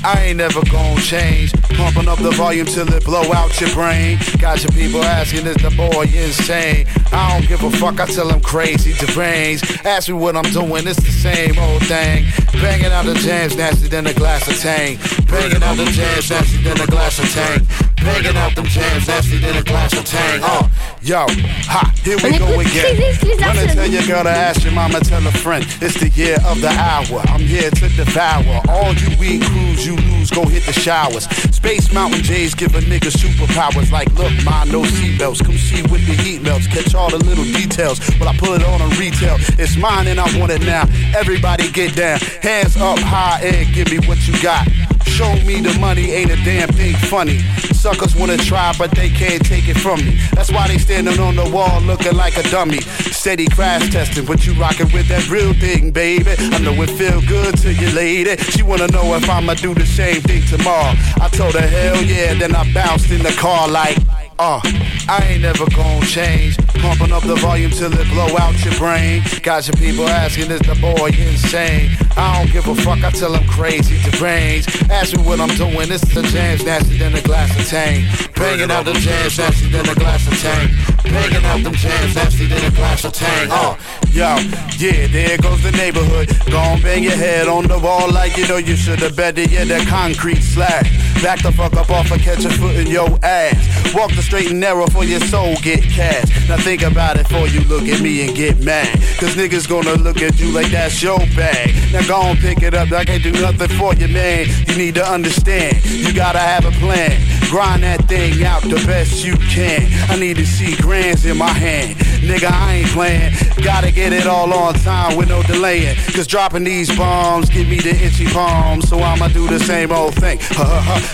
I 0.06 0.26
ain't 0.26 0.38
never 0.38 0.62
gonna 0.66 1.02
change. 1.02 1.52
Pumping 1.74 2.08
up 2.08 2.20
the 2.20 2.30
volume 2.30 2.68
till 2.68 2.88
it 2.94 3.04
blow 3.04 3.26
out 3.34 3.60
your 3.60 3.74
brain. 3.74 4.20
Got 4.38 4.62
your 4.62 4.70
people 4.70 5.04
asking, 5.04 5.48
is 5.48 5.56
the 5.56 5.74
boy 5.76 6.04
insane? 6.04 6.86
I 7.12 7.34
don't 7.34 7.48
give 7.48 7.64
a 7.64 7.72
fuck, 7.72 8.00
I 8.00 8.06
tell 8.06 8.28
them 8.28 8.40
crazy, 8.42 8.94
deranged. 8.94 9.84
Ask 9.84 10.08
me 10.08 10.14
what 10.14 10.36
I'm 10.36 10.46
doing, 10.54 10.86
it's 10.86 11.02
the 11.02 11.10
same 11.10 11.58
old 11.58 11.82
thing. 11.88 12.26
Banging 12.62 12.94
out 12.94 13.06
the 13.06 13.16
jams, 13.16 13.58
nasty 13.58 13.88
than 13.88 14.06
a 14.06 14.14
glass 14.14 14.48
of 14.48 14.60
tang. 14.60 14.98
Banging 15.26 15.64
out 15.64 15.76
the 15.76 15.86
jams, 15.86 16.30
nasty 16.30 16.62
than 16.62 16.80
a 16.80 16.86
glass 16.86 17.18
of 17.18 17.26
tang. 17.34 17.66
Banging 18.06 18.38
out 18.38 18.54
them 18.54 18.66
jams, 18.66 19.08
nasty 19.08 19.40
than 19.40 19.58
a 19.58 19.64
glass 19.64 19.92
of 19.98 20.06
tang. 20.06 20.40
Uh, 20.44 20.70
yo, 21.06 21.26
ha, 21.70 21.94
here 22.04 22.18
we 22.18 22.38
go 22.38 22.60
again. 22.60 22.98
Wanna 23.40 23.68
tell 23.68 23.88
your 23.88 24.04
girl 24.04 24.24
to 24.24 24.30
ask 24.30 24.64
your 24.64 24.74
mama, 24.74 25.00
tell 25.00 25.26
a 25.26 25.32
friend. 25.32 25.66
It's 25.82 26.00
the 26.00 26.10
year 26.10 26.38
of 26.46 26.62
the 26.62 26.70
hour. 26.70 27.22
I'm 27.28 27.42
here 27.42 27.70
to 27.70 27.90
devour. 27.90 28.62
All 28.68 28.94
you 28.94 29.18
weed 29.18 29.44
crews, 29.44 29.86
you 29.86 29.96
lose, 29.96 30.32
go 30.32 30.46
hit 30.46 30.66
the 30.66 30.74
showers. 30.74 31.26
Space 31.56 31.94
Mountain 31.94 32.24
Jays 32.24 32.56
give 32.56 32.76
a 32.76 32.80
nigga 32.82 33.12
superpowers. 33.14 33.92
Like, 33.92 34.12
look, 34.14 34.34
ma, 34.44 34.66
no 34.66 34.82
seatbelts. 34.82 35.46
Come 35.46 35.58
see 35.58 35.84
with 35.84 36.06
the 36.08 36.16
heat 36.24 36.42
melts. 36.42 36.68
Catch 36.68 36.96
all 36.96 37.10
the 37.10 37.24
little 37.24 37.46
details. 37.46 38.00
But 38.18 38.28
I 38.28 38.36
put 38.38 38.62
it 38.62 38.66
on 38.66 38.82
on 38.82 38.90
retail. 38.98 39.38
It's 39.60 39.78
mine 39.78 40.08
and 40.08 40.20
I 40.20 40.40
want 40.40 40.52
it 40.52 40.62
now. 40.62 40.90
Everybody 41.16 41.72
get 41.72 41.96
down. 41.96 42.20
Hands 42.42 42.76
up 42.78 43.00
high 43.00 43.42
and 43.44 43.74
give 43.74 43.92
me 43.92 44.00
what 44.08 44.28
you 44.28 44.42
got. 44.42 44.68
Show 45.06 45.34
me 45.46 45.62
the 45.62 45.78
money, 45.80 46.12
ain't 46.12 46.32
a 46.32 46.36
damn 46.44 46.70
thing 46.70 46.96
funny. 46.96 47.40
Suckers 47.74 48.16
wanna 48.16 48.38
try, 48.38 48.74
but 48.78 48.92
they 48.92 49.10
can't 49.10 49.44
take 49.46 49.68
it 49.68 49.78
from 49.78 50.00
me. 50.04 50.18
That's 50.34 50.52
why 50.52 50.68
they 50.68 50.78
standing 50.78 51.20
on 51.20 51.36
the 51.36 51.50
wall 51.50 51.82
looking 51.82 52.16
like 52.16 52.38
a 52.38 52.44
dummy. 52.50 52.82
Steady 53.12 53.48
crash 53.48 53.90
testing, 53.92 54.26
but 54.26 54.46
you 54.46 54.54
rockin' 54.54 54.92
with 54.92 55.08
that 55.08 55.30
real 55.30 55.54
thing, 55.54 55.92
baby. 55.92 56.32
I 56.38 56.58
know 56.60 56.74
it 56.82 56.90
feel 56.92 57.22
good 57.22 57.58
to 57.60 57.74
you, 57.74 57.90
lady. 57.92 58.36
She 58.52 58.64
wanna 58.64 58.88
know 58.88 59.16
if 59.16 59.30
I'ma 59.30 59.54
do 59.54 59.74
the 59.74 59.86
same 59.86 60.22
thing 60.22 60.44
tomorrow. 60.44 60.94
I 61.22 61.30
told 61.30 61.54
her 61.54 61.68
hell 61.68 62.02
yeah, 62.04 62.34
then 62.34 62.56
I 62.56 62.72
bounced 62.74 63.12
in 63.12 63.24
the 63.24 63.32
car 63.34 63.68
like. 63.68 63.98
Uh, 64.38 64.60
I 65.08 65.26
ain't 65.30 65.44
never 65.44 65.66
gonna 65.70 66.06
change. 66.06 66.58
Pumping 66.86 67.14
up 67.14 67.24
the 67.24 67.34
volume 67.42 67.72
till 67.72 67.92
it 67.92 68.08
blow 68.14 68.30
out 68.38 68.54
your 68.64 68.76
brain. 68.76 69.24
Got 69.42 69.66
your 69.68 69.76
people 69.76 70.08
asking, 70.08 70.52
is 70.52 70.62
the 70.62 70.78
boy 70.78 71.10
insane? 71.10 71.98
I 72.16 72.38
don't 72.38 72.52
give 72.54 72.68
a 72.68 72.76
fuck, 72.76 73.04
I 73.04 73.10
tell 73.10 73.32
them 73.32 73.46
crazy, 73.48 73.98
deranged. 74.12 74.70
Ask 74.92 75.18
me 75.18 75.24
what 75.24 75.40
I'm 75.42 75.50
doing, 75.58 75.90
it's 75.90 76.06
the 76.14 76.22
jams, 76.22 76.64
nasty 76.64 76.98
than 77.00 77.16
a 77.16 77.22
glass 77.22 77.50
of 77.58 77.66
tang. 77.68 78.06
Banging 78.36 78.70
out 78.70 78.86
the 78.86 78.94
jams, 78.94 79.38
nasty 79.38 79.68
than 79.72 79.90
a 79.90 79.96
glass 79.96 80.28
of 80.28 80.38
tang. 80.38 80.70
Banging 81.04 81.46
out 81.46 81.64
them 81.64 81.74
jams, 81.74 82.16
nasty 82.16 82.46
than 82.46 82.64
a 82.64 82.76
glass 82.76 83.04
of 83.04 83.14
tang. 83.14 83.48
Uh, 83.50 83.76
yo, 84.12 84.38
yeah, 84.78 85.08
there 85.08 85.38
goes 85.40 85.64
the 85.64 85.72
neighborhood. 85.72 86.30
Gon' 86.52 86.82
bang 86.82 87.04
your 87.04 87.18
head 87.18 87.48
on 87.48 87.68
the 87.68 87.80
wall 87.80 88.12
like 88.12 88.38
you 88.38 88.48
know 88.48 88.58
you 88.58 88.76
should've 88.76 89.16
bet 89.16 89.40
it, 89.40 89.50
yeah, 89.50 89.66
that 89.66 89.88
concrete 89.88 90.42
slab. 90.42 90.86
Back 91.22 91.42
the 91.42 91.52
fuck 91.52 91.74
up 91.74 91.90
off 91.90 92.12
and 92.12 92.22
catch 92.22 92.46
a 92.46 92.50
foot 92.50 92.76
in 92.76 92.88
your 92.88 93.10
ass. 93.24 93.94
Walk 93.96 94.12
the 94.12 94.22
straight 94.22 94.52
and 94.52 94.60
narrow 94.60 94.86
for 94.88 95.04
your 95.04 95.20
soul, 95.22 95.56
get 95.62 95.82
cash. 95.82 96.30
Now 96.48 96.58
think 96.58 96.84
about 96.84 97.18
it 97.18 97.28
before 97.28 97.48
you 97.48 97.62
look 97.62 97.84
at 97.84 98.02
me 98.02 98.28
and 98.28 98.36
get 98.36 98.64
mad. 98.64 98.94
Cause 99.20 99.36
niggas 99.36 99.68
gonna 99.68 99.96
look 99.96 100.22
at 100.22 100.40
you 100.40 100.52
like 100.52 100.72
that's 100.72 101.02
your 101.02 101.20
bag. 101.36 101.74
Now 101.92 102.06
go 102.08 102.22
and 102.22 102.40
pick 102.40 102.62
it 102.62 102.74
up, 102.74 102.92
I 102.92 103.06
can't 103.06 103.24
do 103.24 103.32
nothing 103.32 103.70
for 103.78 103.96
you, 103.96 104.08
man. 104.08 104.48
You 104.68 104.78
need 104.78 104.96
to 104.96 105.06
understand, 105.06 105.84
you 105.86 106.14
gotta 106.14 106.40
have 106.40 106.66
a 106.66 106.72
plan. 106.72 107.20
Grind 107.50 107.84
that 107.84 108.08
thing 108.08 108.44
out 108.44 108.64
the 108.64 108.76
best 108.86 109.24
you 109.24 109.36
can. 109.38 109.88
I 110.10 110.18
need 110.18 110.36
to 110.38 110.46
see 110.46 110.76
grands 110.78 111.26
in 111.26 111.38
my 111.38 111.50
hand. 111.50 111.96
Nigga, 112.26 112.52
I 112.52 112.76
ain't 112.76 112.90
playing. 112.90 113.34
Gotta 113.64 113.92
get 113.92 114.14
it 114.14 114.26
all 114.26 114.52
on 114.54 114.74
time 114.74 115.16
with 115.16 115.30
no 115.30 115.44
delaying. 115.44 115.96
Cause 116.14 116.28
dropping 116.28 116.64
these 116.64 116.96
bombs 116.98 117.50
give 117.50 117.68
me 117.68 117.80
the 117.80 117.92
itchy 117.92 118.26
palms. 118.26 118.90
So 118.90 119.00
I'ma 119.00 119.28
do 119.30 119.48
the 119.48 119.60
same 119.60 119.92
old 119.92 120.16
thing. 120.16 120.40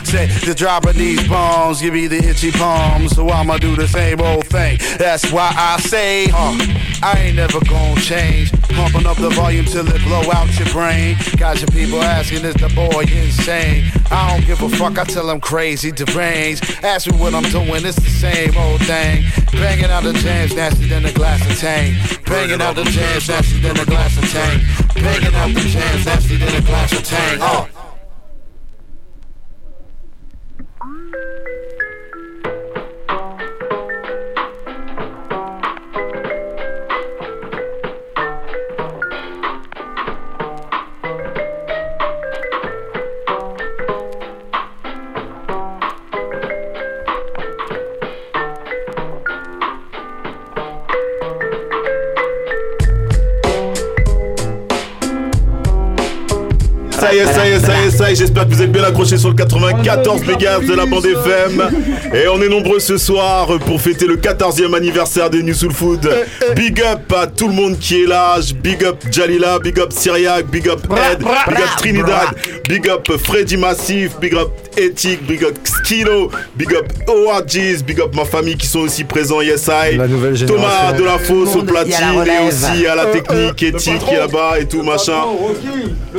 Say, 0.03 0.27
the 0.45 0.53
dropping 0.53 0.97
these 0.97 1.27
bombs 1.27 1.81
give 1.81 1.93
me 1.93 2.07
the 2.07 2.17
itchy 2.17 2.51
palms. 2.51 3.15
So 3.15 3.29
I'ma 3.29 3.57
do 3.57 3.75
the 3.75 3.87
same 3.87 4.21
old 4.21 4.47
thing. 4.47 4.79
That's 4.97 5.31
why 5.31 5.53
I 5.55 5.79
say, 5.79 6.29
I 6.31 7.15
ain't 7.17 7.35
never 7.35 7.59
gonna 7.65 7.99
change. 8.01 8.51
Pumping 8.75 9.05
up 9.05 9.17
the 9.17 9.29
volume 9.29 9.65
till 9.65 9.87
it 9.87 10.01
blow 10.03 10.23
out 10.31 10.47
your 10.57 10.69
brain. 10.69 11.17
Got 11.37 11.59
your 11.59 11.67
people 11.69 12.01
asking, 12.01 12.45
is 12.45 12.55
the 12.55 12.69
boy 12.75 13.01
insane? 13.01 13.91
I 14.11 14.31
don't 14.31 14.45
give 14.45 14.61
a 14.61 14.69
fuck, 14.69 14.97
I 14.97 15.05
tell 15.05 15.27
them 15.27 15.39
crazy, 15.39 15.91
deranged. 15.91 16.63
Ask 16.83 17.09
me 17.09 17.17
what 17.17 17.33
I'm 17.33 17.43
doing, 17.43 17.85
it's 17.85 17.95
the 17.95 18.09
same 18.09 18.55
old 18.57 18.81
thing. 18.81 19.23
Banging 19.53 19.85
out 19.85 20.03
the 20.03 20.13
jams, 20.13 20.55
nasty 20.55 20.87
than 20.87 21.05
a 21.05 21.13
glass 21.13 21.41
of 21.49 21.57
tang. 21.59 21.93
Banging 22.25 22.61
out 22.61 22.75
the 22.75 22.83
jams, 22.83 23.27
nasty 23.29 23.59
than 23.59 23.77
a 23.79 23.85
glass 23.85 24.17
of 24.17 24.29
tang. 24.31 24.59
Banging 24.95 25.35
out 25.35 25.53
the 25.53 25.61
jams, 25.61 26.05
nasty 26.05 26.37
than 26.37 26.55
a 26.55 26.61
glass 26.61 26.91
of 26.93 27.03
tang. 27.03 27.39
Uh. 27.41 27.90
J'espère 58.15 58.47
que 58.47 58.53
vous 58.53 58.61
êtes 58.61 58.71
bien 58.71 58.83
accrochés 58.83 59.17
sur 59.17 59.29
le 59.29 59.35
94 59.35 60.21
MHz 60.23 60.67
de 60.67 60.73
la 60.73 60.85
bande 60.85 61.05
FM. 61.05 61.61
Et 62.13 62.27
on 62.27 62.41
est 62.41 62.49
nombreux 62.49 62.79
ce 62.79 62.97
soir 62.97 63.47
pour 63.65 63.79
fêter 63.79 64.05
le 64.05 64.17
14e 64.17 64.75
anniversaire 64.75 65.29
de 65.29 65.41
New 65.41 65.53
Soul 65.53 65.71
Food. 65.71 66.09
Big 66.55 66.81
up 66.81 67.11
à 67.13 67.27
tout 67.27 67.47
le 67.47 67.53
monde 67.53 67.77
qui 67.79 68.03
est 68.03 68.07
là. 68.07 68.37
Big 68.61 68.83
up 68.83 69.03
Jalila, 69.11 69.59
big 69.59 69.79
up 69.79 69.91
Syriac, 69.93 70.47
big 70.47 70.67
up 70.67 70.81
Ed, 70.91 71.19
big 71.19 71.27
up 71.27 71.77
Trinidad, 71.77 72.35
big 72.67 72.89
up 72.89 73.07
Freddy 73.17 73.57
Massif, 73.57 74.19
big 74.19 74.33
up 74.35 74.49
Ethic, 74.77 75.25
big 75.27 75.43
up 75.43 75.55
Skino, 75.63 76.29
big 76.55 76.73
up 76.73 76.85
ORGs, 77.07 77.83
big 77.85 77.99
up 78.01 78.15
ma 78.15 78.25
famille 78.25 78.55
qui 78.55 78.67
sont 78.67 78.79
aussi 78.79 79.03
présents, 79.03 79.41
Yes 79.41 79.67
I. 79.69 79.97
nouvelle 79.97 80.45
Thomas 80.45 80.93
de 80.93 81.03
la 81.03 81.17
fosse 81.19 81.55
au 81.55 81.63
platine 81.63 81.93
et 82.25 82.47
aussi 82.47 82.85
à 82.87 82.95
la 82.95 83.03
Euh, 83.05 83.11
technique, 83.13 83.63
euh, 83.63 83.67
Ethic 83.67 83.93
le 83.93 83.99
qui 83.99 84.13
est 84.13 84.17
là-bas 84.17 84.59
et 84.59 84.65
tout 84.67 84.83
machin. 84.83 85.13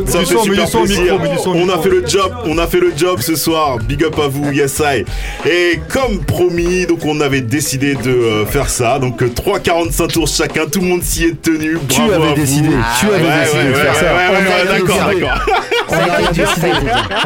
Ça 0.06 0.18
fait 0.20 0.26
super 0.26 0.68
plaisir. 0.70 1.18
On 1.46 1.68
a 1.68 1.78
fait 1.78 1.88
le 1.88 2.04
job, 2.06 2.32
on 2.46 2.58
a 2.58 2.66
fait 2.66 2.80
le 2.80 2.92
job 2.96 3.20
ce 3.20 3.36
soir. 3.36 3.78
Big 3.78 4.02
up 4.04 4.18
à 4.18 4.28
vous, 4.28 4.50
yes 4.52 4.80
I. 4.84 5.04
Et 5.48 5.80
comme 5.88 6.18
promis, 6.24 6.86
donc 6.86 7.04
on 7.04 7.20
avait 7.20 7.40
décidé 7.40 7.94
de 7.94 8.10
euh, 8.10 8.46
faire 8.46 8.68
ça. 8.68 8.98
Donc 8.98 9.22
euh, 9.22 9.28
3,45 9.28 10.12
tours 10.12 10.28
chacun, 10.28 10.66
tout 10.66 10.80
le 10.80 10.86
monde 10.86 11.02
s'y 11.02 11.24
est 11.24 11.40
tenu. 11.40 11.78
Tu 11.88 11.96
Bravo 12.00 12.12
avais 12.12 12.24
à 12.24 12.28
vous. 12.30 12.34
décidé, 12.40 12.68
tu 13.00 13.06
avais 13.06 13.22
Ouais, 13.24 13.40
décidé 13.44 13.58
ouais, 13.58 13.64
de 13.64 13.70
ouais, 13.70 13.80
faire 13.80 13.94
ça. 13.94 14.72
d'accord, 14.72 14.98
d'accord. 15.06 15.46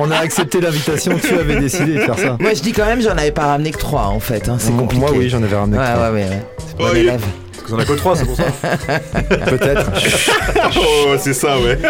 On 0.01 0.11
a 0.11 0.17
accepté 0.19 0.61
l'invitation, 0.61 1.13
tu 1.21 1.35
avais 1.35 1.57
décidé 1.61 1.95
de 1.95 2.01
faire 2.01 2.19
ça. 2.19 2.37
Moi 2.41 2.55
je 2.55 2.63
dis 2.63 2.73
quand 2.73 2.87
même, 2.87 3.01
j'en 3.03 3.11
avais 3.13 3.31
pas 3.33 3.47
ramené 3.47 3.71
que 3.71 3.79
3 3.79 4.03
en 4.07 4.21
fait, 4.21 4.49
hein, 4.49 4.57
c'est 4.59 4.71
Moi, 4.71 4.83
compliqué. 4.83 5.01
moi, 5.05 5.11
oui, 5.15 5.29
j'en 5.29 5.43
avais 5.43 5.57
ramené 5.57 5.77
que 5.77 5.83
Ouais, 5.83 5.93
trois. 5.95 6.11
ouais, 6.11 6.23
ouais, 6.25 6.29
ouais. 6.29 6.43
C'est 6.69 6.77
bon 6.79 6.85
Oh, 6.91 6.95
élève. 6.97 7.23
Parce 7.59 7.73
qu'on 7.73 7.79
a 7.79 7.85
que 7.85 7.93
3, 7.95 8.17
c'est 8.17 8.25
pour 8.27 8.37
ça. 8.37 8.45
Peut-être. 9.47 9.91
oh, 10.79 11.15
c'est 11.19 11.35
ça, 11.35 11.59
ouais. 11.59 11.79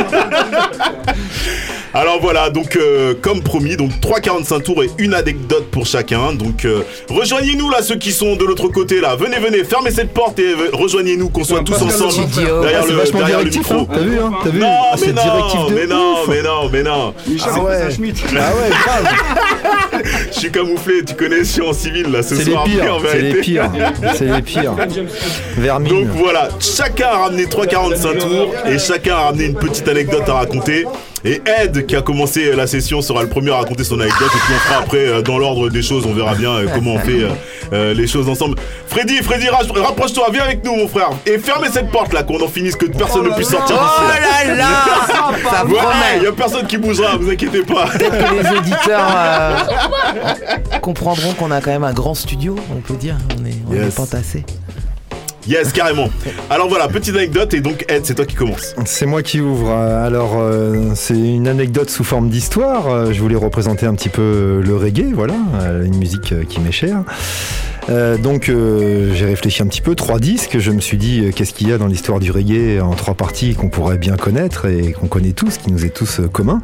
Alors 1.98 2.20
voilà, 2.20 2.51
donc 2.51 2.77
euh, 2.77 3.14
comme 3.23 3.40
promis, 3.43 3.74
donc 3.78 3.90
3,45 4.02 4.62
tours 4.62 4.85
et 4.85 4.90
une 4.98 5.14
anecdote 5.14 5.64
pour 5.70 5.86
chacun. 5.86 6.35
Donc 6.35 6.66
euh, 6.66 6.82
rejoignez-nous 7.09 7.70
là, 7.70 7.81
ceux 7.81 7.97
qui 7.97 8.12
sont 8.12 8.36
de 8.36 8.44
l'autre 8.44 8.68
côté 8.68 9.01
là. 9.01 9.16
Venez, 9.16 9.39
venez, 9.39 9.64
fermez 9.64 9.90
cette 9.90 10.12
porte 10.12 10.39
et 10.39 10.43
euh, 10.52 10.68
rejoignez-nous, 10.74 11.31
qu'on 11.31 11.43
soit 11.43 11.62
tous 11.64 11.81
ensemble 11.81 12.27
Ah, 12.36 12.60
derrière 12.60 12.85
le, 12.86 12.93
vachement 12.93 13.18
derrière 13.20 13.39
le 13.43 13.48
directif, 13.48 13.70
micro. 13.73 13.85
hein. 13.85 13.94
T'as 13.94 14.01
vu, 14.01 14.18
hein 14.20 14.31
T'as 14.44 14.51
vu? 14.51 14.59
Non, 14.60 14.66
Ah, 14.68 14.94
mais 15.01 15.06
c'est 15.06 15.12
non, 15.14 15.70
mais 15.70 15.86
non, 15.86 16.14
mais 16.28 16.43
non, 16.43 16.68
mais 16.70 16.82
non. 16.82 17.14
Ah 17.47 17.60
ouais. 17.62 17.89
Ah 17.89 18.52
ouais, 18.52 18.70
grave. 18.85 20.02
Je 20.32 20.39
suis 20.39 20.51
camouflé, 20.52 21.02
tu 21.02 21.14
connais, 21.14 21.39
je 21.39 21.44
suis 21.44 21.62
en 21.62 21.73
civil 21.73 22.10
là 22.12 22.23
ce 22.23 22.35
C'est 22.35 22.44
les 22.44 22.52
soir. 22.52 22.66
c'est 23.10 23.20
les 23.23 23.35
pires, 23.40 23.70
c'est 24.14 24.27
les 24.27 24.43
pires. 24.43 24.74
Vermine. 25.56 25.89
Donc 25.89 26.09
voilà, 26.14 26.51
chacun 26.60 27.06
a 27.09 27.16
ramené 27.24 27.47
3,45 27.47 28.18
tours 28.18 28.52
et 28.70 28.78
chacun 28.78 29.14
a 29.14 29.20
ramené 29.27 29.47
une 29.47 29.55
petite 29.55 29.89
anecdote 29.89 30.28
à 30.28 30.35
raconter. 30.35 30.85
Et 31.25 31.41
Ed, 31.61 31.87
qui 31.87 31.97
a 31.97 32.03
commencé 32.03 32.55
la 32.55 32.67
session, 32.67 33.01
sera 33.03 33.23
le 33.23 33.29
premier 33.29 33.51
à 33.51 33.57
raconter 33.57 33.83
son 33.85 33.99
anecdote. 33.99 34.29
Et 34.35 34.39
puis 34.39 34.55
on 34.55 34.59
fera 34.59 34.79
après, 34.81 34.99
euh, 35.09 35.23
dans 35.23 35.39
l'ordre 35.39 35.69
des 35.71 35.83
choses, 35.83 36.05
on 36.07 36.13
verra 36.13 36.35
bien 36.35 36.51
euh, 36.51 36.67
comment 36.73 36.93
on 36.95 36.99
fait 36.99 37.23
euh, 37.23 37.31
euh, 37.73 37.95
les 37.95 38.07
choses 38.07 38.29
ensemble. 38.29 38.57
Freddy, 38.87 39.17
Freddy, 39.23 39.49
ra- 39.49 39.63
rapproche-toi, 39.83 40.29
viens 40.33 40.45
avec 40.45 40.65
nous, 40.65 40.77
mon 40.77 40.87
frère. 40.89 41.11
Et 41.25 41.39
fermez 41.39 41.69
cette 41.73 41.91
porte 41.91 42.13
là, 42.13 42.23
qu'on 42.23 42.41
en 42.41 42.49
finisse, 42.49 42.77
que 42.77 42.87
personne 42.87 43.25
ne 43.29 43.35
puisse 43.35 43.49
sortir 43.49 43.77
d'ici. 43.77 43.89
Oh 43.99 44.09
là 44.49 44.55
là, 44.55 44.67
ça 45.51 45.65
Ouais, 45.67 46.17
il 46.19 46.23
y 46.23 46.27
a 46.27 46.33
personne 46.33 46.67
qui 46.67 46.77
bougera, 46.77 47.17
vous 47.17 47.31
inquiétez 47.31 47.63
pas. 47.63 47.87
Peut-être 47.87 48.11
que 48.31 48.43
les 48.43 48.59
auditeurs 48.59 49.09
euh, 49.17 50.79
comprendront 50.81 51.33
qu'on 51.33 51.51
a 51.51 51.61
quand 51.61 51.71
même 51.71 51.85
un 51.85 51.93
grand 51.93 52.15
studio, 52.15 52.57
on 52.77 52.81
peut 52.81 52.95
dire. 52.95 53.17
On 53.41 53.45
est, 53.47 53.55
on 53.69 53.75
Yes. 53.75 53.99
est. 53.99 54.45
Yes, 55.48 55.73
carrément. 55.73 56.09
Alors 56.51 56.68
voilà, 56.68 56.89
petite 56.89 57.14
anecdote. 57.14 57.55
Et 57.55 57.60
donc, 57.60 57.85
Ed, 57.89 58.05
c'est 58.05 58.14
toi 58.14 58.24
qui 58.24 58.35
commence. 58.35 58.74
C'est 58.85 59.06
moi 59.06 59.23
qui 59.23 59.40
ouvre. 59.40 59.70
Alors, 59.70 60.35
euh, 60.39 60.93
c'est 60.94 61.14
une 61.18 61.47
anecdote 61.47 61.89
sous 61.89 62.05
forme 62.05 62.28
d'histoire. 62.28 62.89
Euh, 62.89 63.12
Je 63.12 63.20
voulais 63.20 63.36
représenter 63.36 63.86
un 63.86 63.94
petit 63.94 64.09
peu 64.09 64.60
le 64.64 64.77
reggae, 64.77 65.12
voilà, 65.14 65.35
euh, 65.62 65.85
une 65.85 65.97
musique 65.97 66.35
qui 66.48 66.60
m'est 66.60 66.73
chère. 66.73 67.02
Euh, 67.89 68.19
donc, 68.19 68.49
euh, 68.49 69.15
j'ai 69.15 69.27
réfléchi 69.27 69.63
un 69.63 69.67
petit 69.67 69.81
peu. 69.81 69.95
Trois 69.95 70.19
disques. 70.19 70.59
Je 70.59 70.71
me 70.71 70.81
suis 70.81 70.97
dit, 70.97 71.21
euh, 71.21 71.31
qu'est-ce 71.31 71.53
qu'il 71.55 71.69
y 71.69 71.73
a 71.73 71.79
dans 71.79 71.87
l'histoire 71.87 72.19
du 72.21 72.31
reggae 72.31 72.81
en 72.81 72.95
trois 72.95 73.15
parties 73.15 73.55
qu'on 73.55 73.69
pourrait 73.69 73.99
bien 73.99 74.17
connaître 74.17 74.67
et 74.67 74.93
qu'on 74.93 75.07
connaît 75.07 75.33
tous, 75.33 75.59
qui 75.59 75.71
nous 75.71 75.85
est 75.85 75.91
tous 75.95 76.21
euh, 76.21 76.29
commun. 76.29 76.61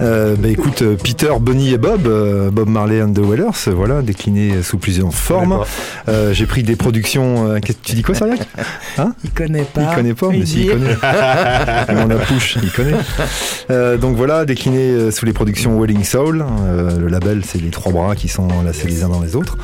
Euh, 0.00 0.34
bah 0.38 0.48
écoute, 0.48 0.82
euh, 0.82 0.96
Peter, 1.02 1.30
Bonnie 1.40 1.72
et 1.72 1.78
Bob, 1.78 2.06
euh, 2.06 2.50
Bob 2.50 2.68
Marley 2.68 3.02
and 3.02 3.12
the 3.12 3.18
Wailers, 3.18 3.68
euh, 3.68 3.72
voilà, 3.72 4.02
déclinés 4.02 4.62
sous 4.62 4.78
plusieurs 4.78 5.12
formes. 5.14 5.60
Euh, 6.08 6.32
j'ai 6.32 6.46
pris 6.46 6.62
des 6.62 6.76
productions. 6.76 7.50
euh, 7.50 7.58
tu 7.82 7.94
dis 7.94 8.02
quoi, 8.02 8.14
Cyriac 8.14 8.40
Hein 8.98 9.12
Il 9.24 9.30
connaît 9.30 9.62
pas. 9.64 9.82
Il 9.90 9.94
connaît 9.96 10.14
pas, 10.14 10.28
mais 10.30 10.38
Il 10.38 10.46
si, 10.46 10.62
il 10.62 10.70
connaît. 10.70 10.96
On 11.90 12.06
la 12.06 12.16
push, 12.16 12.58
il 12.62 12.70
connaît. 12.70 12.94
Euh, 13.70 13.96
donc 13.96 14.16
voilà, 14.16 14.44
décliné 14.44 14.78
euh, 14.78 15.10
sous 15.10 15.26
les 15.26 15.32
productions 15.32 15.80
Welling 15.80 16.04
Soul. 16.04 16.44
Euh, 16.66 16.98
le 16.98 17.08
label, 17.08 17.42
c'est 17.46 17.60
les 17.60 17.70
trois 17.70 17.92
bras 17.92 18.14
qui 18.14 18.28
sont 18.28 18.48
lacés 18.64 18.88
les 18.88 19.02
uns 19.04 19.08
dans 19.08 19.20
les 19.20 19.36
autres. 19.36 19.56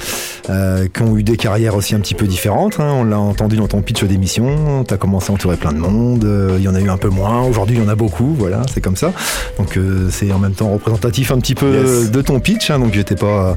Euh, 0.48 0.79
qui 0.88 1.02
ont 1.02 1.16
eu 1.16 1.22
des 1.22 1.36
carrières 1.36 1.74
aussi 1.76 1.94
un 1.94 2.00
petit 2.00 2.14
peu 2.14 2.26
différentes. 2.26 2.78
hein. 2.80 2.92
On 3.00 3.04
l'a 3.04 3.18
entendu 3.18 3.56
dans 3.56 3.68
ton 3.68 3.82
pitch 3.82 4.04
d'émission. 4.04 4.84
Tu 4.86 4.94
as 4.94 4.96
commencé 4.96 5.30
à 5.30 5.34
entourer 5.34 5.56
plein 5.56 5.72
de 5.72 5.78
monde. 5.78 6.24
euh, 6.24 6.56
Il 6.58 6.64
y 6.64 6.68
en 6.68 6.74
a 6.74 6.80
eu 6.80 6.88
un 6.88 6.96
peu 6.96 7.08
moins. 7.08 7.42
Aujourd'hui, 7.42 7.76
il 7.76 7.82
y 7.82 7.84
en 7.84 7.88
a 7.88 7.94
beaucoup. 7.94 8.34
Voilà, 8.38 8.62
c'est 8.72 8.80
comme 8.80 8.96
ça. 8.96 9.12
Donc 9.58 9.76
euh, 9.76 10.08
c'est 10.10 10.30
en 10.32 10.38
même 10.38 10.52
temps 10.54 10.70
représentatif 10.70 11.30
un 11.32 11.38
petit 11.38 11.54
peu 11.54 11.70
Yes. 11.72 11.88
euh, 11.88 12.08
de 12.08 12.22
ton 12.22 12.40
pitch. 12.40 12.70
hein, 12.70 12.78
donc 12.78 12.92
j'étais 12.94 13.14
pas, 13.16 13.54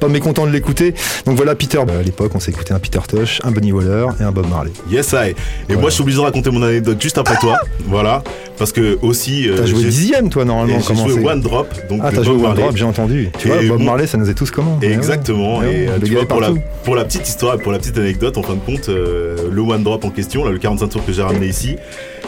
pas 0.00 0.08
mécontent 0.08 0.46
de 0.46 0.52
l'écouter. 0.52 0.94
Donc 1.26 1.36
voilà, 1.36 1.54
Peter. 1.54 1.78
À 1.78 2.02
l'époque, 2.02 2.32
on 2.34 2.40
s'est 2.40 2.50
écouté 2.50 2.72
un 2.74 2.78
Peter 2.78 3.00
Tosh, 3.06 3.40
un 3.44 3.50
Bunny 3.50 3.72
Waller 3.72 4.06
et 4.20 4.22
un 4.24 4.32
Bob 4.32 4.48
Marley. 4.48 4.70
Yes, 4.90 5.12
I. 5.12 5.34
Et 5.68 5.76
moi, 5.76 5.90
je 5.90 5.94
suis 5.94 6.02
obligé 6.02 6.18
de 6.18 6.22
raconter 6.24 6.50
mon 6.50 6.62
anecdote 6.62 7.00
juste 7.00 7.18
après 7.18 7.36
toi. 7.36 7.56
Voilà. 7.88 8.22
Parce 8.58 8.72
que 8.72 8.98
aussi. 9.02 9.48
euh, 9.48 9.56
T'as 9.56 9.66
joué 9.66 9.82
dixième, 9.82 10.28
toi, 10.30 10.44
normalement, 10.44 10.76
Et 10.76 10.80
J'ai 10.80 10.86
comment 10.86 11.08
joué 11.08 11.24
One 11.26 11.40
Drop. 11.40 11.68
Donc 11.90 12.00
Ah, 12.04 12.10
t'as 12.14 12.22
joué 12.22 12.34
One 12.36 12.42
Marley. 12.42 12.62
Drop, 12.62 12.76
j'ai 12.76 12.84
entendu. 12.84 13.30
Tu 13.38 13.48
Et 13.48 13.50
vois, 13.50 13.62
Bob 13.68 13.78
mon- 13.80 13.84
Marley, 13.86 14.06
ça 14.06 14.18
nous 14.18 14.30
est 14.30 14.34
tous 14.34 14.50
commun. 14.50 14.78
Exactement. 14.82 15.58
Ouais, 15.58 15.64
et 15.66 15.68
ouais, 15.68 15.88
euh, 15.88 15.98
le 16.00 16.06
tu 16.06 16.12
vois, 16.14 16.26
pour 16.26 16.40
la. 16.40 16.50
Pour 16.84 16.94
la 16.96 17.04
petite 17.04 17.28
histoire 17.28 17.54
et 17.54 17.58
pour 17.58 17.72
la 17.72 17.78
petite 17.78 17.96
anecdote, 17.98 18.36
en 18.38 18.42
fin 18.42 18.54
de 18.54 18.60
compte, 18.60 18.88
euh, 18.88 19.48
le 19.50 19.60
One 19.62 19.82
Drop 19.82 20.04
en 20.04 20.10
question, 20.10 20.44
là, 20.44 20.50
le 20.50 20.58
45 20.58 20.88
tours 20.88 21.04
que 21.04 21.12
j'ai 21.12 21.22
ramené 21.22 21.46
ici, 21.46 21.76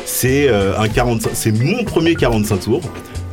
c'est 0.04 0.48
euh, 0.48 0.78
un 0.78 0.88
45, 0.88 1.30
c'est 1.34 1.52
mon 1.52 1.84
premier 1.84 2.14
45 2.14 2.56
tours. 2.60 2.82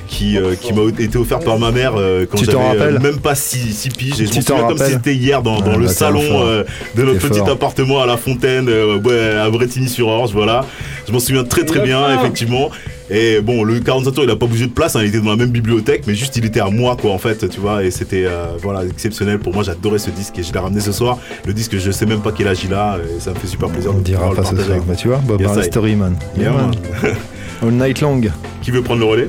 Qui, 0.08 0.38
euh, 0.38 0.56
qui 0.60 0.74
m'a 0.74 0.82
été 1.00 1.18
offert 1.18 1.40
par 1.40 1.58
ma 1.58 1.72
mère 1.72 1.94
euh, 1.96 2.26
quand 2.30 2.38
j'avais 2.44 2.82
euh, 2.82 3.00
même 3.00 3.20
pas 3.20 3.34
6 3.34 3.88
piges 3.98 4.20
et 4.20 4.26
je 4.26 4.34
t'en 4.34 4.42
souviens 4.42 4.68
comme 4.68 4.78
si 4.78 4.92
c'était 4.92 5.16
hier 5.16 5.42
dans, 5.42 5.62
dans 5.62 5.72
Ah, 5.72 5.78
le 5.78 5.86
bah, 5.86 5.92
salon 5.94 6.22
euh, 6.46 6.66
de 6.98 7.04
notre 7.04 7.20
petit 7.30 7.40
fort. 7.40 7.50
appartement 7.52 8.02
à 8.02 8.06
La 8.06 8.18
Fontaine 8.18 8.68
euh, 8.68 8.98
ouais, 9.00 9.40
à 9.40 9.50
Bretigny-sur-Orge 9.50 10.32
voilà 10.34 10.66
je 11.08 11.14
m'en 11.14 11.20
souviens 11.20 11.46
très 11.46 11.64
très 11.64 11.80
bien 11.80 12.02
fort. 12.02 12.72
Et 13.12 13.42
bon 13.42 13.64
le 13.64 13.80
45 13.80 14.12
tours 14.12 14.24
il 14.24 14.30
a 14.30 14.36
pas 14.36 14.46
bougé 14.46 14.68
de 14.68 14.72
place 14.72 14.96
hein, 14.96 15.02
il 15.04 15.10
était 15.10 15.20
dans 15.20 15.32
la 15.32 15.36
même 15.36 15.50
bibliothèque 15.52 16.04
mais 16.08 16.16
juste 16.16 16.36
il 16.38 16.46
était 16.46 16.62
à 16.62 16.70
moi 16.70 16.96
quoi 17.00 17.12
en 17.12 17.18
fait 17.18 17.50
tu 17.50 17.60
vois 17.60 17.84
et 17.84 17.92
c'était 17.92 18.24
euh, 18.26 18.46
voilà 18.62 18.86
exceptionnel 18.86 19.38
pour 19.40 19.54
moi 19.54 19.64
j'adorais 19.64 20.00
ce 20.00 20.10
disque 20.12 20.40
et 20.40 20.44
je 20.44 20.54
l'ai 20.54 20.60
ramené 20.60 20.80
ce 20.82 20.92
soir 20.92 21.18
le 21.46 21.54
disque 21.54 21.78
je 21.78 21.92
sais 21.92 22.06
même 22.06 22.22
pas 22.22 22.32
quel 22.32 22.48
âge 22.48 22.60
il 22.64 22.74
a 22.74 22.98
et 23.00 23.20
ça 23.20 23.32
me 23.32 23.36
fait 23.36 23.48
super 23.48 23.70
plaisir 23.70 23.92
On 23.94 23.98
de 24.00 24.04
dira 24.04 24.34
pas 24.34 24.44
ce 24.46 24.56
soir. 24.56 24.70
avec 24.72 24.86
Bah, 24.88 24.96
tu 24.96 25.08
vois, 25.10 25.18
Bob 25.18 25.42
Yes. 25.42 25.50
Yeah, 25.76 25.92
Yeah, 26.38 26.52
man. 26.52 26.72
All 27.62 27.72
night 27.72 28.02
long. 28.02 28.22
qui 28.62 28.72
veut 28.72 28.82
prendre 28.82 29.00
le 29.02 29.06
relais? 29.06 29.28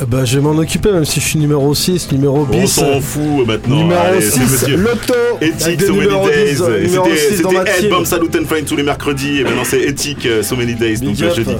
Euh, 0.00 0.04
Bah, 0.06 0.24
je 0.24 0.36
vais 0.38 0.42
m'en 0.42 0.50
occuper, 0.58 0.90
même 0.92 1.04
si 1.04 1.20
je 1.20 1.24
suis 1.26 1.38
numéro 1.38 1.74
6, 1.74 2.10
numéro 2.12 2.46
on 2.50 2.60
bis. 2.60 2.72
s'en 2.72 3.00
fout 3.00 3.46
maintenant 3.46 3.76
Numéro 3.82 4.00
Allez, 4.00 4.20
c'est 4.20 4.40
6, 4.40 4.52
monsieur. 4.52 4.76
Loto. 4.76 5.14
Éthique, 5.40 5.80
So 5.82 5.94
Many 5.94 6.08
Days. 6.08 6.54
10, 6.56 6.62
Et 6.62 6.86
numéro 6.86 7.04
C'était 7.06 7.36
6 7.36 7.42
dans 7.42 7.52
ma 7.52 7.58
c'était 7.60 7.70
Ed 7.72 7.80
team. 7.82 7.90
Bomb 7.90 8.04
Salute 8.04 8.36
and 8.36 8.44
Friend 8.46 8.64
tous 8.66 8.76
les 8.76 8.82
mercredis. 8.82 9.40
Et 9.40 9.44
maintenant 9.44 9.64
c'est 9.64 9.80
Éthique, 9.82 10.26
euh, 10.26 10.42
So 10.42 10.56
Many 10.56 10.74
Days, 10.74 10.98
donc 11.00 11.14
Big 11.14 11.22
euh, 11.24 11.28
up. 11.30 11.36
jeudi. 11.36 11.56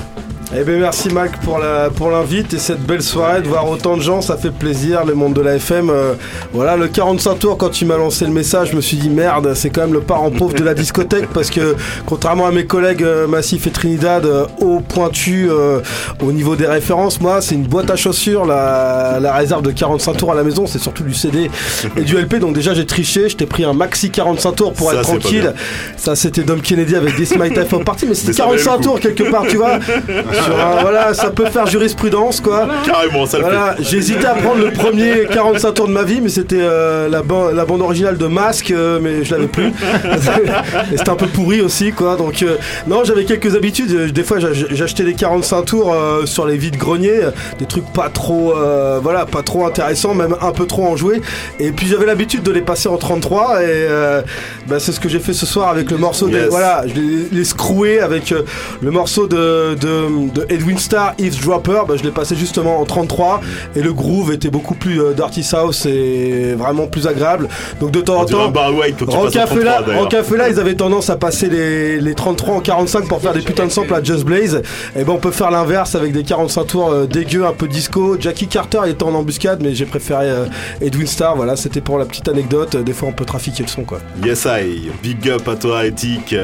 Eh 0.54 0.64
ben 0.64 0.78
merci 0.78 1.08
Mac 1.08 1.40
pour 1.40 1.58
la 1.58 1.88
pour 1.88 2.10
l'invite 2.10 2.52
et 2.52 2.58
cette 2.58 2.82
belle 2.82 3.00
soirée 3.00 3.40
de 3.40 3.48
voir 3.48 3.70
autant 3.70 3.96
de 3.96 4.02
gens, 4.02 4.20
ça 4.20 4.36
fait 4.36 4.50
plaisir. 4.50 5.02
Le 5.06 5.14
monde 5.14 5.32
de 5.32 5.40
la 5.40 5.54
FM, 5.54 5.88
euh, 5.88 6.12
voilà 6.52 6.76
le 6.76 6.88
45 6.88 7.38
tours 7.38 7.56
quand 7.56 7.70
tu 7.70 7.86
m'as 7.86 7.96
lancé 7.96 8.26
le 8.26 8.32
message, 8.32 8.72
je 8.72 8.76
me 8.76 8.82
suis 8.82 8.98
dit 8.98 9.08
merde, 9.08 9.54
c'est 9.54 9.70
quand 9.70 9.80
même 9.80 9.94
le 9.94 10.02
parent 10.02 10.30
pauvre 10.30 10.52
de 10.52 10.62
la 10.62 10.74
discothèque 10.74 11.28
parce 11.32 11.48
que 11.48 11.74
contrairement 12.04 12.46
à 12.46 12.50
mes 12.50 12.66
collègues 12.66 13.02
euh, 13.02 13.26
Massif 13.26 13.66
et 13.66 13.70
Trinidad, 13.70 14.26
euh, 14.26 14.44
haut 14.60 14.80
pointu 14.86 15.48
euh, 15.50 15.80
au 16.22 16.32
niveau 16.32 16.54
des 16.54 16.66
références, 16.66 17.18
moi 17.22 17.40
c'est 17.40 17.54
une 17.54 17.66
boîte 17.66 17.88
à 17.90 17.96
chaussures 17.96 18.44
la, 18.44 19.20
la 19.22 19.32
réserve 19.32 19.62
de 19.62 19.70
45 19.70 20.18
tours 20.18 20.32
à 20.32 20.34
la 20.34 20.42
maison, 20.42 20.66
c'est 20.66 20.78
surtout 20.80 21.02
du 21.02 21.14
CD 21.14 21.50
et 21.96 22.02
du 22.02 22.14
LP. 22.14 22.34
Donc 22.40 22.54
déjà 22.54 22.74
j'ai 22.74 22.84
triché, 22.84 23.30
je 23.30 23.36
t'ai 23.38 23.46
pris 23.46 23.64
un 23.64 23.72
maxi 23.72 24.10
45 24.10 24.52
tours 24.52 24.74
pour 24.74 24.90
Ça, 24.90 24.96
être 24.96 25.02
tranquille. 25.04 25.40
bien. 25.40 25.54
Ça 25.96 26.14
c'était 26.14 26.42
Dom 26.42 26.60
Kennedy 26.60 26.94
avec 26.94 27.16
This 27.16 27.34
My 27.38 27.48
Type 27.48 27.72
of 27.72 27.84
Party, 27.86 28.04
mais 28.06 28.14
c'était 28.14 28.28
Mais 28.28 28.32
ça 28.34 28.44
valait 28.44 28.58
le 28.58 28.64
45 28.64 28.76
coup. 28.76 28.82
tours 28.82 29.00
quelque 29.00 29.30
part, 29.30 29.46
tu 29.48 29.56
vois. 29.56 29.78
Sur 30.44 30.58
un- 30.66 30.80
voilà, 30.82 31.14
ça 31.14 31.30
peut 31.30 31.46
faire 31.46 31.66
jurisprudence, 31.66 32.40
quoi. 32.40 32.68
Carrément, 32.84 33.26
ça 33.26 33.38
le 33.38 33.44
Voilà, 33.44 33.76
fait. 33.78 33.96
hésité 33.96 34.26
à 34.26 34.34
prendre 34.34 34.64
le 34.64 34.70
premier 34.72 35.26
45 35.30 35.72
tours 35.74 35.88
de 35.88 35.92
ma 35.92 36.02
vie, 36.02 36.20
mais 36.20 36.28
c'était 36.28 36.56
euh, 36.60 37.08
la, 37.08 37.22
ban- 37.22 37.50
la 37.52 37.64
bande 37.64 37.82
originale 37.82 38.16
de 38.18 38.26
Masque, 38.26 38.70
euh, 38.70 38.98
mais 39.02 39.24
je 39.24 39.34
l'avais 39.34 39.46
plus. 39.48 39.66
Et 40.92 40.96
c'était 40.96 41.10
un 41.10 41.14
peu 41.16 41.26
pourri 41.26 41.60
aussi, 41.60 41.92
quoi. 41.92 42.16
Donc, 42.16 42.42
euh, 42.42 42.56
non, 42.86 43.02
j'avais 43.04 43.24
quelques 43.24 43.54
habitudes. 43.56 44.12
Des 44.12 44.22
fois, 44.24 44.38
j'a- 44.38 44.52
j'achetais 44.52 45.04
des 45.04 45.14
45 45.14 45.62
tours 45.64 45.94
sur 46.24 46.46
les 46.46 46.56
vides 46.56 46.76
greniers, 46.76 47.20
des 47.58 47.66
trucs 47.66 47.90
pas 47.92 48.08
trop, 48.08 48.54
voilà, 49.02 49.26
pas 49.26 49.42
trop 49.42 49.66
intéressants, 49.66 50.14
même 50.14 50.36
un 50.40 50.52
peu 50.52 50.66
trop 50.66 50.86
enjoués. 50.86 51.20
Et 51.60 51.70
puis, 51.72 51.86
j'avais 51.86 52.06
l'habitude 52.06 52.42
de 52.42 52.52
les 52.52 52.60
passer 52.62 52.88
en 52.88 52.96
33, 52.96 53.62
et 53.62 53.86
bah, 54.66 54.76
c'est 54.78 54.92
ce 54.92 55.00
que 55.00 55.08
j'ai 55.08 55.18
fait 55.20 55.32
ce 55.32 55.46
soir 55.46 55.68
avec 55.68 55.90
le 55.90 55.96
morceau. 55.98 56.28
des- 56.28 56.46
voilà, 56.46 56.84
je 56.86 56.94
l'ai 56.94 57.28
les 57.32 57.44
scroué 57.44 58.00
avec 58.00 58.34
le 58.80 58.90
morceau 58.90 59.26
de, 59.26 59.74
de, 59.74 60.30
de 60.34 60.46
Edwin 60.48 60.78
Starr, 60.78 61.14
Eavesdropper. 61.18 61.82
Bah, 61.86 61.94
je 61.96 62.02
l'ai 62.02 62.10
passé 62.10 62.36
justement 62.36 62.80
en 62.80 62.84
33, 62.84 63.40
et 63.76 63.82
le 63.82 63.92
groove 63.92 64.32
était 64.32 64.50
beaucoup 64.50 64.74
plus 64.74 65.00
euh, 65.00 65.12
Dirty 65.12 65.42
South 65.42 65.86
et 65.86 66.54
vraiment 66.54 66.86
plus 66.86 67.06
agréable. 67.06 67.48
Donc, 67.80 67.90
de 67.90 68.00
temps 68.00 68.20
en 68.20 68.24
temps. 68.24 68.48
bar 68.50 68.74
white 68.74 68.96
quand 68.98 69.06
tu 69.06 69.06
passes 69.06 69.16
en 69.16 69.20
Roncafella, 69.20 69.72
33 69.72 69.86
d'ailleurs. 69.86 70.02
Roncafella, 70.02 70.48
ils 70.48 70.60
avaient 70.60 70.74
tendance 70.74 71.10
à 71.10 71.16
passer 71.16 71.48
les, 71.48 72.00
les 72.00 72.14
33 72.14 72.54
en 72.56 72.60
45 72.60 73.08
pour 73.08 73.20
faire 73.20 73.32
des 73.32 73.40
putains 73.40 73.66
de 73.66 73.70
samples 73.70 73.94
à 73.94 74.02
Just 74.02 74.24
Blaze. 74.24 74.62
Et 74.96 75.04
ben 75.04 75.12
on 75.12 75.18
peut 75.18 75.30
faire 75.30 75.50
l'inverse 75.50 75.94
avec 75.94 76.12
des 76.12 76.22
45 76.22 76.64
tours 76.66 76.90
euh, 76.90 77.06
dégueux, 77.06 77.46
un 77.46 77.52
peu 77.52 77.68
disco. 77.68 78.16
Jackie 78.18 78.46
Carter 78.46 78.80
était 78.86 79.02
en 79.02 79.14
embuscade, 79.14 79.62
mais 79.62 79.74
j'ai 79.74 79.86
préféré 79.86 80.28
euh, 80.28 80.46
Edwin 80.80 81.06
Starr. 81.06 81.36
Voilà, 81.36 81.56
c'était 81.56 81.80
pour 81.80 81.98
la 81.98 82.04
petite 82.04 82.28
anecdote. 82.28 82.76
Des 82.76 82.92
fois, 82.92 83.08
on 83.08 83.12
peut 83.12 83.24
trafiquer 83.24 83.62
le 83.62 83.68
son, 83.68 83.84
quoi. 83.84 83.98
Yes, 84.24 84.46
I. 84.46 84.90
Big 85.02 85.28
up 85.28 85.46
à 85.48 85.56
toi, 85.56 85.84
Éthique. 85.86 86.34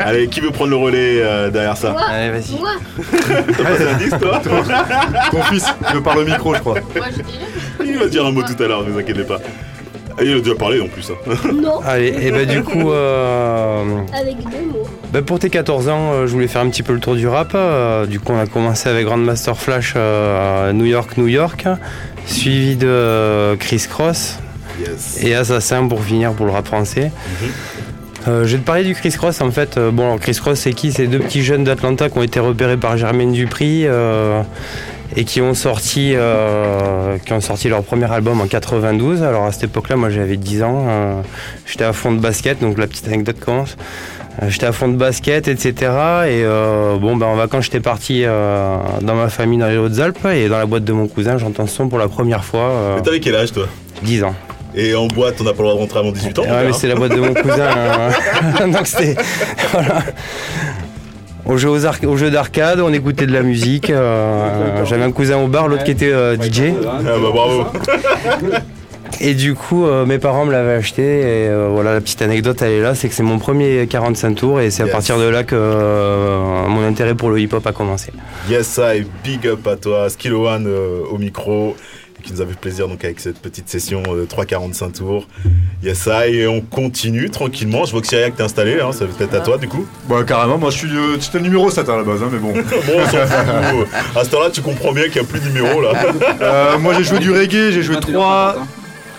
Allez, 0.00 0.28
qui 0.28 0.40
veut 0.40 0.50
prendre 0.50 0.70
le 0.70 0.76
relais 0.76 1.20
euh, 1.22 1.50
derrière 1.50 1.76
ça? 1.76 1.94
Allez, 2.08 2.30
vas-y. 2.30 2.56
T'as 3.56 3.84
la 3.84 3.94
disque, 3.94 4.18
toi 4.18 4.40
Ton 5.30 5.42
fils 5.44 5.64
veut 5.94 6.02
par 6.02 6.16
le 6.16 6.24
micro, 6.24 6.54
je 6.54 6.60
crois. 6.60 6.76
Il 7.84 7.98
va 7.98 8.06
dire 8.06 8.26
un 8.26 8.32
mot 8.32 8.42
tout 8.42 8.60
à 8.62 8.66
l'heure, 8.66 8.84
ne 8.84 8.90
vous 8.90 8.98
inquiétez 8.98 9.24
pas. 9.24 9.38
Ah, 10.18 10.22
Il 10.24 10.36
a 10.36 10.40
déjà 10.40 10.54
parlé 10.54 10.80
en 10.80 10.88
plus. 10.88 11.10
hein. 11.10 11.34
Non. 11.54 11.80
Allez, 11.86 12.14
et 12.20 12.30
bah 12.30 12.44
du 12.44 12.62
coup, 12.62 12.90
euh, 12.90 13.82
Avec 14.12 14.36
deux 14.40 14.66
mots. 14.70 14.86
bah, 15.10 15.22
pour 15.22 15.38
tes 15.38 15.48
14 15.48 15.88
ans, 15.88 16.12
euh, 16.12 16.26
je 16.26 16.32
voulais 16.32 16.48
faire 16.48 16.60
un 16.60 16.68
petit 16.68 16.82
peu 16.82 16.92
le 16.92 17.00
tour 17.00 17.14
du 17.14 17.26
rap. 17.26 17.52
euh, 17.54 18.04
du 18.04 18.20
coup, 18.20 18.32
on 18.34 18.38
a 18.38 18.46
commencé 18.46 18.88
avec 18.90 19.06
Grandmaster 19.06 19.56
Flash 19.56 19.94
euh, 19.96 20.68
à 20.68 20.72
New 20.74 20.84
York, 20.84 21.16
New 21.16 21.28
York, 21.28 21.64
suivi 22.26 22.76
de 22.76 22.86
euh, 22.88 23.56
Chris 23.56 23.86
Cross 23.88 24.38
Yes. 24.80 25.22
et 25.22 25.34
Assassin 25.34 25.86
pour 25.86 26.02
finir 26.02 26.32
pour 26.32 26.46
le 26.46 26.52
rap 26.52 26.66
français. 26.66 27.10
Euh, 28.28 28.46
je 28.46 28.56
vais 28.56 28.62
te 28.62 28.66
parler 28.66 28.84
du 28.84 28.94
Chris 28.94 29.10
Cross 29.10 29.40
en 29.40 29.50
fait. 29.50 29.76
Euh, 29.76 29.90
bon, 29.90 30.04
alors, 30.04 30.20
Chris 30.20 30.38
Cross, 30.40 30.60
c'est 30.60 30.72
qui? 30.72 30.92
C'est 30.92 31.06
deux 31.06 31.18
petits 31.18 31.42
jeunes 31.42 31.64
d'Atlanta 31.64 32.08
qui 32.08 32.18
ont 32.18 32.22
été 32.22 32.40
repérés 32.40 32.76
par 32.76 32.96
Germaine 32.96 33.32
Dupri. 33.32 33.82
euh, 33.86 34.42
et 35.14 35.24
qui 35.24 35.42
ont 35.42 35.52
sorti 35.52 36.14
qui 37.26 37.32
ont 37.34 37.40
sorti 37.42 37.68
leur 37.68 37.82
premier 37.82 38.10
album 38.10 38.40
en 38.40 38.46
92. 38.46 39.22
Alors 39.22 39.44
à 39.44 39.52
cette 39.52 39.64
époque-là, 39.64 39.96
moi 39.96 40.08
j'avais 40.08 40.38
10 40.38 40.62
ans, 40.62 41.22
j'étais 41.66 41.84
à 41.84 41.92
fond 41.92 42.12
de 42.12 42.18
basket, 42.18 42.60
donc 42.62 42.78
la 42.78 42.86
petite 42.86 43.08
anecdote 43.08 43.38
commence. 43.38 43.76
J'étais 44.48 44.64
à 44.64 44.72
fond 44.72 44.88
de 44.88 44.96
basket, 44.96 45.48
etc. 45.48 45.92
Et 46.30 46.44
bon, 46.98 47.16
ben, 47.16 47.26
en 47.26 47.34
vacances, 47.34 47.64
j'étais 47.64 47.80
parti 47.80 48.24
dans 48.24 49.14
ma 49.14 49.28
famille 49.28 49.58
dans 49.58 49.68
les 49.68 49.76
Hautes-Alpes 49.76 50.28
et 50.34 50.48
dans 50.48 50.56
la 50.56 50.64
boîte 50.64 50.84
de 50.84 50.94
mon 50.94 51.08
cousin, 51.08 51.36
j'entends 51.36 51.66
ce 51.66 51.76
son 51.76 51.90
pour 51.90 51.98
la 51.98 52.08
première 52.08 52.42
fois. 52.42 52.94
Mais 52.96 53.02
t'avais 53.02 53.20
quel 53.20 53.36
âge 53.36 53.52
toi? 53.52 53.66
10 54.02 54.24
ans. 54.24 54.34
Et 54.74 54.94
en 54.94 55.06
boîte, 55.06 55.36
on 55.40 55.44
n'a 55.44 55.52
pas 55.52 55.62
le 55.62 55.68
droit 55.68 55.74
de 55.74 55.78
rentrer 55.80 55.98
avant 56.00 56.12
18 56.12 56.38
ans. 56.38 56.42
Ouais, 56.42 56.64
mais 56.66 56.72
c'est 56.72 56.88
la 56.88 56.94
boîte 56.94 57.12
de 57.14 57.20
mon 57.20 57.34
cousin. 57.34 57.68
hein. 58.60 58.68
Donc 58.72 58.86
c'était. 58.86 59.16
Voilà. 59.72 59.98
On 61.44 61.56
jouait 61.56 61.70
aux 61.72 61.86
arc- 61.86 62.04
aux 62.04 62.16
jeux 62.16 62.30
d'arcade, 62.30 62.78
on 62.80 62.92
écoutait 62.92 63.26
de 63.26 63.32
la 63.32 63.42
musique. 63.42 63.90
euh, 63.90 64.84
J'avais 64.84 65.02
un 65.02 65.10
cousin 65.12 65.38
au 65.38 65.48
bar, 65.48 65.66
l'autre 65.68 65.84
qui 65.84 65.90
était 65.90 66.12
euh, 66.12 66.36
DJ. 66.36 66.72
Ah 66.86 67.00
bah 67.02 67.12
bravo. 67.32 67.64
Et 69.20 69.34
du 69.34 69.54
coup, 69.54 69.84
euh, 69.86 70.06
mes 70.06 70.18
parents 70.18 70.44
me 70.46 70.52
l'avaient 70.52 70.74
acheté. 70.74 71.02
Et 71.02 71.48
euh, 71.48 71.68
voilà, 71.70 71.94
la 71.94 72.00
petite 72.00 72.22
anecdote, 72.22 72.60
elle 72.62 72.70
est 72.72 72.80
là 72.80 72.94
c'est 72.94 73.08
que 73.08 73.14
c'est 73.14 73.22
mon 73.22 73.38
premier 73.38 73.86
45 73.88 74.34
tours. 74.34 74.60
Et 74.60 74.70
c'est 74.70 74.82
à 74.82 74.86
Yes. 74.86 74.92
partir 74.92 75.18
de 75.18 75.24
là 75.24 75.42
que 75.44 75.54
euh, 75.56 76.66
mon 76.68 76.86
intérêt 76.86 77.14
pour 77.14 77.28
le 77.30 77.38
hip-hop 77.40 77.66
a 77.66 77.72
commencé. 77.72 78.12
Yes, 78.48 78.80
I, 78.82 79.04
big 79.22 79.46
up 79.46 79.66
à 79.66 79.76
toi, 79.76 80.08
Skilo 80.10 80.46
One 80.48 80.66
euh, 80.66 81.00
au 81.10 81.18
micro, 81.18 81.76
qui 82.22 82.32
nous 82.32 82.40
a 82.40 82.46
fait 82.46 82.58
plaisir 82.58 82.88
donc 82.88 83.04
avec 83.04 83.20
cette 83.20 83.38
petite 83.40 83.68
session 83.68 84.02
de 84.02 84.24
3,45 84.24 84.92
tours. 84.98 85.26
Yes, 85.82 86.06
I, 86.10 86.36
et 86.36 86.46
on 86.46 86.60
continue 86.60 87.28
tranquillement. 87.30 87.84
Je 87.84 87.92
vois 87.92 88.00
que 88.00 88.06
Cyriac 88.06 88.36
t'es 88.36 88.42
installé, 88.42 88.80
hein, 88.80 88.92
ça 88.92 89.04
va 89.04 89.12
peut-être 89.12 89.34
à 89.34 89.40
toi 89.40 89.58
du 89.58 89.68
coup. 89.68 89.86
Bah 90.08 90.22
carrément, 90.26 90.58
moi 90.58 90.70
je 90.70 90.78
suis 90.78 90.88
euh, 90.96 91.16
j'étais 91.20 91.38
le 91.38 91.44
numéro 91.44 91.70
7 91.70 91.88
à 91.88 91.96
la 91.96 92.02
base, 92.04 92.22
hein, 92.22 92.28
mais 92.32 92.38
bon. 92.38 92.52
bon, 92.52 92.60
on 92.96 93.06
s'en 93.06 93.26
fout. 93.26 93.88
À 94.16 94.24
ce 94.24 94.30
temps-là, 94.30 94.50
tu 94.50 94.62
comprends 94.62 94.92
bien 94.92 95.04
qu'il 95.04 95.20
n'y 95.20 95.26
a 95.26 95.30
plus 95.30 95.40
de 95.40 95.46
numéro 95.48 95.80
là. 95.80 95.92
Euh, 96.40 96.78
moi 96.78 96.94
j'ai 96.94 97.04
joué 97.04 97.18
du 97.18 97.30
reggae, 97.30 97.70
j'ai 97.72 97.82
joué 97.82 97.96
3, 98.00 98.56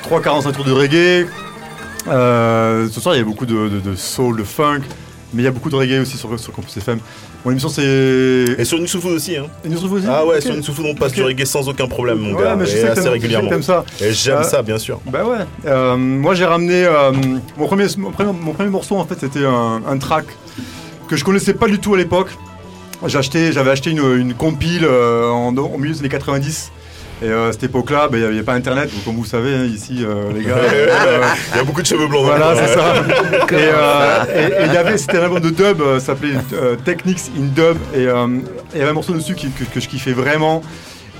3 0.03 0.21
45 0.21 0.51
tours 0.51 0.65
de 0.65 0.71
reggae. 0.71 1.27
Euh, 2.07 2.87
ce 2.91 2.99
soir 2.99 3.15
il 3.15 3.19
y 3.19 3.21
a 3.21 3.25
beaucoup 3.25 3.45
de, 3.45 3.69
de- 3.69 3.79
de 3.79 3.95
soul, 3.95 4.37
de 4.37 4.43
funk, 4.43 4.81
mais 5.33 5.41
il 5.41 5.45
y 5.45 5.47
a 5.47 5.51
beaucoup 5.51 5.69
de 5.69 5.75
reggae 5.75 5.99
aussi 6.01 6.17
sur, 6.17 6.39
sur 6.39 6.53
Campus 6.53 6.77
FM. 6.77 6.99
Mon 7.45 7.51
émission 7.51 7.69
c'est. 7.69 7.83
Et 8.57 8.63
sur 8.65 8.79
Newsfood 8.79 9.11
aussi, 9.13 9.35
hein. 9.37 9.45
Et 9.65 9.73
aussi 9.73 10.05
Ah 10.09 10.25
ouais, 10.25 10.37
Ok. 10.37 10.41
sur 10.43 10.55
Newsfood 10.55 10.85
on 10.85 10.95
passe 10.95 11.11
Ok. 11.11 11.15
du 11.17 11.23
reggae 11.23 11.45
sans 11.45 11.67
aucun 11.67 11.87
problème, 11.87 12.19
mon 12.19 12.33
Ouais, 12.35 12.43
gars. 12.43 12.55
mais 12.55 12.65
je 12.65 12.77
et 12.77 12.81
sais 12.81 12.87
assez 12.89 13.09
régulièrement. 13.09 13.49
t'aimes 13.49 13.63
ça. 13.63 13.83
Et 14.01 14.11
j'aime 14.13 14.37
Euh, 14.37 14.43
ça, 14.43 14.61
bien 14.61 14.77
sûr. 14.77 14.99
Bah 15.05 15.25
ouais. 15.25 15.45
Euh, 15.65 15.97
moi 15.97 16.33
j'ai 16.35 16.45
ramené 16.45 16.85
euh, 16.85 17.11
mon, 17.57 17.67
premier, 17.67 17.85
mon, 17.97 18.11
premier, 18.11 18.31
mon 18.31 18.53
premier 18.53 18.69
morceau 18.69 18.95
en 18.97 19.05
fait 19.05 19.15
c'était 19.19 19.45
un, 19.45 19.81
un 19.87 19.97
track 19.97 20.25
que 21.07 21.15
je 21.15 21.23
connaissais 21.23 21.53
pas 21.53 21.67
du 21.67 21.79
tout 21.79 21.93
à 21.93 21.97
l'époque. 21.97 22.29
Acheté, 23.03 23.51
j'avais 23.51 23.71
acheté 23.71 23.89
une, 23.91 23.99
une 24.17 24.33
compile 24.33 24.85
en, 24.87 25.53
au 25.57 25.77
milieu 25.77 25.93
des 25.93 25.99
années 25.99 26.07
90. 26.09 26.71
Et 27.21 27.27
euh, 27.27 27.49
à 27.49 27.51
cette 27.53 27.63
époque-là, 27.63 28.07
bah, 28.09 28.17
il 28.17 28.21
n'y 28.21 28.25
avait 28.25 28.43
pas 28.43 28.53
internet, 28.53 28.89
donc, 28.93 29.05
comme 29.05 29.15
vous 29.15 29.23
savez, 29.25 29.53
hein, 29.55 29.63
ici, 29.63 29.99
euh, 30.01 30.33
les 30.35 30.43
gars. 30.43 30.55
euh, 30.57 31.21
Il 31.53 31.57
y 31.57 31.59
a 31.59 31.63
beaucoup 31.63 31.81
de 31.81 31.87
cheveux 31.87 32.07
blancs. 32.07 32.25
Voilà, 32.25 32.53
c'est 32.55 32.73
ça. 32.73 32.95
Et 33.51 33.69
euh, 33.71 34.65
il 34.67 34.73
y 34.73 34.77
avait, 34.77 34.97
c'était 34.97 35.19
un 35.19 35.23
album 35.23 35.39
de 35.39 35.49
dub, 35.51 35.79
euh, 35.81 35.99
ça 35.99 36.07
s'appelait 36.07 36.33
euh, 36.53 36.75
Techniques 36.75 37.19
in 37.37 37.43
Dub, 37.55 37.77
et 37.95 38.07
euh, 38.07 38.27
il 38.73 38.79
y 38.79 38.81
avait 38.81 38.89
un 38.89 38.93
morceau 38.93 39.13
dessus 39.13 39.35
qui- 39.35 39.49
que, 39.51 39.63
que 39.63 39.79
je 39.79 39.87
kiffais 39.87 40.11
vraiment. 40.13 40.61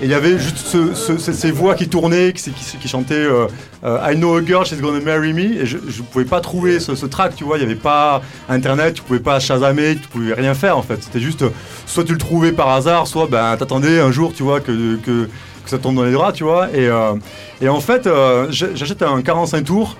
Et 0.02 0.06
il 0.06 0.10
y 0.12 0.16
avait 0.16 0.40
juste 0.40 0.58
ce- 0.58 0.94
ce- 0.96 1.18
ce- 1.20 1.32
ces 1.32 1.52
voix 1.52 1.76
qui 1.76 1.88
tournaient, 1.88 2.34
qui, 2.34 2.52
qui, 2.52 2.78
qui 2.78 2.88
chantaient 2.90 3.14
euh, 3.14 3.46
euh, 3.86 4.00
I 4.12 4.16
know 4.16 4.36
a 4.36 4.42
girl, 4.44 4.66
she's 4.66 4.82
gonna 4.82 5.00
marry 5.00 5.32
me. 5.34 5.62
Et 5.62 5.66
je 5.68 5.78
ne 5.78 6.04
pouvais 6.12 6.26
pas 6.26 6.42
trouver 6.42 6.80
ce, 6.80 6.96
ce 6.96 7.06
track, 7.06 7.36
tu 7.36 7.44
vois. 7.44 7.58
Il 7.58 7.60
n'y 7.60 7.68
avait 7.72 7.80
pas 7.80 8.22
internet, 8.50 8.96
tu 8.96 9.04
pouvais 9.04 9.20
pas 9.20 9.40
chasamer, 9.40 9.96
tu 10.02 10.08
pouvais 10.10 10.34
rien 10.34 10.56
faire 10.56 10.78
en 10.78 10.82
fait. 10.82 10.98
C'était 11.02 11.20
juste, 11.22 11.46
soit 11.86 12.04
tu 12.04 12.12
le 12.12 12.18
trouvais 12.18 12.52
par 12.52 12.70
hasard, 12.70 13.06
soit 13.08 13.28
ben, 13.30 13.56
t'attendais 13.56 14.00
un 14.02 14.12
jour, 14.12 14.34
tu 14.36 14.42
vois, 14.44 14.60
que, 14.60 14.96
que, 14.98 15.30
que 15.64 15.70
ça 15.70 15.78
tombe 15.78 15.96
dans 15.96 16.04
les 16.04 16.12
draps, 16.12 16.38
tu 16.38 16.44
vois. 16.44 16.68
Et, 16.74 16.88
euh, 16.88 17.14
et 17.62 17.70
en 17.70 17.80
fait, 17.80 18.06
euh, 18.08 18.48
j'achète 18.52 19.02
un 19.02 19.22
45 19.22 19.64
tours. 19.64 19.96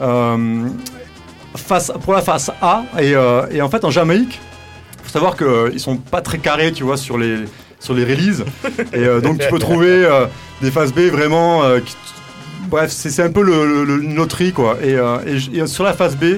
euh, 0.00 0.66
face, 1.56 1.92
pour 2.04 2.14
la 2.14 2.22
face 2.22 2.50
A. 2.60 2.84
Et, 3.00 3.10
et 3.54 3.60
en 3.62 3.68
fait, 3.68 3.84
en 3.84 3.90
Jamaïque, 3.90 4.40
faut 5.02 5.10
savoir 5.10 5.36
qu'ils 5.36 5.80
sont 5.80 5.96
pas 5.96 6.20
très 6.22 6.38
carrés, 6.38 6.72
tu 6.72 6.82
vois, 6.84 6.96
sur 6.96 7.18
les, 7.18 7.36
sur 7.78 7.94
les 7.94 8.04
releases. 8.04 8.44
Et 8.92 9.04
donc, 9.20 9.38
tu 9.38 9.48
peux 9.48 9.58
trouver 9.58 10.08
des 10.62 10.70
faces 10.70 10.92
B 10.92 11.00
vraiment. 11.10 11.62
qui- 11.84 11.94
bref, 12.68 12.90
c'est 12.90 13.22
un 13.22 13.30
peu 13.30 13.42
le, 13.42 13.84
le- 13.84 14.02
une 14.02 14.14
loterie, 14.14 14.52
quoi. 14.52 14.78
Et, 14.82 14.92
et 15.26 15.58
et 15.58 15.66
sur 15.66 15.84
la 15.84 15.92
face 15.92 16.16
B, 16.16 16.36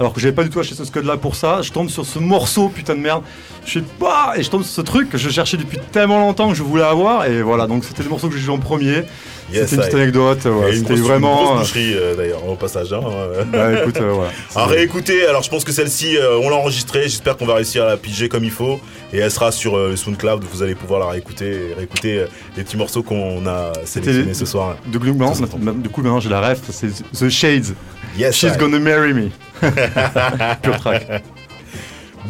alors 0.00 0.12
que 0.14 0.20
j'avais 0.20 0.34
pas 0.34 0.42
du 0.44 0.50
tout 0.50 0.58
acheté 0.60 0.74
ce 0.74 0.84
scud 0.84 1.04
là 1.04 1.16
pour 1.18 1.36
ça, 1.36 1.60
je 1.62 1.70
tombe 1.70 1.88
sur 1.90 2.04
ce 2.06 2.18
morceau, 2.18 2.68
putain 2.68 2.94
de 2.94 3.00
merde. 3.00 3.22
Je 3.66 3.78
sais 3.78 3.84
pas, 3.98 4.34
et 4.36 4.42
je 4.42 4.50
tombe 4.50 4.62
sur 4.62 4.72
ce 4.74 4.80
truc 4.82 5.08
que 5.10 5.16
je 5.18 5.30
cherchais 5.30 5.56
depuis 5.56 5.78
tellement 5.90 6.18
longtemps 6.18 6.48
que 6.50 6.54
je 6.54 6.62
voulais 6.62 6.82
avoir. 6.82 7.24
Et 7.26 7.42
voilà, 7.42 7.66
donc 7.66 7.84
c'était 7.84 8.02
le 8.02 8.08
morceau 8.10 8.28
que 8.28 8.34
j'ai 8.36 8.42
joué 8.42 8.54
en 8.54 8.58
premier. 8.58 9.04
Yes, 9.52 9.68
c'était 9.68 9.74
une 9.76 9.80
petite 9.82 9.94
anecdote. 9.94 10.44
ouais, 10.46 10.74
c'était 10.76 10.94
vraiment. 10.94 11.60
Une 11.62 11.66
euh, 11.76 11.96
euh, 11.96 12.16
d'ailleurs, 12.16 12.48
au 12.48 12.54
passage. 12.56 12.92
hein, 12.92 13.00
euh. 13.04 13.44
Bah, 13.44 13.80
écoute, 13.82 13.96
euh, 14.00 14.12
voilà. 14.12 14.30
À 14.56 14.66
réécouter, 14.66 15.26
alors 15.26 15.42
je 15.42 15.50
pense 15.50 15.64
que 15.64 15.72
celle-ci, 15.72 16.16
euh, 16.16 16.38
on 16.42 16.48
l'a 16.50 16.56
enregistrée, 16.56 17.02
j'espère 17.04 17.36
qu'on 17.36 17.46
va 17.46 17.54
réussir 17.54 17.84
à 17.84 17.88
la 17.88 17.96
piger 17.96 18.28
comme 18.28 18.44
il 18.44 18.50
faut. 18.50 18.80
Et 19.12 19.18
elle 19.18 19.30
sera 19.30 19.52
sur 19.52 19.76
euh, 19.76 19.90
le 19.90 19.96
SoundCloud, 19.96 20.44
vous 20.50 20.62
allez 20.62 20.74
pouvoir 20.74 21.00
la 21.00 21.06
réécouter 21.06 21.70
et 21.70 21.74
réécouter 21.74 22.18
euh, 22.18 22.26
les 22.56 22.64
petits 22.64 22.76
morceaux 22.76 23.02
qu'on 23.02 23.46
a 23.46 23.72
sélectionnés 23.84 24.34
ce 24.34 24.46
soir. 24.46 24.76
De 24.86 24.98
maintenant, 24.98 25.72
du 25.74 25.88
coup, 25.88 26.02
maintenant 26.02 26.20
j'ai 26.20 26.30
la 26.30 26.40
ref, 26.40 26.60
c'est 26.70 26.88
The 27.12 27.28
Shades. 27.28 27.74
Yes, 28.16 28.34
She's 28.36 28.54
I. 28.54 28.58
gonna 28.58 28.78
marry 28.78 29.12
me. 29.12 29.30
Pure 30.62 30.78
track. 30.78 31.22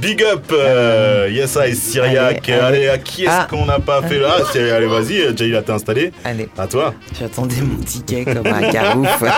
Big 0.00 0.22
up, 0.24 0.50
euh, 0.52 1.28
yes, 1.30 1.56
I, 1.56 1.74
Syriac. 1.74 2.48
Allez, 2.48 2.58
Allez, 2.60 2.76
allez. 2.78 2.88
à 2.88 2.98
qui 2.98 3.22
est-ce 3.22 3.30
Ah. 3.32 3.46
qu'on 3.48 3.64
n'a 3.64 3.78
pas 3.78 4.02
fait 4.02 4.18
là 4.18 4.38
Syriac, 4.50 4.72
Allez, 4.76 4.86
vas-y, 4.86 5.20
euh, 5.20 5.32
Jay, 5.36 5.52
t'es 5.64 5.72
installé. 5.72 6.12
Allez. 6.24 6.48
À 6.58 6.66
toi. 6.66 6.92
J'attendais 7.18 7.54
mon 7.62 7.82
ticket 7.82 8.24
comme 8.24 8.46
un 8.46 8.70
carouf. 8.70 9.22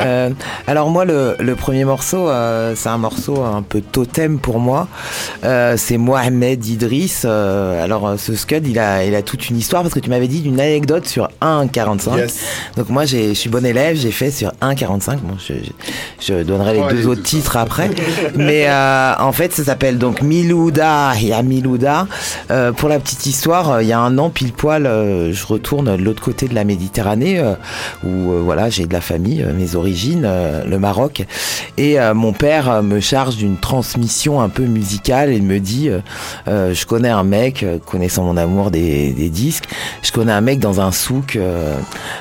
Euh, 0.00 0.30
alors 0.68 0.90
moi, 0.90 1.04
le, 1.04 1.34
le 1.40 1.54
premier 1.56 1.84
morceau, 1.84 2.28
euh, 2.28 2.74
c'est 2.76 2.88
un 2.88 2.98
morceau 2.98 3.42
un 3.42 3.62
peu 3.62 3.80
totem 3.80 4.38
pour 4.38 4.60
moi. 4.60 4.86
C'est 5.42 5.96
Mohamed 5.98 6.64
Idriss. 6.64 7.24
Alors 7.24 8.14
ce 8.18 8.34
scud, 8.36 8.66
il 8.66 8.78
a, 8.78 9.04
il 9.04 9.14
a 9.14 9.22
toute 9.22 9.48
une 9.50 9.56
histoire 9.58 9.82
parce 9.82 9.94
que 9.94 9.98
tu 10.00 10.08
m'avais 10.10 10.28
dit 10.28 10.40
d'une 10.40 10.60
anecdote 10.60 11.06
sur 11.06 11.28
1,45. 11.42 12.16
Yes. 12.16 12.38
Donc 12.76 12.90
moi, 12.90 13.06
je 13.06 13.34
suis 13.34 13.50
bon 13.50 13.64
élève, 13.66 13.96
j'ai 13.96 14.12
fait 14.12 14.30
sur 14.30 14.50
1,45. 14.62 15.16
Bon, 15.18 15.36
je, 15.38 15.54
je, 15.54 16.34
je 16.34 16.42
donnerai 16.42 16.74
les 16.74 16.80
Ouais, 16.80 16.92
deux 16.94 17.06
autres 17.08 17.22
titres 17.24 17.56
après. 17.56 17.90
Mais 18.36 18.68
en 18.70 19.32
fait, 19.32 19.52
ça 19.52 19.67
s'appelle 19.68 19.98
donc 19.98 20.22
Milouda 20.22 21.12
et 21.20 21.42
Milouda. 21.42 22.06
Euh, 22.50 22.72
pour 22.72 22.88
la 22.88 22.98
petite 22.98 23.26
histoire, 23.26 23.70
euh, 23.70 23.82
il 23.82 23.88
y 23.88 23.92
a 23.92 24.00
un 24.00 24.16
an 24.16 24.30
pile 24.30 24.54
poil, 24.54 24.86
euh, 24.86 25.30
je 25.30 25.46
retourne 25.46 25.94
de 25.94 26.02
l'autre 26.02 26.22
côté 26.22 26.48
de 26.48 26.54
la 26.54 26.64
Méditerranée 26.64 27.38
où 28.02 28.08
voilà, 28.44 28.70
j'ai 28.70 28.86
de 28.86 28.92
la 28.94 29.02
famille, 29.02 29.44
mes 29.54 29.74
origines, 29.74 30.26
le 30.66 30.78
Maroc. 30.78 31.26
Et 31.76 31.98
mon 32.14 32.32
père 32.32 32.82
me 32.82 33.00
charge 33.00 33.36
d'une 33.36 33.56
transmission 33.58 34.40
un 34.40 34.48
peu 34.48 34.64
musicale 34.64 35.30
et 35.30 35.40
me 35.40 35.58
dit 35.60 35.90
je 36.46 36.86
connais 36.86 37.10
un 37.10 37.24
mec, 37.24 37.64
connaissant 37.86 38.24
mon 38.24 38.36
amour 38.36 38.70
des, 38.70 39.12
disques, 39.28 39.64
je 40.02 40.12
connais 40.12 40.32
un 40.32 40.40
mec 40.40 40.60
dans 40.60 40.80
un 40.80 40.92
souk 40.92 41.38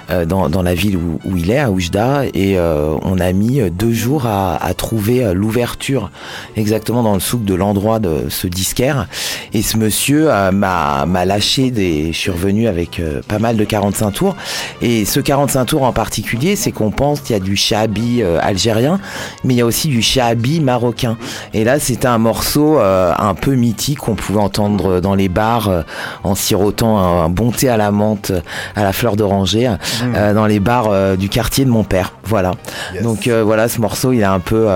dans, 0.09 0.61
la 0.61 0.73
ville 0.73 0.97
où, 0.97 1.37
il 1.37 1.51
est, 1.51 1.59
à 1.59 1.71
Oujda, 1.71 2.23
et 2.33 2.57
on 2.59 3.19
a 3.19 3.31
mis 3.31 3.61
deux 3.71 3.93
jours 3.93 4.25
à, 4.25 4.57
à 4.63 4.73
trouver 4.73 5.33
l'ouverture 5.33 6.11
exactement 6.55 7.03
dans 7.03 7.13
le 7.13 7.19
souk 7.19 7.36
de 7.45 7.53
l'endroit 7.53 7.99
de 7.99 8.25
ce 8.29 8.47
disquaire. 8.47 9.07
Et 9.53 9.61
ce 9.61 9.77
monsieur 9.77 10.31
euh, 10.31 10.51
m'a 10.51 11.25
lâché 11.25 11.71
des. 11.71 12.11
Je 12.11 12.17
suis 12.17 12.31
revenu 12.31 12.67
avec 12.67 12.99
euh, 12.99 13.21
pas 13.27 13.39
mal 13.39 13.57
de 13.57 13.63
45 13.63 14.11
tours. 14.11 14.35
Et 14.81 15.05
ce 15.05 15.19
45 15.19 15.65
tours 15.65 15.83
en 15.83 15.93
particulier, 15.93 16.55
c'est 16.55 16.71
qu'on 16.71 16.91
pense 16.91 17.21
qu'il 17.21 17.35
y 17.35 17.39
a 17.39 17.43
du 17.43 17.55
shabi 17.55 18.21
euh, 18.21 18.39
algérien, 18.41 18.99
mais 19.43 19.53
il 19.53 19.57
y 19.57 19.61
a 19.61 19.65
aussi 19.65 19.87
du 19.87 20.01
shabi 20.01 20.59
marocain. 20.59 21.17
Et 21.53 21.63
là, 21.63 21.79
c'était 21.79 22.07
un 22.07 22.17
morceau 22.17 22.79
un 22.79 23.33
peu 23.33 23.55
mythique 23.55 23.99
qu'on 23.99 24.15
pouvait 24.15 24.39
entendre 24.39 24.99
dans 24.99 25.15
les 25.15 25.29
bars 25.29 25.83
en 26.23 26.35
sirotant 26.35 26.97
un, 26.97 27.25
un 27.25 27.29
bon 27.29 27.51
thé 27.51 27.69
à 27.69 27.77
la 27.77 27.91
menthe, 27.91 28.31
à 28.75 28.83
la 28.83 28.93
fleur 28.93 29.15
d'oranger, 29.15 29.71
euh, 30.03 30.33
dans 30.33 30.45
les 30.45 30.59
bars 30.59 31.17
du 31.17 31.29
quartier 31.29 31.65
de 31.65 31.69
mon 31.69 31.83
père. 31.83 32.13
Voilà. 32.23 32.53
Donc 33.01 33.27
voilà, 33.27 33.67
ce 33.67 33.79
morceau, 33.81 34.11
il 34.11 34.21
est 34.21 34.23
un 34.23 34.39
peu, 34.39 34.67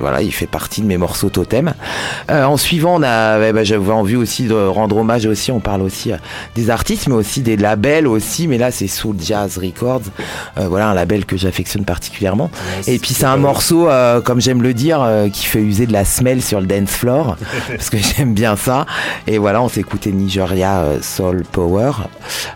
voilà, 0.00 0.22
il 0.22 0.32
fait 0.32 0.46
partie 0.46 0.82
de 0.82 0.86
mes 0.86 0.98
morceaux 0.98 1.30
totem. 1.32 1.72
Euh, 2.30 2.44
en 2.44 2.56
suivant, 2.56 2.96
on 2.98 3.02
a, 3.02 3.38
ouais, 3.38 3.52
bah, 3.52 3.64
j'avais 3.64 3.90
envie 3.92 4.16
aussi 4.16 4.44
de 4.44 4.54
rendre 4.54 4.98
hommage 4.98 5.26
aussi. 5.26 5.50
On 5.50 5.60
parle 5.60 5.82
aussi 5.82 6.12
euh, 6.12 6.16
des 6.54 6.70
artistes, 6.70 7.08
mais 7.08 7.14
aussi 7.14 7.40
des 7.40 7.56
labels 7.56 8.06
aussi. 8.06 8.46
Mais 8.46 8.58
là, 8.58 8.70
c'est 8.70 8.86
Soul 8.86 9.16
Jazz 9.20 9.58
Records. 9.58 10.02
Euh, 10.58 10.68
voilà, 10.68 10.88
un 10.88 10.94
label 10.94 11.24
que 11.24 11.36
j'affectionne 11.36 11.84
particulièrement. 11.84 12.50
Et 12.86 12.98
puis 12.98 13.14
c'est 13.14 13.24
un 13.26 13.36
morceau, 13.36 13.88
euh, 13.88 14.20
comme 14.20 14.40
j'aime 14.40 14.62
le 14.62 14.74
dire, 14.74 15.04
qui 15.32 15.46
fait 15.46 15.60
user 15.60 15.86
de 15.86 15.92
la 15.92 16.04
smell 16.04 16.42
sur 16.42 16.60
le 16.60 16.66
dance 16.66 16.90
floor, 16.90 17.36
parce 17.68 17.90
que 17.90 17.96
j'aime 17.98 18.34
bien 18.34 18.56
ça. 18.56 18.86
Et 19.26 19.38
voilà, 19.38 19.62
on 19.62 19.68
s'est 19.68 19.80
écouté 19.80 20.12
Nigeria 20.12 20.82
Soul 21.00 21.42
Power. 21.50 21.90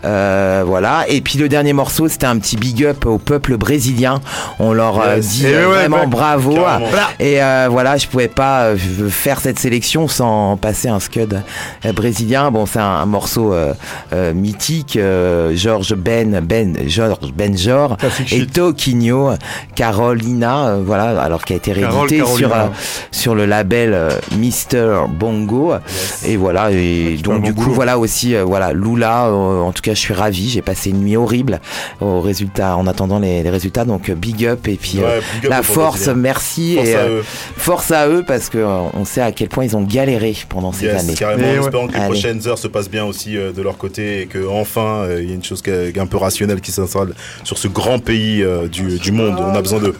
Voilà. 0.02 1.04
Et 1.08 1.20
puis 1.20 1.38
le 1.38 1.48
dernier 1.48 1.72
morceau, 1.72 2.08
c'était 2.08 2.26
un 2.26 2.38
petit 2.38 2.56
big 2.56 2.84
up 2.84 3.06
au 3.06 3.18
peuple 3.18 3.56
brésilien. 3.56 4.20
On 4.58 4.72
leur 4.72 4.96
Yes. 5.16 5.28
dit 5.28 5.46
Et 5.46 5.54
ouais, 5.56 5.64
vraiment 5.64 6.06
bravo. 6.06 6.54
carrément. 6.54 6.86
Et 7.20 7.38
voilà, 7.70 7.96
je 7.96 8.06
pouvais 8.06 8.28
pas 8.28 8.65
euh, 8.74 9.08
faire 9.08 9.40
cette 9.40 9.58
sélection 9.58 10.08
sans 10.08 10.56
passer 10.56 10.88
un 10.88 11.00
scud 11.00 11.42
euh, 11.84 11.92
brésilien. 11.92 12.50
Bon, 12.50 12.66
c'est 12.66 12.78
un, 12.78 12.84
un 12.84 13.06
morceau 13.06 13.52
euh, 13.52 13.74
mythique. 14.34 14.98
George 15.54 15.94
Ben 15.94 16.40
Ben 16.40 16.76
George 16.86 17.32
Benjor 17.32 17.96
et 18.30 18.46
Toquinho, 18.46 19.32
Carolina, 19.74 20.76
voilà, 20.84 21.20
alors 21.20 21.44
qui 21.44 21.52
a 21.52 21.56
été 21.56 21.72
Carole 21.72 22.08
réédité 22.08 22.36
sur 22.36 22.50
sur 23.10 23.34
le 23.34 23.46
label 23.46 23.96
Mister 24.36 25.00
Bongo. 25.08 25.74
Et 26.24 26.36
voilà, 26.36 26.70
et 26.72 27.18
donc 27.22 27.42
du 27.42 27.54
coup 27.54 27.70
voilà 27.70 27.98
aussi 27.98 28.34
voilà 28.36 28.72
Lula. 28.72 29.30
en 29.32 29.72
tout 29.72 29.82
cas, 29.82 29.94
je 29.94 30.00
suis 30.00 30.14
ravi. 30.14 30.50
J'ai 30.50 30.62
passé 30.62 30.90
une 30.90 31.00
nuit 31.00 31.16
horrible 31.16 31.60
au 32.00 32.20
résultat 32.20 32.76
en 32.76 32.86
attendant 32.86 33.18
les, 33.18 33.42
les 33.42 33.50
résultats. 33.50 33.84
Donc 33.84 34.10
big 34.10 34.46
up 34.46 34.68
et 34.68 34.76
puis 34.76 34.98
Ouais, 34.98 35.20
big 35.34 35.46
up 35.46 35.50
la 35.50 35.62
force, 35.62 36.08
merci 36.08 36.74
Force 36.76 36.88
et 36.88 36.94
à 36.94 36.98
euh, 37.00 37.22
force 37.56 37.90
à 37.90 38.08
eux 38.08 38.24
parce 38.26 38.45
que 38.48 38.58
euh, 38.58 38.66
on 38.94 39.04
sait 39.04 39.20
à 39.20 39.32
quel 39.32 39.48
point 39.48 39.64
ils 39.64 39.76
ont 39.76 39.82
galéré 39.82 40.34
pendant 40.48 40.72
ces 40.72 40.86
Yes, 40.86 41.00
années. 41.02 41.14
carrément, 41.14 41.48
en 41.48 41.64
espérant 41.64 41.86
que 41.86 41.92
les 41.92 41.98
Allez. 41.98 42.06
prochaines 42.12 42.46
heures 42.48 42.58
se 42.58 42.68
passent 42.68 42.90
bien 42.90 43.04
aussi 43.04 43.36
euh, 43.36 43.52
de 43.52 43.62
leur 43.62 43.76
côté 43.78 44.22
et 44.22 44.26
que 44.26 44.46
enfin 44.46 45.04
euh, 45.04 45.20
il 45.22 45.28
y 45.28 45.32
a 45.32 45.34
une 45.34 45.44
chose 45.44 45.62
un 45.98 46.06
peu 46.06 46.16
rationnelle 46.16 46.60
qui 46.60 46.72
s'installe 46.72 47.14
sur 47.44 47.58
ce 47.58 47.68
grand 47.68 47.98
pays 47.98 48.42
euh, 48.42 48.68
du, 48.68 48.98
du 48.98 49.12
monde. 49.12 49.36
On 49.40 49.54
a 49.54 49.62
besoin 49.62 49.80
d'eux. 49.80 49.94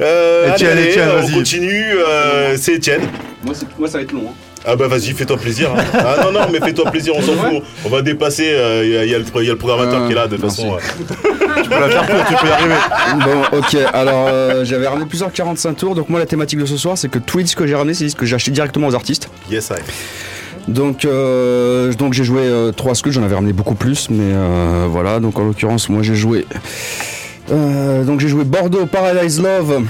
Euh, 0.00 0.52
Étienne, 0.52 0.78
allez, 0.78 0.94
on 1.28 1.32
continue. 1.32 1.84
euh, 2.08 2.56
c'est 2.56 2.74
Étienne. 2.74 3.02
Moi, 3.44 3.54
moi, 3.78 3.88
ça 3.88 3.98
va 3.98 4.04
être 4.04 4.12
long. 4.12 4.24
hein. 4.28 4.34
Ah 4.64 4.76
bah 4.76 4.86
vas-y, 4.88 5.12
fais-toi 5.12 5.36
plaisir. 5.36 5.70
hein. 5.76 5.82
Ah 5.94 6.16
non, 6.24 6.32
non, 6.32 6.46
mais 6.52 6.60
fais-toi 6.60 6.90
plaisir, 6.90 7.14
on 7.16 7.22
s'en 7.22 7.32
fout. 7.32 7.62
On 7.84 7.88
va 7.88 8.02
dépasser, 8.02 8.48
euh, 8.52 8.82
il 8.84 8.90
y, 8.92 8.96
a- 8.96 9.04
il 9.04 9.10
y 9.10 9.14
a 9.14 9.18
le 9.18 9.24
il 9.36 9.44
y 9.46 9.48
a 9.48 9.52
le 9.52 9.58
programmateur 9.58 10.02
Euh, 10.02 10.06
qui 10.06 10.12
est 10.12 10.14
là 10.14 10.26
de 10.28 10.36
toute 10.36 10.44
façon. 10.44 10.76
Tu 11.62 11.68
peux 11.68 11.80
la 11.80 11.88
faire 11.88 12.06
courte, 12.06 12.26
tu 12.28 12.34
peux 12.36 12.46
y 12.46 12.50
arriver. 12.50 12.74
Bon, 13.24 13.58
ok. 13.58 13.76
Alors, 13.92 14.26
euh, 14.28 14.64
j'avais 14.64 14.86
ramené 14.86 15.06
plusieurs 15.06 15.32
45 15.32 15.74
tours. 15.76 15.94
Donc, 15.94 16.08
moi, 16.08 16.20
la 16.20 16.26
thématique 16.26 16.58
de 16.60 16.66
ce 16.66 16.76
soir, 16.76 16.96
c'est 16.96 17.08
que 17.10 17.18
tous 17.18 17.38
les 17.38 17.44
disques 17.44 17.58
que 17.58 17.66
j'ai 17.66 17.74
ramenés, 17.74 17.94
c'est 17.94 18.04
des 18.04 18.08
disques 18.08 18.18
que 18.20 18.26
j'ai 18.26 18.36
achetés 18.36 18.50
directement 18.52 18.86
aux 18.88 18.94
artistes. 18.94 19.28
Yes, 19.50 19.70
I. 19.70 20.70
Donc, 20.70 21.04
euh, 21.04 21.92
donc 21.94 22.12
j'ai 22.12 22.22
joué 22.22 22.42
euh, 22.42 22.70
trois 22.70 22.94
scuds, 22.94 23.10
j'en 23.10 23.24
avais 23.24 23.34
ramené 23.34 23.52
beaucoup 23.52 23.74
plus, 23.74 24.08
mais 24.10 24.18
euh, 24.32 24.86
voilà. 24.88 25.18
Donc, 25.18 25.36
en 25.38 25.44
l'occurrence, 25.44 25.88
moi, 25.88 26.02
j'ai 26.02 26.14
joué. 26.14 26.46
euh, 27.50 28.04
donc, 28.04 28.20
j'ai 28.20 28.28
joué 28.28 28.44
Bordeaux, 28.44 28.86
Paradise 28.86 29.40
Love, 29.42 29.82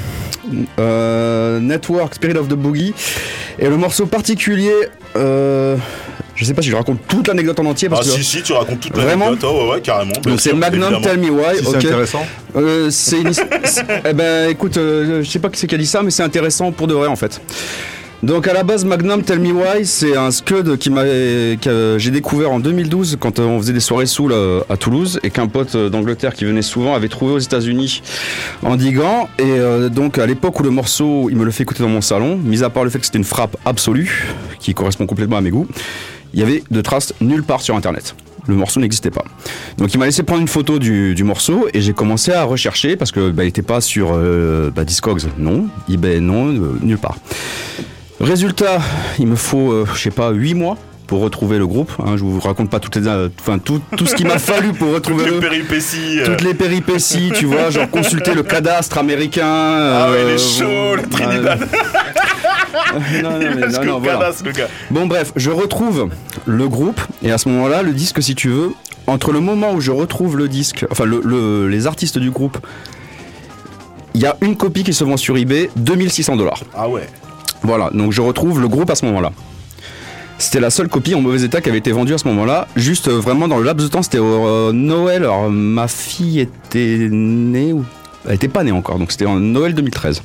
euh, 0.78 1.60
Network, 1.60 2.14
Spirit 2.14 2.36
of 2.39 2.48
the 2.48 2.55
Boogie, 2.55 2.94
et 3.59 3.69
le 3.69 3.77
morceau 3.77 4.06
particulier. 4.06 4.74
euh, 5.16 5.77
je 6.35 6.44
sais 6.44 6.55
pas 6.55 6.62
si 6.62 6.70
je 6.70 6.77
raconte 6.77 7.06
toute 7.06 7.28
l'anecdote 7.28 7.60
en 7.60 7.66
entier 7.66 7.89
Ah 7.90 7.97
parce 7.97 8.09
que 8.09 8.16
si, 8.16 8.24
si, 8.24 8.43
tu 8.43 8.52
racontes 8.52 8.81
toute 8.81 8.97
la 8.97 9.05
Vraiment 9.05 9.28
anecdote. 9.28 9.51
Oh, 9.52 9.64
ouais, 9.64 9.74
ouais, 9.74 9.81
carrément. 9.81 10.12
donc 10.23 10.40
c'est 10.40 10.52
Magnum 10.55 10.94
évidemment. 10.94 11.01
Tell 11.01 11.19
Me 11.19 11.31
Why. 11.31 11.59
Si 11.59 11.64
c'est 11.64 11.77
intéressant. 11.77 12.27
Euh, 12.56 12.90
c'est 12.90 13.20
une... 13.20 13.32
eh 14.05 14.12
ben 14.12 14.48
écoute, 14.51 14.77
euh, 14.77 15.23
je 15.23 15.31
sais 15.31 15.39
pas 15.39 15.51
qui 15.51 15.60
c'est 15.60 15.66
qui 15.66 15.74
a 15.74 15.78
dit 15.78 15.86
ça, 15.86 16.02
mais 16.02 16.10
c'est 16.10 16.23
intéressant 16.23 16.73
pour 16.73 16.86
de 16.86 16.94
vrai 16.94 17.09
en 17.09 17.16
fait. 17.16 17.40
Donc 18.23 18.47
à 18.47 18.53
la 18.53 18.62
base 18.62 18.85
Magnum 18.85 19.24
Tell 19.24 19.40
Me 19.40 19.51
Why, 19.51 19.85
c'est 19.85 20.16
un 20.16 20.31
scud 20.31 20.77
qui 20.78 20.90
que 20.90 21.97
j'ai 21.99 22.11
découvert 22.12 22.53
en 22.53 22.61
2012 22.61 23.16
quand 23.19 23.40
euh, 23.40 23.47
on 23.47 23.59
faisait 23.59 23.73
des 23.73 23.81
soirées 23.81 24.07
soul 24.07 24.31
euh, 24.31 24.61
à 24.69 24.77
Toulouse 24.77 25.19
et 25.24 25.31
qu'un 25.31 25.49
pote 25.49 25.74
euh, 25.74 25.89
d'Angleterre 25.89 26.32
qui 26.32 26.44
venait 26.44 26.62
souvent 26.62 26.94
avait 26.94 27.09
trouvé 27.09 27.32
aux 27.32 27.40
États-Unis 27.40 28.01
en 28.62 28.77
Digan 28.77 29.28
et 29.40 29.59
donc 29.90 30.19
à 30.19 30.27
l'époque 30.27 30.61
où 30.61 30.62
le 30.62 30.70
morceau, 30.70 31.31
il 31.31 31.36
me 31.36 31.44
le 31.44 31.51
fait 31.51 31.65
écouter 31.65 31.82
dans 31.82 31.89
mon 31.89 32.01
salon, 32.01 32.36
mis 32.36 32.62
à 32.62 32.70
part 32.70 32.85
le 32.85 32.90
fait 32.90 33.01
que 33.01 33.07
c'était 33.07 33.19
une 33.19 33.24
frappe 33.24 33.57
absolue 33.65 34.36
qui 34.61 34.73
correspond 34.73 35.07
complètement 35.07 35.39
à 35.39 35.40
mes 35.40 35.51
goûts, 35.51 35.66
il 36.32 36.39
y 36.39 36.44
avait 36.44 36.62
de 36.70 36.81
traces 36.81 37.15
nulle 37.20 37.43
part 37.43 37.61
sur 37.61 37.74
internet. 37.74 38.15
Le 38.47 38.55
morceau 38.55 38.78
n'existait 38.78 39.11
pas. 39.11 39.24
Donc 39.78 39.94
il 39.94 39.99
m'a 39.99 40.07
laissé 40.07 40.23
prendre 40.23 40.43
une 40.43 40.49
photo 40.49 40.78
du, 40.78 41.24
morceau 41.24 41.66
et 41.74 41.81
j'ai 41.81 41.93
commencé 41.93 42.31
à 42.31 42.44
rechercher 42.44 42.97
parce 42.97 43.11
que 43.11 43.31
bah, 43.31 43.43
n'était 43.43 43.62
pas 43.62 43.81
sur 43.81 44.12
bah, 44.74 44.85
Discogs, 44.85 45.24
non, 45.39 45.66
eBay, 45.89 46.20
non, 46.20 46.47
nulle 46.82 46.99
part. 46.99 47.16
Résultat, 48.23 48.81
il 49.19 49.27
me 49.27 49.36
faut, 49.36 49.73
euh, 49.73 49.86
je 49.94 50.01
sais 50.01 50.11
pas, 50.11 50.31
8 50.31 50.55
mois 50.55 50.77
pour 51.09 51.20
retrouver 51.20 51.59
le 51.59 51.66
groupe. 51.66 51.90
hein. 51.99 52.16
je 52.16 52.23
vous 52.23 52.39
raconte 52.40 52.70
pas 52.70 52.78
toutes 52.81 52.97
les, 52.97 53.07
euh, 53.09 53.28
enfin 53.40 53.59
tout, 53.59 53.81
tout 53.97 54.07
ce 54.07 54.15
qu'il 54.15 54.27
m'a 54.27 54.39
fallu 54.39 54.73
pour 54.73 54.93
retrouver 54.94 55.24
Toutes 55.24 55.31
les 55.32 55.40
le, 55.40 55.49
péripéties. 55.49 56.20
euh. 56.20 56.24
toutes 56.27 56.40
les 56.43 56.55
péripéties, 56.55 57.32
tu 57.35 57.47
vois, 57.47 57.70
genre 57.70 57.90
consulter 57.90 58.32
le 58.32 58.43
cadastre 58.44 58.99
américain. 58.99 59.44
Ah 59.44 60.11
ouais, 60.11 60.19
il 60.23 60.31
euh, 60.31 60.35
est 60.36 60.39
chaud, 60.39 60.97
le 60.97 61.09
Trinidad. 61.09 61.59
non, 63.23 63.31
non, 63.31 63.39
mais 63.40 63.66
non, 63.69 63.85
non, 63.85 63.99
voilà. 63.99 64.19
cadasse, 64.20 64.43
le 64.44 64.53
gars. 64.53 64.69
Bon 64.90 65.07
bref, 65.07 65.32
je 65.36 65.51
retrouve 65.51 66.09
le 66.47 66.69
groupe 66.69 67.01
et 67.23 67.32
à 67.32 67.39
ce 67.39 67.49
moment-là, 67.49 67.82
le 67.82 67.93
disque 67.93 68.23
si 68.23 68.35
tu 68.36 68.49
veux, 68.49 68.70
entre 69.09 69.32
le 69.32 69.40
moment 69.40 69.73
où 69.74 69.81
je 69.81 69.90
retrouve 69.90 70.39
le 70.39 70.49
disque, 70.49 70.86
enfin 70.90 71.05
le- 71.05 71.20
le- 71.24 71.69
les 71.69 71.86
artistes 71.89 72.19
du 72.19 72.31
groupe, 72.31 72.57
il 74.15 74.20
y 74.23 74.27
a 74.27 74.36
une 74.40 74.57
copie 74.57 74.85
qui 74.85 74.94
se 74.94 75.03
vend 75.05 75.16
sur 75.16 75.36
eBay, 75.36 75.69
2600 75.77 76.36
dollars. 76.36 76.61
Ah 76.74 76.89
ouais. 76.89 77.07
Voilà, 77.62 77.90
donc 77.93 78.12
je 78.12 78.20
retrouve 78.20 78.60
le 78.60 78.68
groupe 78.68 78.90
à 78.90 78.94
ce 78.94 79.05
moment-là. 79.06 79.32
C'était 80.39 80.60
la 80.60 80.70
seule 80.70 80.89
copie 80.89 81.14
en 81.14 81.20
mauvais 81.20 81.44
état 81.44 81.60
qui 81.60 81.68
avait 81.68 81.78
été 81.78 81.93
vendue 81.93 82.14
à 82.14 82.18
ce 82.18 82.26
moment-là. 82.28 82.66
Juste 82.74 83.06
euh, 83.06 83.18
vraiment 83.18 83.47
dans 83.47 83.59
le 83.59 83.64
laps 83.64 83.86
de 83.86 83.93
temps, 83.93 84.02
c'était 84.02 84.18
au 84.18 84.47
euh, 84.48 84.72
Noël. 84.72 85.22
Alors 85.22 85.48
ma 85.48 85.86
fille 85.86 86.40
était 86.40 87.09
née 87.10 87.72
ou 87.72 87.84
elle 88.26 88.34
était 88.34 88.48
pas 88.48 88.64
née 88.64 88.72
encore, 88.72 88.98
donc 88.98 89.12
c'était 89.12 89.26
en 89.26 89.39
Noël 89.39 89.74
2013. 89.74 90.22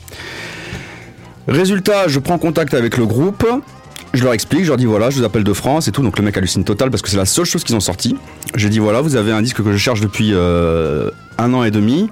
Résultat, 1.47 2.07
je 2.07 2.19
prends 2.19 2.37
contact 2.37 2.73
avec 2.73 2.97
le 2.97 3.05
groupe. 3.05 3.45
Je 4.13 4.23
leur 4.23 4.33
explique, 4.33 4.63
je 4.63 4.69
leur 4.69 4.77
dis 4.77 4.85
voilà, 4.85 5.11
je 5.11 5.19
vous 5.19 5.23
appelle 5.23 5.43
de 5.43 5.53
France 5.53 5.87
et 5.87 5.91
tout. 5.91 6.01
Donc 6.01 6.17
le 6.17 6.23
mec 6.23 6.35
hallucine 6.35 6.63
total 6.63 6.89
parce 6.89 7.03
que 7.03 7.09
c'est 7.09 7.17
la 7.17 7.25
seule 7.25 7.45
chose 7.45 7.63
qu'ils 7.63 7.75
ont 7.75 7.79
sorti. 7.79 8.15
Je 8.55 8.67
dis 8.67 8.79
voilà, 8.79 9.01
vous 9.01 9.15
avez 9.15 9.31
un 9.31 9.43
disque 9.43 9.63
que 9.63 9.71
je 9.71 9.77
cherche 9.77 10.01
depuis 10.01 10.31
euh, 10.33 11.11
un 11.37 11.53
an 11.53 11.63
et 11.63 11.71
demi. 11.71 12.09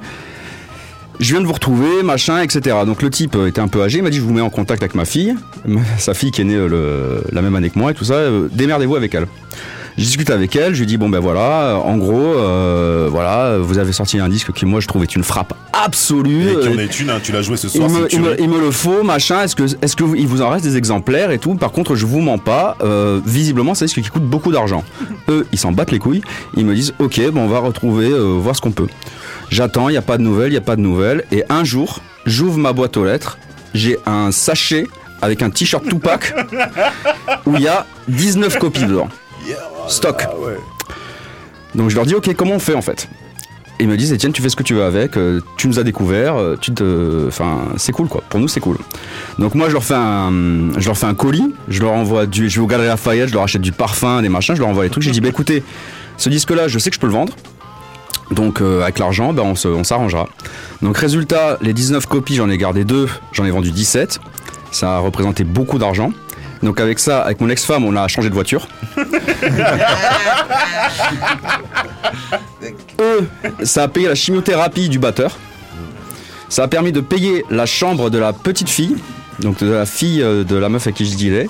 Je 1.20 1.32
viens 1.32 1.42
de 1.42 1.46
vous 1.48 1.54
retrouver, 1.54 2.04
machin, 2.04 2.42
etc. 2.42 2.76
Donc 2.86 3.02
le 3.02 3.10
type 3.10 3.36
euh, 3.36 3.48
était 3.48 3.62
un 3.62 3.68
peu 3.68 3.82
âgé, 3.82 4.00
il 4.00 4.04
m'a 4.04 4.10
dit 4.10 4.18
je 4.18 4.22
vous 4.24 4.34
mets 4.34 4.42
en 4.42 4.50
contact 4.50 4.84
avec 4.84 4.96
ma 4.96 5.06
fille, 5.06 5.36
sa 5.98 6.14
fille 6.14 6.32
qui 6.32 6.42
est 6.42 6.46
née 6.46 6.56
euh, 6.56 6.68
le- 6.68 7.24
la 7.32 7.42
même 7.42 7.56
année 7.56 7.70
que 7.70 7.80
moi 7.80 7.92
et 7.92 7.94
tout 7.94 8.06
ça, 8.06 8.16
euh, 8.16 8.48
démerdez-vous 8.52 8.96
avec 8.96 9.14
elle. 9.16 9.28
Je 9.98 10.04
discute 10.04 10.30
avec 10.30 10.54
elle, 10.58 10.74
je 10.76 10.80
lui 10.82 10.88
dis 10.88 10.98
bon 10.98 11.08
ben 11.08 11.20
voilà, 11.22 11.80
en 11.82 11.96
gros, 11.96 12.20
euh, 12.20 13.08
voilà, 13.10 13.58
vous 13.60 13.78
avez 13.78 13.94
sorti 13.94 14.20
un 14.20 14.28
disque 14.28 14.52
qui 14.52 14.66
moi 14.66 14.82
je 14.82 14.88
trouve 14.90 15.04
est 15.04 15.16
une 15.16 15.24
frappe 15.24 15.54
absolue. 15.72 16.50
Et 16.50 16.60
qui 16.60 16.68
en 16.68 16.78
est 16.80 17.00
une, 17.00 17.10
hein, 17.12 17.20
tu 17.24 17.32
l'as 17.32 17.42
joué 17.42 17.56
ce 17.56 17.68
il 17.68 17.70
soir. 17.70 17.90
me, 17.90 18.14
il 18.14 18.20
me- 18.20 18.42
il 18.42 18.50
me 18.50 18.60
le 18.60 18.72
faut, 18.72 19.04
machin. 19.04 19.44
Est-ce 19.44 19.56
que, 19.56 19.64
est-ce 19.82 19.96
que 19.96 20.04
vous- 20.04 20.16
il 20.18 20.28
vous 20.28 20.42
en 20.42 20.50
reste 20.50 20.66
des 20.66 20.76
exemplaires 20.76 21.32
et 21.32 21.40
tout? 21.40 21.56
Par 21.56 21.72
contre, 21.72 21.96
je 21.96 22.06
vous 22.06 22.20
mens 22.20 22.38
pas. 22.38 22.76
euh, 22.84 23.22
visiblement, 23.26 23.74
c'est 23.74 23.88
ce 23.88 23.96
qui 23.98 24.02
coûte 24.10 24.24
beaucoup 24.26 24.52
d'argent. 24.52 24.84
Eux, 25.30 25.46
ils 25.54 25.58
s'en 25.58 25.72
battent 25.72 25.92
les 25.94 26.00
couilles. 26.00 26.22
Ils 26.58 26.66
me 26.66 26.76
disent, 26.76 26.94
ok, 27.00 27.22
bon, 27.32 27.44
on 27.44 27.48
va 27.48 27.60
retrouver, 27.60 28.10
euh, 28.10 28.38
voir 28.38 28.54
ce 28.54 28.60
qu'on 28.60 28.72
peut. 28.72 28.88
J'attends, 29.50 29.90
il 29.90 29.94
y 29.94 29.98
a 29.98 30.02
pas 30.02 30.18
de 30.18 30.24
nouvelles, 30.24 30.52
il 30.52 30.56
y 30.56 30.58
a 30.58 30.62
pas 30.62 30.76
de 30.76 30.82
nouvelles. 30.82 31.24
Et 31.32 31.44
un 31.50 31.64
jour, 31.64 32.00
j'ouvre 32.26 32.58
ma 32.58 32.74
boîte 32.74 32.98
aux 32.98 33.06
lettres. 33.06 33.38
J'ai 33.74 33.98
un 34.06 34.32
sachet 34.32 34.88
avec 35.22 35.42
un 35.42 35.50
t-shirt 35.50 35.86
Tupac 35.88 36.34
où 37.46 37.56
il 37.56 37.62
y 37.62 37.68
a 37.68 37.86
19 38.08 38.58
copies 38.60 38.86
dedans. 38.86 39.10
Stock. 39.88 40.26
Donc 41.76 41.90
je 41.90 41.96
leur 41.96 42.06
dis 42.06 42.16
ok 42.16 42.34
comment 42.36 42.56
on 42.56 42.60
fait 42.60 42.74
en 42.74 42.82
fait? 42.82 43.08
Ils 43.80 43.90
me 43.90 43.98
disent 43.98 44.14
Etienne 44.14 44.32
tu 44.32 44.42
fais 44.42 44.48
ce 44.48 44.56
que 44.56 44.64
tu 44.64 44.74
veux 44.74 44.84
avec, 44.84 45.18
euh, 45.18 45.42
tu 45.58 45.68
nous 45.68 45.80
as 45.80 45.84
découvert, 45.84 46.38
euh, 46.38 46.56
tu 46.60 46.74
te, 46.74 47.28
enfin 47.28 47.58
c'est 47.76 47.92
cool 47.92 48.08
quoi. 48.08 48.24
Pour 48.30 48.40
nous 48.40 48.48
c'est 48.48 48.62
cool. 48.62 48.78
Donc 49.38 49.54
moi 49.54 49.68
je 49.68 49.74
leur 49.74 49.84
fais 49.84 49.96
un, 49.96 50.32
je 50.78 50.86
leur 50.88 50.98
fais 50.98 51.08
un 51.08 51.14
colis, 51.14 51.54
je 51.68 51.82
leur 51.82 51.92
envoie 51.92 52.26
du, 52.26 52.50
je 52.50 52.56
vais 52.56 52.64
au 52.64 52.68
Galerie 52.68 52.88
Lafayette, 52.88 53.28
je 53.28 53.34
leur 53.34 53.44
achète 53.44 53.62
du 53.62 53.74
parfum, 53.74 54.22
des 54.22 54.30
machins, 54.30 54.56
je 54.56 54.62
leur 54.62 54.70
envoie 54.70 54.86
les 54.86 54.90
trucs. 54.90 55.04
J'ai 55.04 55.12
dit 55.12 55.20
bah 55.20 55.28
écoutez, 55.28 55.62
ce 56.18 56.30
disque 56.30 56.52
là 56.52 56.70
je 56.70 56.80
sais 56.80 56.90
que 56.90 56.96
je 56.96 57.02
peux 57.02 57.08
le 57.08 57.14
vendre. 57.14 57.34
Donc 58.32 58.62
euh, 58.62 58.82
avec 58.84 59.00
l'argent, 59.00 59.34
ben, 59.34 59.44
on 59.44 59.84
s'arrangera. 59.84 60.28
Donc 60.82 60.98
résultat, 60.98 61.58
les 61.62 61.74
19 61.74 62.06
copies, 62.08 62.36
j'en 62.36 62.50
ai 62.50 62.58
gardé 62.58 62.84
deux, 62.84 63.08
j'en 63.32 63.46
ai 63.46 63.52
vendu 63.52 63.72
17. 63.72 64.20
Ça 64.72 64.96
a 64.98 65.00
représenté 65.00 65.44
beaucoup 65.44 65.78
d'argent. 65.78 66.12
Donc 66.64 66.80
avec 66.80 67.00
ça, 67.00 67.22
avec 67.22 67.42
mon 67.42 67.50
ex-femme, 67.50 67.86
on 67.86 67.96
a 67.96 68.08
changé 68.08 68.30
de 68.30 68.34
voiture. 68.34 68.68
Eux, 73.00 73.28
ça 73.64 73.84
a 73.84 73.88
payé 73.88 74.08
la 74.08 74.16
chimiothérapie 74.16 74.90
du 74.90 74.98
batteur. 75.00 75.38
Ça 76.50 76.64
a 76.64 76.68
permis 76.68 76.92
de 76.92 77.02
payer 77.02 77.46
la 77.50 77.66
chambre 77.66 78.10
de 78.10 78.18
la 78.18 78.34
petite 78.34 78.70
fille, 78.70 78.96
donc 79.40 79.60
de 79.60 79.70
la 79.72 79.86
fille 79.86 80.22
euh, 80.22 80.44
de 80.44 80.56
la 80.56 80.70
meuf 80.70 80.88
avec 80.88 80.96
qui 80.96 81.06
je 81.06 81.18
dealais. 81.18 81.48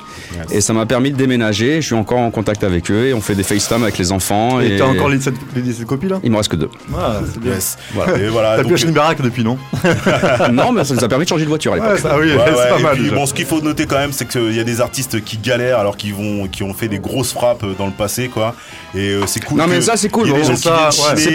Et 0.51 0.61
ça 0.61 0.73
m'a 0.73 0.85
permis 0.85 1.11
de 1.11 1.17
déménager. 1.17 1.81
Je 1.81 1.85
suis 1.87 1.95
encore 1.95 2.19
en 2.19 2.31
contact 2.31 2.63
avec 2.63 2.89
eux 2.91 3.07
et 3.07 3.13
on 3.13 3.21
fait 3.21 3.35
des 3.35 3.43
FaceTime 3.43 3.83
avec 3.83 3.97
les 3.97 4.11
enfants. 4.11 4.59
Et 4.59 4.77
t'as 4.77 4.85
encore 4.85 5.09
les 5.09 5.17
17 5.17 5.85
copies 5.85 6.07
là? 6.07 6.19
Il 6.23 6.31
me 6.31 6.37
reste 6.37 6.49
que 6.49 6.55
deux. 6.55 6.69
Ah, 6.95 7.21
c'est 7.31 7.39
bien. 7.39 7.53
Yes. 7.53 7.77
Voilà. 7.93 8.17
Et 8.17 8.27
voilà, 8.27 8.49
T'as 8.55 8.61
donc- 8.63 8.67
pu 8.69 8.73
acheter 8.75 8.87
une 8.87 8.93
baraque 8.93 9.21
depuis, 9.21 9.43
non? 9.43 9.57
Non, 10.51 10.71
mais 10.71 10.83
ça 10.83 10.93
nous 10.93 11.03
a 11.03 11.07
permis 11.07 11.25
de 11.25 11.29
changer 11.29 11.43
de 11.43 11.49
voiture 11.49 11.73
à 11.73 11.75
l'époque. 11.75 11.91
Ouais, 11.93 11.99
ça, 11.99 12.17
oui, 12.17 12.33
Ouais, 12.33 12.43
c'est 12.45 12.69
pas 12.69 12.79
mal 12.79 12.95
puis, 12.97 13.09
bon, 13.09 13.25
ce 13.25 13.33
qu'il 13.33 13.45
faut 13.45 13.61
noter 13.61 13.85
quand 13.85 13.97
même, 13.97 14.11
c'est 14.11 14.27
qu'il 14.27 14.53
y 14.55 14.59
a 14.59 14.63
des 14.63 14.81
artistes 14.81 15.23
qui 15.23 15.37
galèrent 15.37 15.79
alors 15.79 15.97
qu'ils 15.97 16.13
vont, 16.13 16.47
qui 16.47 16.63
ont 16.63 16.73
fait 16.73 16.87
des 16.87 16.99
grosses 16.99 17.33
frappes 17.33 17.65
dans 17.77 17.85
le 17.85 17.91
passé, 17.91 18.29
quoi. 18.29 18.55
Et 18.93 19.09
euh, 19.09 19.23
c'est 19.27 19.43
cool. 19.43 19.57
Non 19.57 19.67
mais 19.67 19.81
ça 19.81 19.97
c'est 19.97 20.09
cool. 20.09 20.29
C'est 20.55 20.69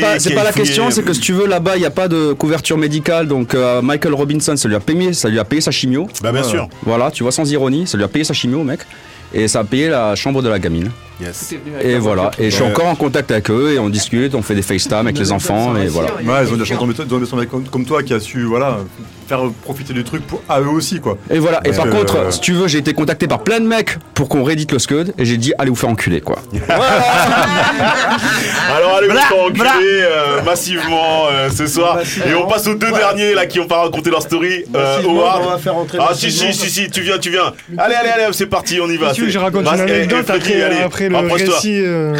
pas, 0.01 0.18
c'est 0.18 0.35
la 0.35 0.52
question, 0.52 0.90
c'est 0.90 1.02
que 1.02 1.12
si 1.12 1.20
tu 1.20 1.32
veux 1.32 1.47
là-bas 1.47 1.77
il 1.77 1.81
n'y 1.81 1.86
a 1.86 1.90
pas 1.90 2.09
de 2.09 2.32
couverture 2.32 2.78
médicale, 2.78 3.28
donc 3.28 3.55
euh, 3.55 3.82
Michael 3.82 4.14
Robinson 4.14 4.56
ça 4.56 4.68
lui 4.68 4.74
a 4.74 4.81
payé, 4.81 5.12
ça 5.12 5.28
lui 5.28 5.39
a 5.39 5.44
payé 5.44 5.60
sa 5.60 5.70
chimio. 5.70 6.09
Bien 6.40 6.50
sûr. 6.50 6.68
Voilà, 6.82 7.10
tu 7.10 7.22
vois 7.22 7.32
sans 7.32 7.50
ironie, 7.50 7.86
ça 7.86 7.96
lui 7.96 8.04
a 8.04 8.08
payé 8.08 8.24
sa 8.24 8.34
chimio 8.34 8.62
mec, 8.62 8.80
et 9.32 9.48
ça 9.48 9.60
a 9.60 9.64
payé 9.64 9.88
la 9.88 10.14
chambre 10.14 10.42
de 10.42 10.48
la 10.48 10.58
gamine. 10.58 10.90
Yes. 11.20 11.55
Et 11.82 11.98
voilà, 11.98 12.30
et 12.38 12.51
je 12.51 12.55
suis 12.55 12.64
encore 12.64 12.86
en 12.86 12.94
contact 12.94 13.30
avec 13.30 13.51
eux 13.51 13.72
et 13.72 13.78
on 13.78 13.88
discute, 13.88 14.34
on 14.34 14.42
fait 14.42 14.55
des 14.55 14.62
FaceTime 14.62 14.98
avec 15.06 15.18
les 15.18 15.32
enfants 15.32 15.76
et 15.76 15.86
voilà. 15.86 16.14
Ouais, 16.14 16.47
ils 16.47 16.52
ont 16.52 16.56
des 16.56 16.64
gens 16.64 16.76
comme, 17.70 17.84
toi 17.84 18.02
qui 18.02 18.14
a 18.14 18.20
su 18.20 18.44
voilà, 18.44 18.78
faire 19.28 19.42
profiter 19.62 19.92
du 19.92 20.05
truc 20.05 20.26
pour, 20.26 20.42
à 20.48 20.60
eux 20.60 20.68
aussi, 20.68 21.01
quoi. 21.01 21.18
Et 21.30 21.38
voilà, 21.38 21.60
et 21.64 21.72
par 21.72 21.88
contre, 21.90 22.16
euh, 22.16 22.30
si 22.30 22.40
tu 22.40 22.52
veux, 22.52 22.68
j'ai 22.68 22.78
été 22.78 22.94
contacté 22.94 23.26
par 23.26 23.40
plein 23.40 23.60
de 23.60 23.66
mecs 23.66 23.98
pour 24.14 24.28
qu'on 24.28 24.44
réédite 24.44 24.72
le 24.72 24.78
Scud, 24.78 25.12
et 25.18 25.24
j'ai 25.24 25.36
dit, 25.36 25.52
allez 25.59 25.70
vous 25.70 25.76
faire 25.76 25.90
enculer, 25.90 26.20
quoi. 26.20 26.38
Alors 28.76 28.97
allez 28.97 29.09
vous 29.09 29.16
faire 29.16 29.44
enculer 29.44 30.02
euh, 30.02 30.42
massivement 30.42 31.26
euh, 31.30 31.51
ce 31.51 31.66
soir. 31.66 31.98
Et 32.26 32.34
on 32.34 32.47
passe 32.47 32.66
aux 32.66 32.74
deux 32.74 32.92
derniers 32.92 33.34
là 33.34 33.47
qui 33.47 33.60
ont 33.60 33.66
pas 33.66 33.82
raconté 33.82 34.10
leur 34.10 34.22
story. 34.22 34.64
Euh, 34.74 35.02
Howard. 35.02 35.60
Ah 35.98 36.10
si 36.14 36.30
si 36.30 36.52
si 36.55 36.70
si 36.70 36.90
tu 36.90 37.01
viens 37.02 37.18
tu 37.18 37.30
viens. 37.30 37.52
Allez 37.78 37.94
allez 37.94 38.10
allez 38.10 38.32
c'est 38.32 38.47
parti 38.47 38.80
on 38.80 38.88
y 38.88 38.97
va. 38.97 39.12
Tu 39.12 39.30
je 39.30 39.38
raconte 39.38 39.66
une 39.66 39.78
eh, 39.88 39.92
anecdote 39.92 40.30
après 40.30 41.09
le 41.11 41.16
rapproche-toi. 41.16 41.55
récit, 41.55 41.81
euh, 41.82 42.15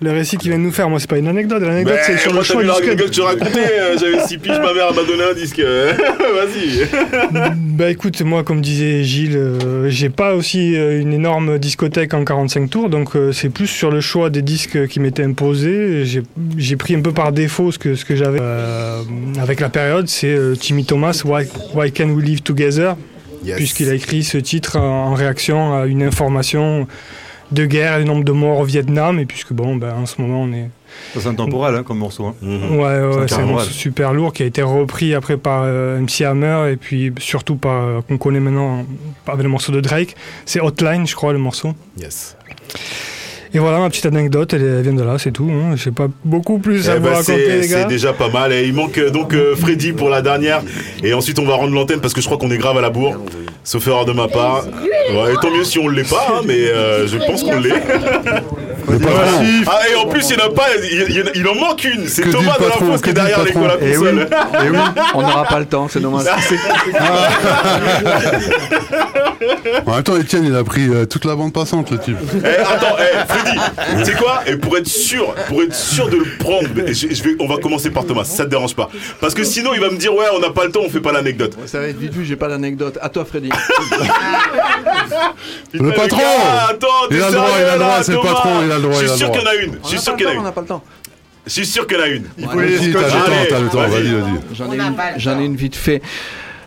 le 0.00 0.10
récit 0.12 0.36
qu'il 0.36 0.50
vient 0.50 0.58
de 0.58 0.64
nous 0.64 0.72
faire. 0.72 0.88
Moi, 0.88 1.00
c'est 1.00 1.08
pas 1.10 1.18
une 1.18 1.28
anecdote. 1.28 1.62
L'anecdote, 1.62 1.94
Ben, 1.96 2.02
c'est 2.06 2.18
sur 2.18 2.32
moi, 2.32 2.42
le 2.42 2.46
choix 2.46 2.62
du 2.62 2.70
Scud. 2.70 3.10
que 3.10 3.20
racontais, 3.22 3.70
euh, 3.80 3.96
J'avais 3.98 4.26
6 4.26 4.38
piges, 4.38 4.58
ma 4.58 4.72
mère 4.74 4.92
m'a 4.94 5.02
donné 5.02 5.22
un 5.30 5.34
disque. 5.34 5.60
Vas-y. 6.34 6.88
Bah 7.74 7.90
écoute, 7.90 8.20
moi 8.22 8.44
comme 8.44 8.60
disait 8.60 9.02
Gilles, 9.02 9.36
euh, 9.36 9.88
j'ai 9.90 10.08
pas 10.08 10.34
aussi 10.36 10.76
euh, 10.76 11.00
une 11.00 11.12
énorme 11.12 11.58
discothèque 11.58 12.14
en 12.14 12.24
45 12.24 12.70
tours, 12.70 12.88
donc 12.88 13.16
euh, 13.16 13.32
c'est 13.32 13.48
plus 13.48 13.66
sur 13.66 13.90
le 13.90 14.00
choix 14.00 14.30
des 14.30 14.42
disques 14.42 14.86
qui 14.86 15.00
m'étaient 15.00 15.24
imposés. 15.24 16.04
J'ai- 16.04 16.76
pris 16.76 16.94
un 16.94 17.00
peu 17.00 17.10
par 17.10 17.32
défaut 17.32 17.72
ce 17.72 17.78
que, 17.80 17.96
ce 17.96 18.04
que 18.04 18.14
j'avais 18.14 18.38
euh, 18.40 19.02
avec 19.42 19.58
la 19.58 19.70
période, 19.70 20.06
c'est 20.08 20.28
euh, 20.32 20.54
Timmy 20.54 20.84
Thomas, 20.84 21.20
Why, 21.24 21.46
Why 21.74 21.90
Can't 21.90 22.10
We 22.10 22.24
Live 22.24 22.42
Together? 22.42 22.94
Yes. 23.44 23.56
Puisqu'il 23.56 23.88
a 23.88 23.94
écrit 23.94 24.22
ce 24.22 24.38
titre 24.38 24.78
en 24.78 25.14
réaction 25.14 25.76
à 25.76 25.86
une 25.86 26.02
information 26.04 26.86
de 27.54 27.64
guerre 27.64 27.96
et 27.98 28.02
du 28.02 28.08
nombre 28.08 28.24
de 28.24 28.32
morts 28.32 28.58
au 28.60 28.64
Vietnam, 28.64 29.18
et 29.18 29.24
puisque 29.26 29.52
bon, 29.52 29.76
ben, 29.76 29.94
en 29.94 30.06
ce 30.06 30.20
moment 30.20 30.42
on 30.42 30.52
est... 30.52 30.68
Ça, 31.14 31.20
C'est 31.22 31.26
intemporel 31.28 31.74
hein, 31.74 31.82
comme 31.82 31.98
morceau. 31.98 32.26
hein. 32.26 32.34
Mhm. 32.40 32.76
Ouais, 32.78 33.00
ouais, 33.00 33.24
c'est 33.26 33.34
un 33.36 33.46
morceau 33.46 33.70
super 33.70 34.12
lourd 34.12 34.32
qui 34.32 34.42
a 34.44 34.46
été 34.46 34.62
repris 34.62 35.14
après 35.14 35.36
par 35.36 35.62
euh, 35.64 35.98
MC 36.00 36.20
Hammer 36.24 36.70
et 36.72 36.76
puis 36.76 37.12
surtout 37.18 37.56
par 37.56 37.82
euh, 37.84 38.00
qu'on 38.06 38.16
connaît 38.18 38.38
maintenant 38.40 38.84
avec 39.26 39.42
le 39.42 39.48
morceau 39.48 39.72
de 39.72 39.80
Drake. 39.80 40.14
C'est 40.46 40.60
Hotline, 40.60 41.06
je 41.06 41.16
crois, 41.16 41.32
le 41.32 41.38
morceau. 41.40 41.72
Yes. 41.98 42.36
Et 43.52 43.58
voilà 43.60 43.78
ma 43.78 43.88
petite 43.88 44.06
anecdote, 44.06 44.52
elle, 44.52 44.82
vient 44.82 44.92
de 44.94 45.02
là, 45.04 45.16
c'est 45.18 45.30
tout. 45.30 45.48
Hein. 45.48 45.76
Je 45.76 45.82
sais 45.84 45.92
pas 45.92 46.08
beaucoup 46.24 46.58
plus 46.58 46.88
à 46.88 46.94
Eh 46.94 46.98
vous 46.98 47.04
ben, 47.04 47.10
raconter, 47.10 47.44
c'est 47.46 47.60
les 47.60 47.68
gars. 47.68 47.82
c'est 47.82 47.86
déjà 47.88 48.12
pas 48.12 48.28
mal. 48.28 48.52
Et 48.52 48.64
il 48.66 48.74
manque 48.74 48.98
euh, 48.98 49.10
donc 49.10 49.32
euh, 49.32 49.54
Freddy 49.54 49.92
pour 49.92 50.08
la 50.08 50.22
dernière. 50.22 50.60
Et 51.04 51.12
ensuite, 51.14 51.38
on 51.38 51.44
va 51.44 51.54
rendre 51.54 51.72
l'antenne 51.72 52.00
parce 52.00 52.14
que 52.14 52.20
je 52.20 52.26
crois 52.26 52.36
qu'on 52.38 52.50
est 52.50 52.58
grave 52.58 52.76
à 52.78 52.80
la 52.80 52.90
bourre. 52.90 53.16
Sauf 53.64 53.86
erreur 53.86 54.04
de 54.04 54.12
ma 54.12 54.28
part. 54.28 54.64
Ouais, 54.64 55.34
tant 55.40 55.50
mieux 55.50 55.64
si 55.64 55.78
on 55.78 55.88
l'est 55.88 56.08
pas, 56.08 56.26
hein, 56.28 56.42
mais 56.44 56.68
euh, 56.68 57.06
je 57.06 57.16
pense 57.16 57.42
qu'on 57.42 57.58
l'est. 57.58 57.72
Ah, 59.66 59.80
et 59.90 59.94
en 59.96 60.06
plus, 60.06 60.28
il, 60.30 60.40
en 60.40 60.46
a 60.46 60.50
pas, 60.50 60.66
il, 60.82 61.00
il- 61.10 61.30
il 61.34 61.48
en 61.48 61.54
manque 61.54 61.84
une. 61.84 62.06
C'est 62.08 62.22
Thomas 62.30 62.56
de 62.58 62.64
la 62.64 62.70
fosse 62.72 63.00
qui 63.02 63.10
est 63.10 63.12
derrière 63.12 63.42
les 63.44 63.50
à 63.52 63.76
Eh 63.80 63.96
oui, 63.96 64.08
eh 64.64 64.70
oui. 64.70 64.78
On 65.14 65.22
n'aura 65.22 65.44
pas 65.44 65.58
le 65.58 65.66
temps, 65.66 65.88
c'est 65.88 66.00
dommage. 66.00 66.26
En 69.86 69.92
même 69.94 70.02
temps, 70.02 70.16
Etienne, 70.16 70.44
il 70.46 70.54
a 70.56 70.64
pris 70.64 70.88
euh, 70.88 71.04
toute 71.06 71.24
la 71.24 71.34
bande 71.36 71.52
passante, 71.52 71.90
le 71.90 71.98
type. 71.98 72.16
Eh, 72.34 72.46
attends, 72.60 72.96
eh, 72.98 73.26
Freddy, 73.32 73.58
tu 73.98 74.04
sais 74.04 74.12
quoi? 74.12 74.42
Et 74.46 74.56
pour 74.56 74.76
être 74.76 74.86
sûr, 74.88 75.34
pour 75.48 75.62
être 75.62 75.74
sûr 75.74 76.08
de 76.08 76.16
le 76.16 76.24
prendre, 76.38 76.68
je, 76.86 76.92
je 76.92 77.22
vais, 77.22 77.36
on 77.40 77.46
va 77.46 77.56
commencer 77.58 77.90
par 77.90 78.04
Thomas, 78.06 78.24
si 78.24 78.36
ça 78.36 78.44
te 78.44 78.50
dérange 78.50 78.74
pas. 78.74 78.88
Parce 79.20 79.34
que 79.34 79.44
sinon, 79.44 79.70
il 79.74 79.80
va 79.80 79.90
me 79.90 79.96
dire, 79.96 80.14
ouais, 80.14 80.26
on 80.34 80.40
n'a 80.40 80.50
pas 80.50 80.64
le 80.64 80.70
temps, 80.70 80.80
on 80.84 80.90
fait 80.90 81.00
pas 81.00 81.12
l'anecdote. 81.12 81.56
Ça 81.66 81.78
va 81.80 81.86
être 81.88 81.98
vite 81.98 82.12
vu, 82.14 82.24
j'ai 82.24 82.36
pas 82.36 82.48
d'anecdote. 82.48 82.98
À 83.00 83.08
toi, 83.08 83.24
Freddy. 83.24 83.50
Le 85.72 85.90
patron 85.92 86.18
gars, 86.18 86.68
Attends, 86.70 86.86
Il 87.10 87.20
a 87.22 87.26
le 87.26 87.32
droit, 87.34 87.46
sérieux, 87.48 87.64
il 87.64 87.68
a 87.68 87.72
le 87.72 87.78
droit, 87.78 87.96
là, 87.96 88.02
c'est 88.02 88.12
le 88.12 88.18
patron, 88.20 88.50
il 88.64 88.72
a 88.72 88.73
le 88.76 88.82
droit, 88.82 89.00
Je 89.00 89.04
a 89.04 89.08
suis 89.08 89.18
sûr 89.18 89.30
qu'il 89.32 89.40
y 89.40 89.44
en 89.44 89.46
a 89.48 89.54
une. 89.54 89.78
Je 89.82 89.88
suis 89.88 89.98
sûr 89.98 90.16
qu'il 90.16 90.24
y 90.26 90.28
en 90.28 90.30
a 90.30 90.34
On 90.34 90.38
une. 90.38 90.44
n'a 90.44 90.52
pas 90.52 90.60
le 90.60 90.66
temps. 90.66 90.82
Je 91.46 91.50
suis 91.52 91.66
sûr 91.66 91.86
qu'il 91.86 91.96
y 91.98 92.00
en 92.00 92.04
a 92.04 92.08
une. 92.08 92.24
Il 92.38 92.48
faut 92.48 92.60
les 92.60 92.76
Allez, 92.78 92.92
T'as 92.92 93.00
le 93.00 93.10
temps, 93.10 93.18
t'as 93.50 93.60
le 93.60 93.68
temps, 93.68 93.88
vas-y, 93.88 94.12
vas-y. 94.12 94.54
J'en 94.54 94.72
ai, 94.72 94.76
une- 94.76 94.94
j'en 95.18 95.40
ai 95.40 95.44
une 95.44 95.56
vite 95.56 95.76
fait. 95.76 96.00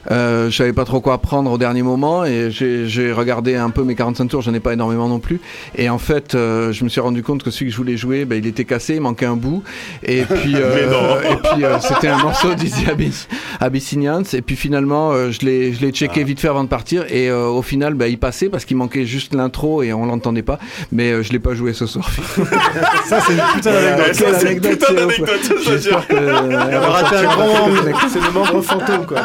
Euh, 0.09 0.49
je 0.49 0.55
savais 0.55 0.73
pas 0.73 0.85
trop 0.85 1.01
quoi 1.01 1.17
prendre 1.17 1.51
au 1.51 1.57
dernier 1.57 1.81
moment 1.83 2.23
et 2.23 2.49
j'ai 2.49 2.87
j'ai 2.87 3.11
regardé 3.11 3.55
un 3.55 3.69
peu 3.69 3.83
mes 3.83 3.95
45 3.95 4.27
tours, 4.27 4.41
j'en 4.41 4.53
ai 4.53 4.59
pas 4.59 4.73
énormément 4.73 5.07
non 5.09 5.19
plus. 5.19 5.41
Et 5.75 5.89
en 5.89 5.97
fait, 5.97 6.33
euh, 6.35 6.71
je 6.71 6.83
me 6.83 6.89
suis 6.89 7.01
rendu 7.01 7.23
compte 7.23 7.43
que 7.43 7.51
celui 7.51 7.65
que 7.67 7.71
je 7.71 7.77
voulais 7.77 7.97
jouer, 7.97 8.25
ben, 8.25 8.37
il 8.37 8.47
était 8.47 8.63
cassé, 8.65 8.95
il 8.95 9.01
manquait 9.01 9.25
un 9.25 9.35
bout. 9.35 9.63
Et 10.03 10.23
puis, 10.23 10.53
euh, 10.55 11.21
et 11.31 11.35
puis 11.35 11.63
euh, 11.65 11.77
c'était 11.79 12.07
un 12.07 12.17
morceau 12.19 12.53
d'Easy 12.55 12.85
Abyss- 12.85 13.27
Abyssinians. 13.59 14.23
Et 14.33 14.41
puis 14.41 14.55
finalement, 14.55 15.11
euh, 15.11 15.31
je 15.31 15.45
l'ai 15.45 15.73
je 15.73 15.81
l'ai 15.81 15.91
checké 15.91 16.23
vite 16.23 16.39
fait 16.39 16.47
avant 16.47 16.63
de 16.63 16.69
partir. 16.69 17.03
Et 17.09 17.29
euh, 17.29 17.47
au 17.47 17.61
final, 17.61 17.93
ben, 17.93 18.05
il 18.07 18.17
passait 18.17 18.49
parce 18.49 18.63
qu'il 18.65 18.77
manquait 18.77 19.05
juste 19.05 19.33
l'intro 19.35 19.83
et 19.83 19.91
on 19.93 20.05
l'entendait 20.05 20.41
pas. 20.41 20.59
Mais 20.91 21.11
euh, 21.11 21.23
je 21.23 21.31
l'ai 21.33 21.39
pas 21.39 21.53
joué 21.53 21.73
ce 21.73 21.85
soir. 21.85 22.09
Ça, 23.05 23.19
c'est 23.21 23.33
une 23.33 23.39
putain 23.55 23.71
d'anecdote. 23.71 24.13
Ça, 24.15 24.25
c'est 24.33 24.41
une 24.41 24.47
anecdote, 24.47 24.71
putain 24.79 24.93
d'anecdote, 24.93 25.53
J'espère 25.65 26.07
que. 26.07 26.15
C'est 28.09 28.21
le 28.21 28.31
membre 28.31 28.61
fantôme, 28.61 29.05
quoi. 29.05 29.17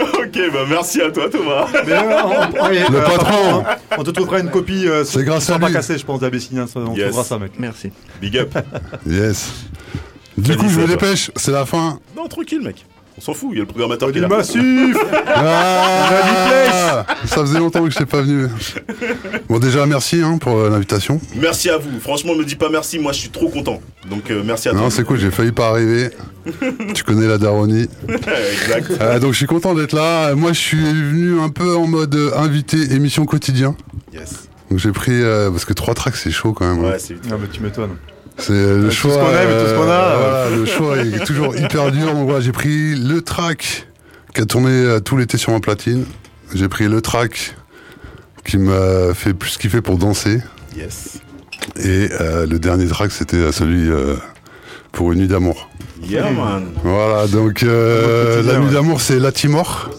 Ok, 0.00 0.38
bah 0.52 0.60
merci 0.68 1.00
à 1.02 1.10
toi, 1.10 1.28
Thomas. 1.30 1.66
Mais, 1.86 1.92
euh, 1.92 2.22
on- 2.24 2.64
on- 2.64 2.68
Le 2.68 2.76
euh, 2.96 3.02
patron. 3.02 3.64
hein, 3.66 3.76
On 3.98 4.02
te 4.02 4.10
trouvera 4.10 4.38
une 4.40 4.50
copie. 4.50 4.86
euh, 4.86 5.04
C'est 5.04 5.24
grâce 5.24 5.44
sans 5.44 5.54
à 5.54 5.58
pas 5.58 5.66
lui. 5.68 5.74
cassé, 5.74 5.98
je 5.98 6.04
pense, 6.04 6.20
d'Abyssiniens. 6.20 6.66
ça, 6.66 6.80
On 6.80 6.94
Yes. 6.94 7.06
trouvera 7.06 7.24
ça, 7.24 7.38
mec. 7.38 7.52
Merci. 7.58 7.90
Big 8.20 8.36
up. 8.38 8.56
Yes. 9.06 9.50
Du 10.38 10.56
coup, 10.56 10.68
je 10.68 10.80
me 10.80 10.86
dépêche, 10.86 11.30
c'est 11.36 11.50
la 11.52 11.66
fin. 11.66 11.98
Non, 12.16 12.26
tranquille, 12.28 12.60
mec. 12.62 12.86
On 13.18 13.20
s'en 13.20 13.34
fout, 13.34 13.50
il 13.52 13.56
y 13.56 13.58
a 13.58 13.60
le 13.60 13.66
programmateur 13.66 14.10
qui 14.10 14.18
est 14.18 14.20
là. 14.22 14.28
massif 14.28 14.60
Ah, 15.26 17.04
ça 17.26 17.36
faisait 17.42 17.58
longtemps 17.58 17.84
que 17.84 17.90
je 17.90 17.98
n'étais 17.98 18.10
pas 18.10 18.22
venu. 18.22 18.46
Bon, 19.48 19.58
déjà, 19.58 19.84
merci 19.86 20.22
hein, 20.22 20.38
pour 20.38 20.56
euh, 20.56 20.70
l'invitation. 20.70 21.20
Merci 21.36 21.68
à 21.70 21.76
vous. 21.78 22.00
Franchement, 22.00 22.34
me 22.34 22.44
dis 22.44 22.56
pas 22.56 22.68
merci, 22.70 22.98
moi 22.98 23.12
je 23.12 23.18
suis 23.20 23.28
trop 23.30 23.48
content. 23.48 23.80
Donc 24.10 24.30
euh, 24.30 24.42
merci 24.44 24.68
à 24.68 24.72
toi. 24.72 24.80
Non, 24.80 24.90
c'est 24.90 25.04
cool, 25.04 25.18
j'ai 25.18 25.30
failli 25.30 25.52
pas 25.52 25.68
arriver. 25.68 26.10
tu 26.94 27.04
connais 27.04 27.26
la 27.28 27.38
daronie. 27.38 27.86
exact. 28.08 28.90
Euh, 29.00 29.18
donc, 29.20 29.32
je 29.32 29.36
suis 29.36 29.46
content 29.46 29.74
d'être 29.74 29.92
là. 29.92 30.34
Moi, 30.34 30.52
je 30.52 30.58
suis 30.58 30.78
venu 30.78 31.38
un 31.40 31.50
peu 31.50 31.76
en 31.76 31.86
mode 31.86 32.16
invité 32.36 32.78
émission 32.94 33.26
quotidien. 33.26 33.76
Yes. 34.12 34.48
Donc, 34.70 34.78
j'ai 34.80 34.90
pris. 34.90 35.12
euh, 35.12 35.50
parce 35.50 35.64
que 35.64 35.72
trois 35.72 35.94
tracks, 35.94 36.16
c'est 36.16 36.30
chaud 36.32 36.52
quand 36.52 36.66
même. 36.66 36.84
hein. 36.84 36.90
Ouais, 36.92 36.98
c'est 36.98 37.14
Non, 37.30 37.38
mais 37.40 37.46
tu 37.48 37.60
m'étonnes. 37.60 37.96
C'est 38.42 38.52
le 38.52 38.84
Tout 38.84 38.90
ce 38.90 38.96
choix. 38.96 39.14
qu'on 39.14 39.30
aime 39.30 39.48
et 39.50 39.62
tout 39.62 39.68
ce 39.68 39.74
qu'on 39.74 39.88
a, 39.88 39.94
euh, 39.94 40.18
voilà, 40.48 40.56
le 40.56 40.66
choix 40.66 40.96
est 40.98 41.24
toujours 41.24 41.56
hyper 41.56 41.90
dur. 41.92 42.12
Donc 42.12 42.24
voilà, 42.26 42.40
j'ai 42.40 42.52
pris 42.52 42.94
le 42.96 43.22
track 43.22 43.86
qui 44.34 44.40
a 44.40 44.46
tourné 44.46 44.70
euh, 44.70 45.00
tout 45.00 45.16
l'été 45.16 45.38
sur 45.38 45.52
ma 45.52 45.60
platine. 45.60 46.04
J'ai 46.54 46.68
pris 46.68 46.88
le 46.88 47.00
track 47.00 47.54
qui 48.44 48.58
m'a 48.58 49.14
fait 49.14 49.32
plus 49.34 49.56
kiffer 49.56 49.80
pour 49.80 49.96
danser. 49.96 50.40
Yes. 50.76 51.18
Et 51.76 52.08
euh, 52.20 52.46
le 52.46 52.58
dernier 52.58 52.86
track, 52.88 53.12
c'était 53.12 53.52
celui 53.52 53.88
euh, 53.88 54.16
pour 54.90 55.12
une 55.12 55.20
nuit 55.20 55.28
d'amour. 55.28 55.70
Yeah, 56.02 56.30
man. 56.32 56.64
Voilà, 56.82 57.28
donc 57.28 57.62
euh, 57.62 58.42
la 58.42 58.58
nuit 58.58 58.72
d'amour, 58.72 59.00
c'est 59.00 59.20
La 59.20 59.30
Timor. 59.30 59.90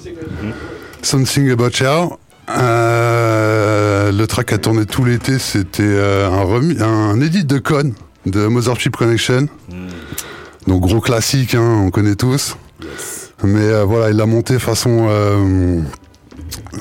Something 1.01 1.49
About 1.51 1.69
You. 1.79 2.17
Euh, 2.49 4.11
le 4.11 4.27
track 4.27 4.51
a 4.51 4.57
tourné 4.57 4.85
tout 4.85 5.05
l'été, 5.05 5.39
c'était 5.39 5.83
euh, 5.85 6.27
un, 6.29 6.81
un 7.11 7.21
edit 7.21 7.45
de 7.45 7.57
Con 7.57 7.93
de 8.25 8.47
Mother 8.47 8.79
Chip 8.79 8.95
Connection. 8.95 9.47
Donc 10.67 10.81
gros 10.81 11.01
classique, 11.01 11.55
hein, 11.55 11.83
on 11.85 11.91
connaît 11.91 12.15
tous. 12.15 12.55
Mais 13.43 13.59
euh, 13.59 13.83
voilà, 13.83 14.09
il 14.09 14.15
l'a 14.15 14.25
monté 14.25 14.57
façon 14.57 15.07
euh, 15.09 15.81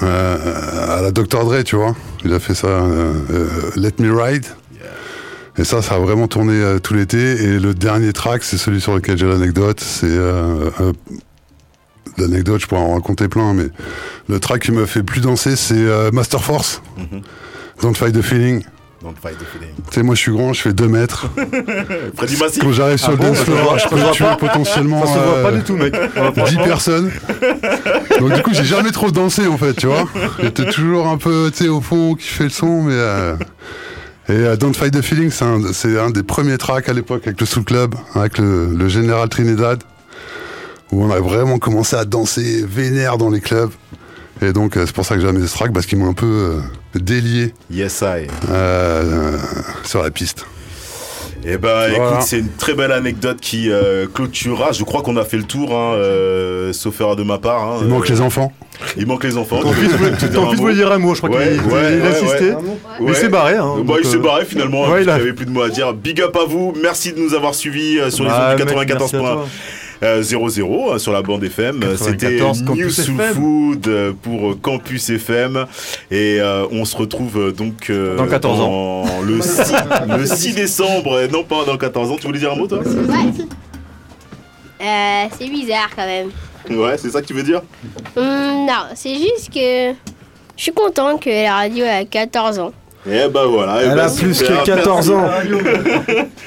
euh, 0.02 0.98
à 0.98 1.02
la 1.02 1.10
Dr 1.10 1.44
Dre, 1.44 1.62
tu 1.64 1.77
vois. 1.77 1.97
Il 2.24 2.32
a 2.32 2.39
fait 2.39 2.55
ça, 2.55 2.86
Let 3.77 3.94
Me 3.98 4.14
Ride. 4.14 4.47
Et 5.59 5.64
ça, 5.64 5.82
ça 5.82 5.97
a 5.97 5.98
vraiment 5.98 6.28
tourné 6.28 6.78
tout 6.82 6.94
l'été. 6.94 7.19
Et 7.19 7.59
le 7.59 7.74
dernier 7.74 8.12
track, 8.12 8.43
c'est 8.43 8.56
celui 8.56 8.81
sur 8.81 8.94
lequel 8.94 9.19
j'ai 9.19 9.27
l'anecdote. 9.27 9.81
C'est 9.81 10.16
l'anecdote, 12.16 12.60
je 12.62 12.66
pourrais 12.69 12.81
en 12.81 12.94
raconter 12.94 13.28
plein, 13.28 13.52
mais 13.52 13.66
le 14.28 14.40
track 14.40 14.62
qui 14.62 14.73
me 14.73 14.86
fait 14.86 15.02
plus 15.02 15.20
danser, 15.20 15.56
c'est 15.56 16.10
Master 16.12 16.43
Force. 16.43 16.81
Don't 17.82 17.94
Fight 17.94 18.14
the 18.14 18.23
Feeling. 18.23 18.62
Don't 19.02 19.14
fight 19.20 19.36
the 19.38 19.44
feeling. 19.52 19.74
Tu 19.90 19.94
sais, 19.94 20.02
moi, 20.02 20.14
je 20.14 20.20
suis 20.20 20.32
grand, 20.32 20.52
je 20.52 20.60
fais 20.62 20.72
2 20.72 20.86
mètres. 20.88 21.26
Freddy 22.16 22.36
Massif. 22.36 22.62
Quand 22.62 22.72
j'arrive 22.72 22.98
sur 22.98 23.08
Ah 23.08 23.12
le 23.12 23.16
bon, 23.16 23.24
dance 23.24 23.38
floor, 23.38 23.78
je 23.78 23.88
peux 23.88 24.10
tuer 24.12 24.24
potentiellement 24.38 25.06
Ça 25.06 25.14
se 25.14 25.18
voit 25.18 25.36
euh, 25.38 25.42
pas 25.42 25.52
du 25.52 25.62
tout, 25.64 25.76
mec. 25.76 25.92
Ouais, 25.94 26.08
10 26.08 26.38
franchement. 26.40 26.64
personnes. 26.64 27.10
Donc 28.20 28.32
du 28.34 28.42
coup, 28.42 28.50
j'ai 28.54 28.64
jamais 28.64 28.90
trop 28.92 29.10
dansé 29.10 29.46
en 29.46 29.58
fait, 29.58 29.74
tu 29.74 29.86
vois. 29.88 30.04
J'étais 30.40 30.66
toujours 30.70 31.08
un 31.08 31.16
peu, 31.18 31.50
tu 31.50 31.64
sais, 31.64 31.68
au 31.68 31.80
fond, 31.80 32.14
qui 32.14 32.26
fait 32.28 32.44
le 32.44 32.50
son, 32.50 32.82
mais. 32.82 32.92
euh, 32.94 33.34
Et 34.28 34.32
euh, 34.32 34.56
Don't 34.56 34.74
Fight 34.74 34.92
the 34.92 35.02
Feeling, 35.02 35.30
c'est 35.30 35.44
un, 35.44 35.60
c'est 35.72 35.98
un 35.98 36.10
des 36.10 36.22
premiers 36.22 36.58
tracks 36.58 36.88
à 36.88 36.92
l'époque 36.92 37.22
avec 37.26 37.40
le 37.40 37.46
Soul 37.46 37.64
Club, 37.64 37.94
avec 38.14 38.38
le, 38.38 38.66
le 38.72 38.88
Général 38.88 39.28
Trinidad, 39.28 39.82
où 40.92 41.02
on 41.04 41.10
a 41.10 41.18
vraiment 41.18 41.58
commencé 41.58 41.96
à 41.96 42.04
danser 42.04 42.64
vénère 42.64 43.18
dans 43.18 43.30
les 43.30 43.40
clubs. 43.40 43.70
Et 44.43 44.52
donc, 44.52 44.77
euh, 44.77 44.86
c'est 44.86 44.94
pour 44.94 45.05
ça 45.05 45.14
que 45.14 45.20
j'aime 45.20 45.40
les 45.40 45.48
tracks, 45.48 45.73
parce 45.73 45.86
qu'ils 45.86 45.98
m'ont 45.98 46.10
un 46.10 46.14
peu 46.14 46.27
euh, 46.27 46.98
délié. 46.98 47.55
Euh, 48.51 49.36
sur 49.85 50.02
la 50.02 50.10
piste. 50.10 50.47
Eh 51.44 51.59
ben, 51.59 51.90
écoute, 51.90 52.23
c'est 52.23 52.39
une 52.39 52.51
très 52.51 52.74
belle 52.74 52.93
anecdote 52.93 53.39
qui 53.40 53.69
clôturera. 54.14 54.70
Je 54.70 54.85
crois 54.85 55.02
qu'on 55.02 55.16
a 55.16 55.24
fait 55.24 55.39
le 55.39 55.43
tour, 55.43 55.77
hein, 55.77 55.97
sauf 56.73 57.01
erreur 57.01 57.16
de 57.16 57.24
ma 57.24 57.39
part. 57.39 57.62
Hein. 57.62 57.78
Il 57.82 57.89
manque 57.89 58.09
les 58.09 58.20
enfants. 58.20 58.52
Il 58.97 59.06
manque 59.09 59.24
les 59.24 59.36
enfants. 59.36 59.59
T'as 59.60 60.39
envie 60.39 60.56
de 60.56 60.62
me 60.62 60.73
dire 60.73 60.93
un 60.93 60.98
mot, 60.98 61.16
je 61.16 61.20
crois 61.20 61.31
qu'il 61.31 61.60
ouais, 61.73 62.01
assisté. 62.06 62.52
Mais 63.01 63.09
il 63.09 63.14
s'est 63.16 63.28
barré. 63.28 63.56
Hein, 63.56 63.74
bah, 63.85 63.94
il 64.01 64.09
s'est 64.09 64.19
barré 64.19 64.44
finalement, 64.44 64.97
il 64.97 65.10
avait 65.10 65.32
plus 65.32 65.47
de 65.47 65.51
mots 65.51 65.62
à 65.62 65.69
dire. 65.69 65.93
Big 65.94 66.20
up 66.20 66.36
à 66.36 66.44
vous, 66.44 66.74
merci 66.81 67.12
de 67.12 67.19
nous 67.19 67.35
avoir 67.35 67.56
suivis 67.56 67.98
sur 68.12 68.23
les 68.23 68.31
ondes 68.31 68.60
94.1. 68.60 69.39
00 70.02 70.92
euh, 70.94 70.98
sur 70.98 71.12
la 71.12 71.22
bande 71.22 71.44
FM. 71.44 71.82
Euh, 71.82 71.96
C'était 71.96 72.38
94, 72.38 72.62
New 72.62 72.66
Campus 72.68 73.02
Soul. 73.04 73.20
Food 73.34 73.88
euh, 73.88 74.12
pour 74.20 74.60
Campus 74.60 75.10
FM. 75.10 75.66
Et 76.10 76.38
euh, 76.40 76.66
on 76.72 76.84
se 76.84 76.96
retrouve 76.96 77.52
donc 77.52 77.88
euh, 77.90 78.16
Dans 78.16 78.26
14 78.26 78.60
ans. 78.60 79.04
dans 79.04 79.22
le 79.22 79.40
6, 79.40 79.72
le 80.18 80.26
6 80.26 80.54
décembre. 80.54 81.20
Non, 81.32 81.44
pas 81.44 81.64
dans 81.64 81.76
14 81.78 82.10
ans. 82.10 82.16
Tu 82.20 82.26
voulais 82.26 82.38
dire 82.40 82.52
un 82.52 82.56
mot, 82.56 82.66
toi? 82.66 82.80
Euh, 84.80 85.24
c'est 85.38 85.48
bizarre 85.48 85.90
quand 85.94 86.06
même. 86.06 86.30
Ouais, 86.70 86.96
c'est 86.98 87.10
ça 87.10 87.20
que 87.22 87.26
tu 87.26 87.34
veux 87.34 87.42
dire? 87.44 87.62
Hum, 88.16 88.66
non, 88.66 88.84
c'est 88.94 89.14
juste 89.14 89.50
que 89.52 89.92
je 90.56 90.62
suis 90.62 90.72
content 90.72 91.16
que 91.18 91.30
la 91.30 91.54
radio 91.54 91.84
a 91.84 92.04
14 92.04 92.58
ans. 92.58 92.72
Eh 93.04 93.28
bah 93.28 93.46
voilà. 93.48 93.78
eh 93.82 93.86
Elle 93.88 93.96
bah, 93.96 94.04
a 94.06 94.10
plus 94.10 94.32
super. 94.34 94.62
que 94.62 94.66
14 94.66 95.10
ans. 95.10 95.24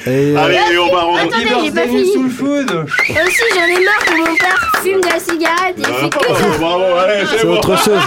Et, 0.08 0.10
euh, 0.10 0.38
Allez, 0.38 0.56
et 0.74 0.78
on 0.78 0.94
va 0.94 1.02
rendre. 1.02 1.18
Attendez, 1.20 1.48
j'ai 1.66 1.72
pas 1.72 1.88
fini. 1.88 2.02
Aussi, 2.02 2.14
j'en 2.14 3.66
ai 3.66 3.84
marre 3.84 4.06
que 4.06 4.18
mon 4.20 4.36
père 4.36 4.72
fume 4.84 5.02
de 5.02 5.08
la 5.08 5.20
cigarette 5.20 5.76
et 5.78 5.82
il 5.82 5.86
fait 5.86 6.10
que 6.10 6.26
ça. 6.28 6.58
Bravo, 6.60 6.84
allez, 7.04 7.26
c'est 7.30 7.40
C'est 7.40 7.46
bon. 7.48 7.54
autre 7.54 7.76
chose. 7.84 8.00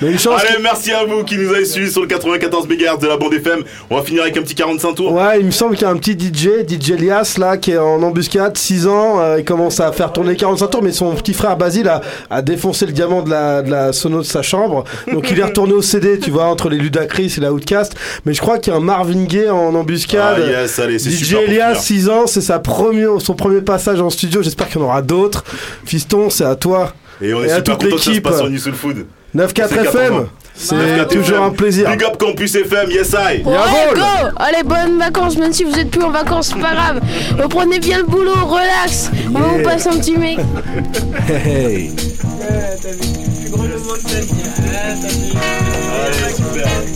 Mais 0.00 0.12
une 0.12 0.18
chance 0.18 0.40
Allez, 0.40 0.62
merci 0.62 0.92
à 0.92 1.04
vous 1.04 1.24
qui 1.24 1.36
nous 1.36 1.52
avez 1.52 1.66
suivis 1.66 1.92
sur 1.92 2.00
le 2.00 2.06
94 2.06 2.66
MHz 2.68 2.98
de 3.00 3.06
la 3.06 3.18
bande 3.18 3.34
FM. 3.34 3.64
On 3.90 3.96
va 3.96 4.02
finir 4.02 4.22
avec 4.22 4.36
un 4.38 4.42
petit 4.42 4.54
45 4.54 4.94
tours. 4.94 5.12
Ouais, 5.12 5.40
il 5.40 5.46
me 5.46 5.50
semble 5.50 5.74
qu'il 5.76 5.82
y 5.86 5.90
a 5.90 5.90
un 5.90 5.96
petit 5.98 6.12
DJ, 6.18 6.66
DJ 6.66 6.92
Elias, 6.92 7.34
là, 7.38 7.58
qui 7.58 7.72
est 7.72 7.78
en 7.78 8.02
embuscade, 8.02 8.56
6 8.56 8.86
ans. 8.86 9.20
euh, 9.20 9.36
il 9.38 9.44
commence 9.44 9.78
à 9.78 9.92
faire 9.92 10.12
tourner 10.12 10.36
45 10.36 10.68
tours, 10.68 10.82
mais 10.82 10.92
son 10.92 11.14
petit 11.16 11.34
frère 11.34 11.56
Basile 11.58 11.88
a, 11.88 12.00
a 12.30 12.40
défoncé 12.40 12.86
le 12.86 12.92
diamant 12.92 13.20
de 13.22 13.28
la, 13.30 13.60
de 13.60 13.70
la 13.70 13.92
sono 13.92 14.18
de 14.18 14.22
sa 14.22 14.40
chambre. 14.40 14.84
Donc 15.12 15.30
il 15.30 15.38
est 15.38 15.44
retourné 15.44 15.74
au 15.74 15.82
CD, 15.82 16.18
tu 16.18 16.30
vois, 16.30 16.44
entre 16.46 16.70
les 16.70 16.78
Ludacris 16.78 17.34
et 17.36 17.40
la 17.40 17.52
Outcast. 17.52 17.75
Mais 18.24 18.34
je 18.34 18.40
crois 18.40 18.58
qu'il 18.58 18.72
y 18.72 18.76
a 18.76 18.78
un 18.78 18.82
Marvin 18.82 19.24
Gaye 19.24 19.50
en 19.50 19.74
embuscade. 19.74 20.42
Ah, 20.44 20.62
yes, 20.62 20.78
allez, 20.78 20.98
c'est 20.98 21.10
DJ 21.10 21.34
Elias, 21.34 21.74
finir. 21.74 21.80
6 21.80 22.08
ans, 22.10 22.26
c'est 22.26 22.40
sa 22.40 22.58
première, 22.58 23.20
son 23.20 23.34
premier 23.34 23.60
passage 23.60 24.00
en 24.00 24.10
studio. 24.10 24.42
J'espère 24.42 24.68
qu'il 24.68 24.80
y 24.80 24.84
en 24.84 24.86
aura 24.86 25.02
d'autres. 25.02 25.44
Fiston, 25.84 26.30
c'est 26.30 26.44
à 26.44 26.54
toi. 26.54 26.92
Et 27.20 27.32
on 27.32 27.42
est 27.42 27.50
à 27.50 27.56
super 27.56 27.78
toute 27.78 27.90
l'équipe. 27.90 28.22
passe 28.24 28.36
sur 28.38 28.50
New 28.50 28.58
Soul 28.58 28.74
Food. 28.74 29.06
9-4 29.36 29.48
C'est 29.48 29.54
14 29.54 29.86
FM. 29.86 30.26
C'est 30.54 30.74
9-4 30.74 31.08
toujours 31.08 31.42
un 31.42 31.50
plaisir. 31.50 31.90
Big 31.90 32.02
up 32.04 32.16
Campus 32.18 32.54
FM, 32.54 32.90
yes 32.90 33.12
I. 33.12 33.42
Ouais, 33.44 33.54
go 33.94 34.00
Allez, 34.36 34.62
bonnes 34.64 34.98
vacances, 34.98 35.36
même 35.36 35.52
si 35.52 35.64
vous 35.64 35.78
êtes 35.78 35.90
plus 35.90 36.02
en 36.02 36.10
vacances, 36.10 36.48
c'est 36.54 36.60
pas 36.60 36.72
grave. 36.74 37.00
Reprenez 37.38 37.78
bien 37.78 37.98
le 37.98 38.04
boulot, 38.04 38.32
relax. 38.46 39.10
On 39.34 39.38
va 39.38 39.48
vous 39.48 39.62
passer 39.62 39.88
un 39.88 39.98
petit 39.98 40.16
mec. 40.16 40.38
Hey. 41.28 41.90
Allez, 46.06 46.34
super. 46.34 46.95